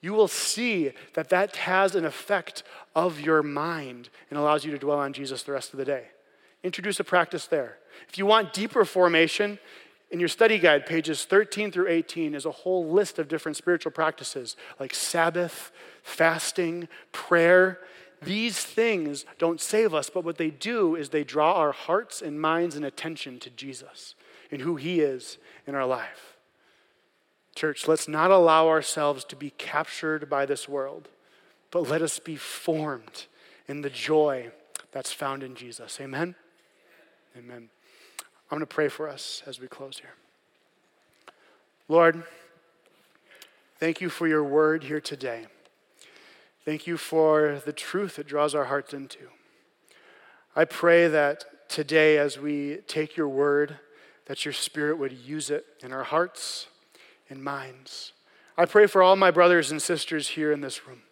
you 0.00 0.12
will 0.12 0.28
see 0.28 0.92
that 1.14 1.28
that 1.30 1.56
has 1.56 1.94
an 1.94 2.04
effect 2.04 2.62
of 2.94 3.20
your 3.20 3.42
mind 3.42 4.08
and 4.30 4.38
allows 4.38 4.64
you 4.64 4.70
to 4.70 4.78
dwell 4.78 4.98
on 4.98 5.12
Jesus 5.12 5.42
the 5.42 5.52
rest 5.52 5.72
of 5.72 5.78
the 5.78 5.84
day. 5.84 6.06
Introduce 6.62 6.98
a 7.00 7.04
practice 7.04 7.46
there. 7.46 7.78
If 8.08 8.18
you 8.18 8.26
want 8.26 8.52
deeper 8.52 8.84
formation, 8.84 9.58
in 10.10 10.20
your 10.20 10.28
study 10.28 10.58
guide, 10.58 10.86
pages 10.86 11.24
13 11.24 11.70
through 11.70 11.88
18, 11.88 12.34
is 12.34 12.46
a 12.46 12.50
whole 12.50 12.88
list 12.90 13.18
of 13.18 13.28
different 13.28 13.56
spiritual 13.56 13.92
practices 13.92 14.56
like 14.80 14.94
Sabbath, 14.94 15.70
fasting, 16.02 16.88
prayer. 17.12 17.78
These 18.22 18.58
things 18.58 19.26
don't 19.38 19.60
save 19.60 19.92
us, 19.92 20.08
but 20.08 20.24
what 20.24 20.38
they 20.38 20.50
do 20.50 20.96
is 20.96 21.10
they 21.10 21.24
draw 21.24 21.54
our 21.54 21.72
hearts 21.72 22.22
and 22.22 22.40
minds 22.40 22.74
and 22.74 22.84
attention 22.84 23.38
to 23.40 23.50
Jesus 23.50 24.14
and 24.50 24.62
who 24.62 24.76
He 24.76 25.00
is 25.00 25.36
in 25.66 25.74
our 25.74 25.86
life. 25.86 26.38
Church, 27.54 27.86
let's 27.86 28.08
not 28.08 28.30
allow 28.30 28.68
ourselves 28.68 29.24
to 29.24 29.36
be 29.36 29.50
captured 29.50 30.30
by 30.30 30.46
this 30.46 30.68
world, 30.68 31.08
but 31.70 31.88
let 31.88 32.02
us 32.02 32.18
be 32.18 32.36
formed 32.36 33.26
in 33.66 33.82
the 33.82 33.90
joy 33.90 34.50
that's 34.90 35.12
found 35.12 35.42
in 35.42 35.54
Jesus. 35.54 36.00
Amen? 36.00 36.34
Amen. 37.38 37.68
I'm 38.50 38.58
going 38.58 38.60
to 38.60 38.66
pray 38.66 38.88
for 38.88 39.08
us 39.08 39.44
as 39.46 39.60
we 39.60 39.68
close 39.68 39.98
here. 39.98 40.14
Lord, 41.86 42.24
thank 43.78 44.00
you 44.00 44.08
for 44.08 44.26
your 44.26 44.42
word 44.42 44.84
here 44.84 45.00
today. 45.00 45.46
Thank 46.64 46.88
you 46.88 46.96
for 46.96 47.62
the 47.64 47.72
truth 47.72 48.18
it 48.18 48.26
draws 48.26 48.56
our 48.56 48.64
hearts 48.64 48.92
into. 48.92 49.28
I 50.56 50.64
pray 50.64 51.06
that 51.06 51.68
today, 51.68 52.18
as 52.18 52.38
we 52.40 52.78
take 52.88 53.16
your 53.16 53.28
word, 53.28 53.78
that 54.26 54.44
your 54.44 54.54
spirit 54.54 54.98
would 54.98 55.12
use 55.12 55.48
it 55.48 55.64
in 55.80 55.92
our 55.92 56.04
hearts 56.04 56.66
and 57.30 57.44
minds. 57.44 58.14
I 58.56 58.64
pray 58.64 58.86
for 58.86 59.00
all 59.00 59.14
my 59.14 59.30
brothers 59.30 59.70
and 59.70 59.80
sisters 59.80 60.30
here 60.30 60.50
in 60.50 60.60
this 60.60 60.88
room. 60.88 61.02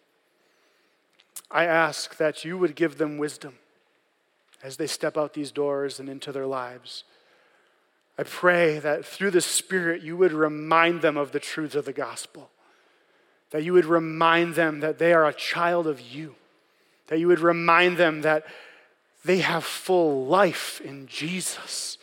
I 1.49 1.63
ask 1.63 2.17
that 2.17 2.43
you 2.43 2.57
would 2.57 2.75
give 2.75 2.97
them 2.97 3.17
wisdom 3.17 3.59
as 4.63 4.77
they 4.77 4.87
step 4.87 5.17
out 5.17 5.33
these 5.33 5.51
doors 5.51 5.99
and 5.99 6.09
into 6.09 6.31
their 6.31 6.47
lives. 6.47 7.03
I 8.17 8.23
pray 8.23 8.79
that 8.79 9.05
through 9.05 9.31
the 9.31 9.41
Spirit 9.41 10.01
you 10.01 10.17
would 10.17 10.33
remind 10.33 11.01
them 11.01 11.17
of 11.17 11.31
the 11.31 11.39
truths 11.39 11.75
of 11.75 11.85
the 11.85 11.93
gospel, 11.93 12.49
that 13.51 13.63
you 13.63 13.73
would 13.73 13.85
remind 13.85 14.55
them 14.55 14.79
that 14.79 14.97
they 14.97 15.13
are 15.13 15.27
a 15.27 15.33
child 15.33 15.87
of 15.87 16.01
you, 16.01 16.35
that 17.07 17.19
you 17.19 17.27
would 17.27 17.39
remind 17.39 17.97
them 17.97 18.21
that 18.21 18.45
they 19.23 19.39
have 19.39 19.63
full 19.63 20.25
life 20.25 20.81
in 20.81 21.07
Jesus, 21.07 21.97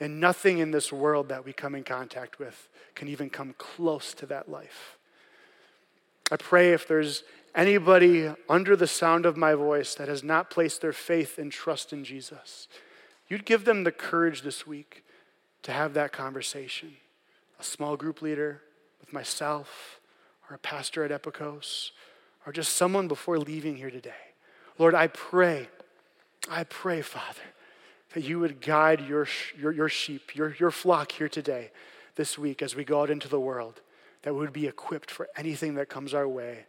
and 0.00 0.18
nothing 0.18 0.58
in 0.58 0.70
this 0.70 0.92
world 0.92 1.28
that 1.28 1.44
we 1.44 1.52
come 1.52 1.74
in 1.74 1.84
contact 1.84 2.38
with 2.38 2.68
can 2.94 3.06
even 3.08 3.30
come 3.30 3.54
close 3.58 4.12
to 4.14 4.26
that 4.26 4.50
life. 4.50 4.96
I 6.30 6.36
pray 6.36 6.72
if 6.72 6.86
there's 6.86 7.22
anybody 7.54 8.30
under 8.48 8.76
the 8.76 8.86
sound 8.86 9.26
of 9.26 9.36
my 9.36 9.54
voice 9.54 9.94
that 9.94 10.08
has 10.08 10.22
not 10.22 10.50
placed 10.50 10.80
their 10.80 10.92
faith 10.92 11.38
and 11.38 11.50
trust 11.50 11.92
in 11.92 12.04
Jesus, 12.04 12.68
you'd 13.28 13.44
give 13.44 13.64
them 13.64 13.84
the 13.84 13.92
courage 13.92 14.42
this 14.42 14.66
week 14.66 15.04
to 15.62 15.72
have 15.72 15.94
that 15.94 16.12
conversation. 16.12 16.96
A 17.58 17.64
small 17.64 17.96
group 17.96 18.22
leader 18.22 18.62
with 19.00 19.12
myself, 19.12 20.00
or 20.48 20.54
a 20.54 20.58
pastor 20.58 21.04
at 21.04 21.10
Epikos, 21.10 21.90
or 22.46 22.52
just 22.52 22.74
someone 22.74 23.08
before 23.08 23.38
leaving 23.38 23.76
here 23.76 23.90
today. 23.90 24.10
Lord, 24.78 24.94
I 24.94 25.08
pray, 25.08 25.68
I 26.50 26.64
pray, 26.64 27.02
Father, 27.02 27.40
that 28.14 28.24
you 28.24 28.38
would 28.38 28.60
guide 28.60 29.06
your, 29.06 29.26
your, 29.58 29.72
your 29.72 29.88
sheep, 29.88 30.34
your, 30.34 30.56
your 30.58 30.70
flock 30.70 31.12
here 31.12 31.28
today, 31.28 31.70
this 32.16 32.36
week, 32.36 32.62
as 32.62 32.74
we 32.74 32.84
go 32.84 33.02
out 33.02 33.10
into 33.10 33.28
the 33.28 33.38
world, 33.38 33.80
that 34.22 34.34
we 34.34 34.40
would 34.40 34.52
be 34.52 34.66
equipped 34.66 35.10
for 35.10 35.28
anything 35.36 35.74
that 35.74 35.88
comes 35.88 36.12
our 36.12 36.26
way 36.26 36.66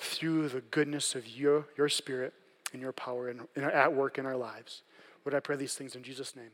through 0.00 0.48
the 0.48 0.62
goodness 0.62 1.14
of 1.14 1.28
your, 1.28 1.66
your 1.76 1.88
spirit 1.88 2.32
and 2.72 2.80
your 2.80 2.92
power 2.92 3.28
in, 3.28 3.42
in, 3.54 3.64
at 3.64 3.92
work 3.92 4.18
in 4.18 4.24
our 4.24 4.36
lives. 4.36 4.82
Would 5.24 5.34
I 5.34 5.40
pray 5.40 5.56
these 5.56 5.74
things 5.74 5.94
in 5.94 6.02
Jesus' 6.02 6.34
name? 6.34 6.50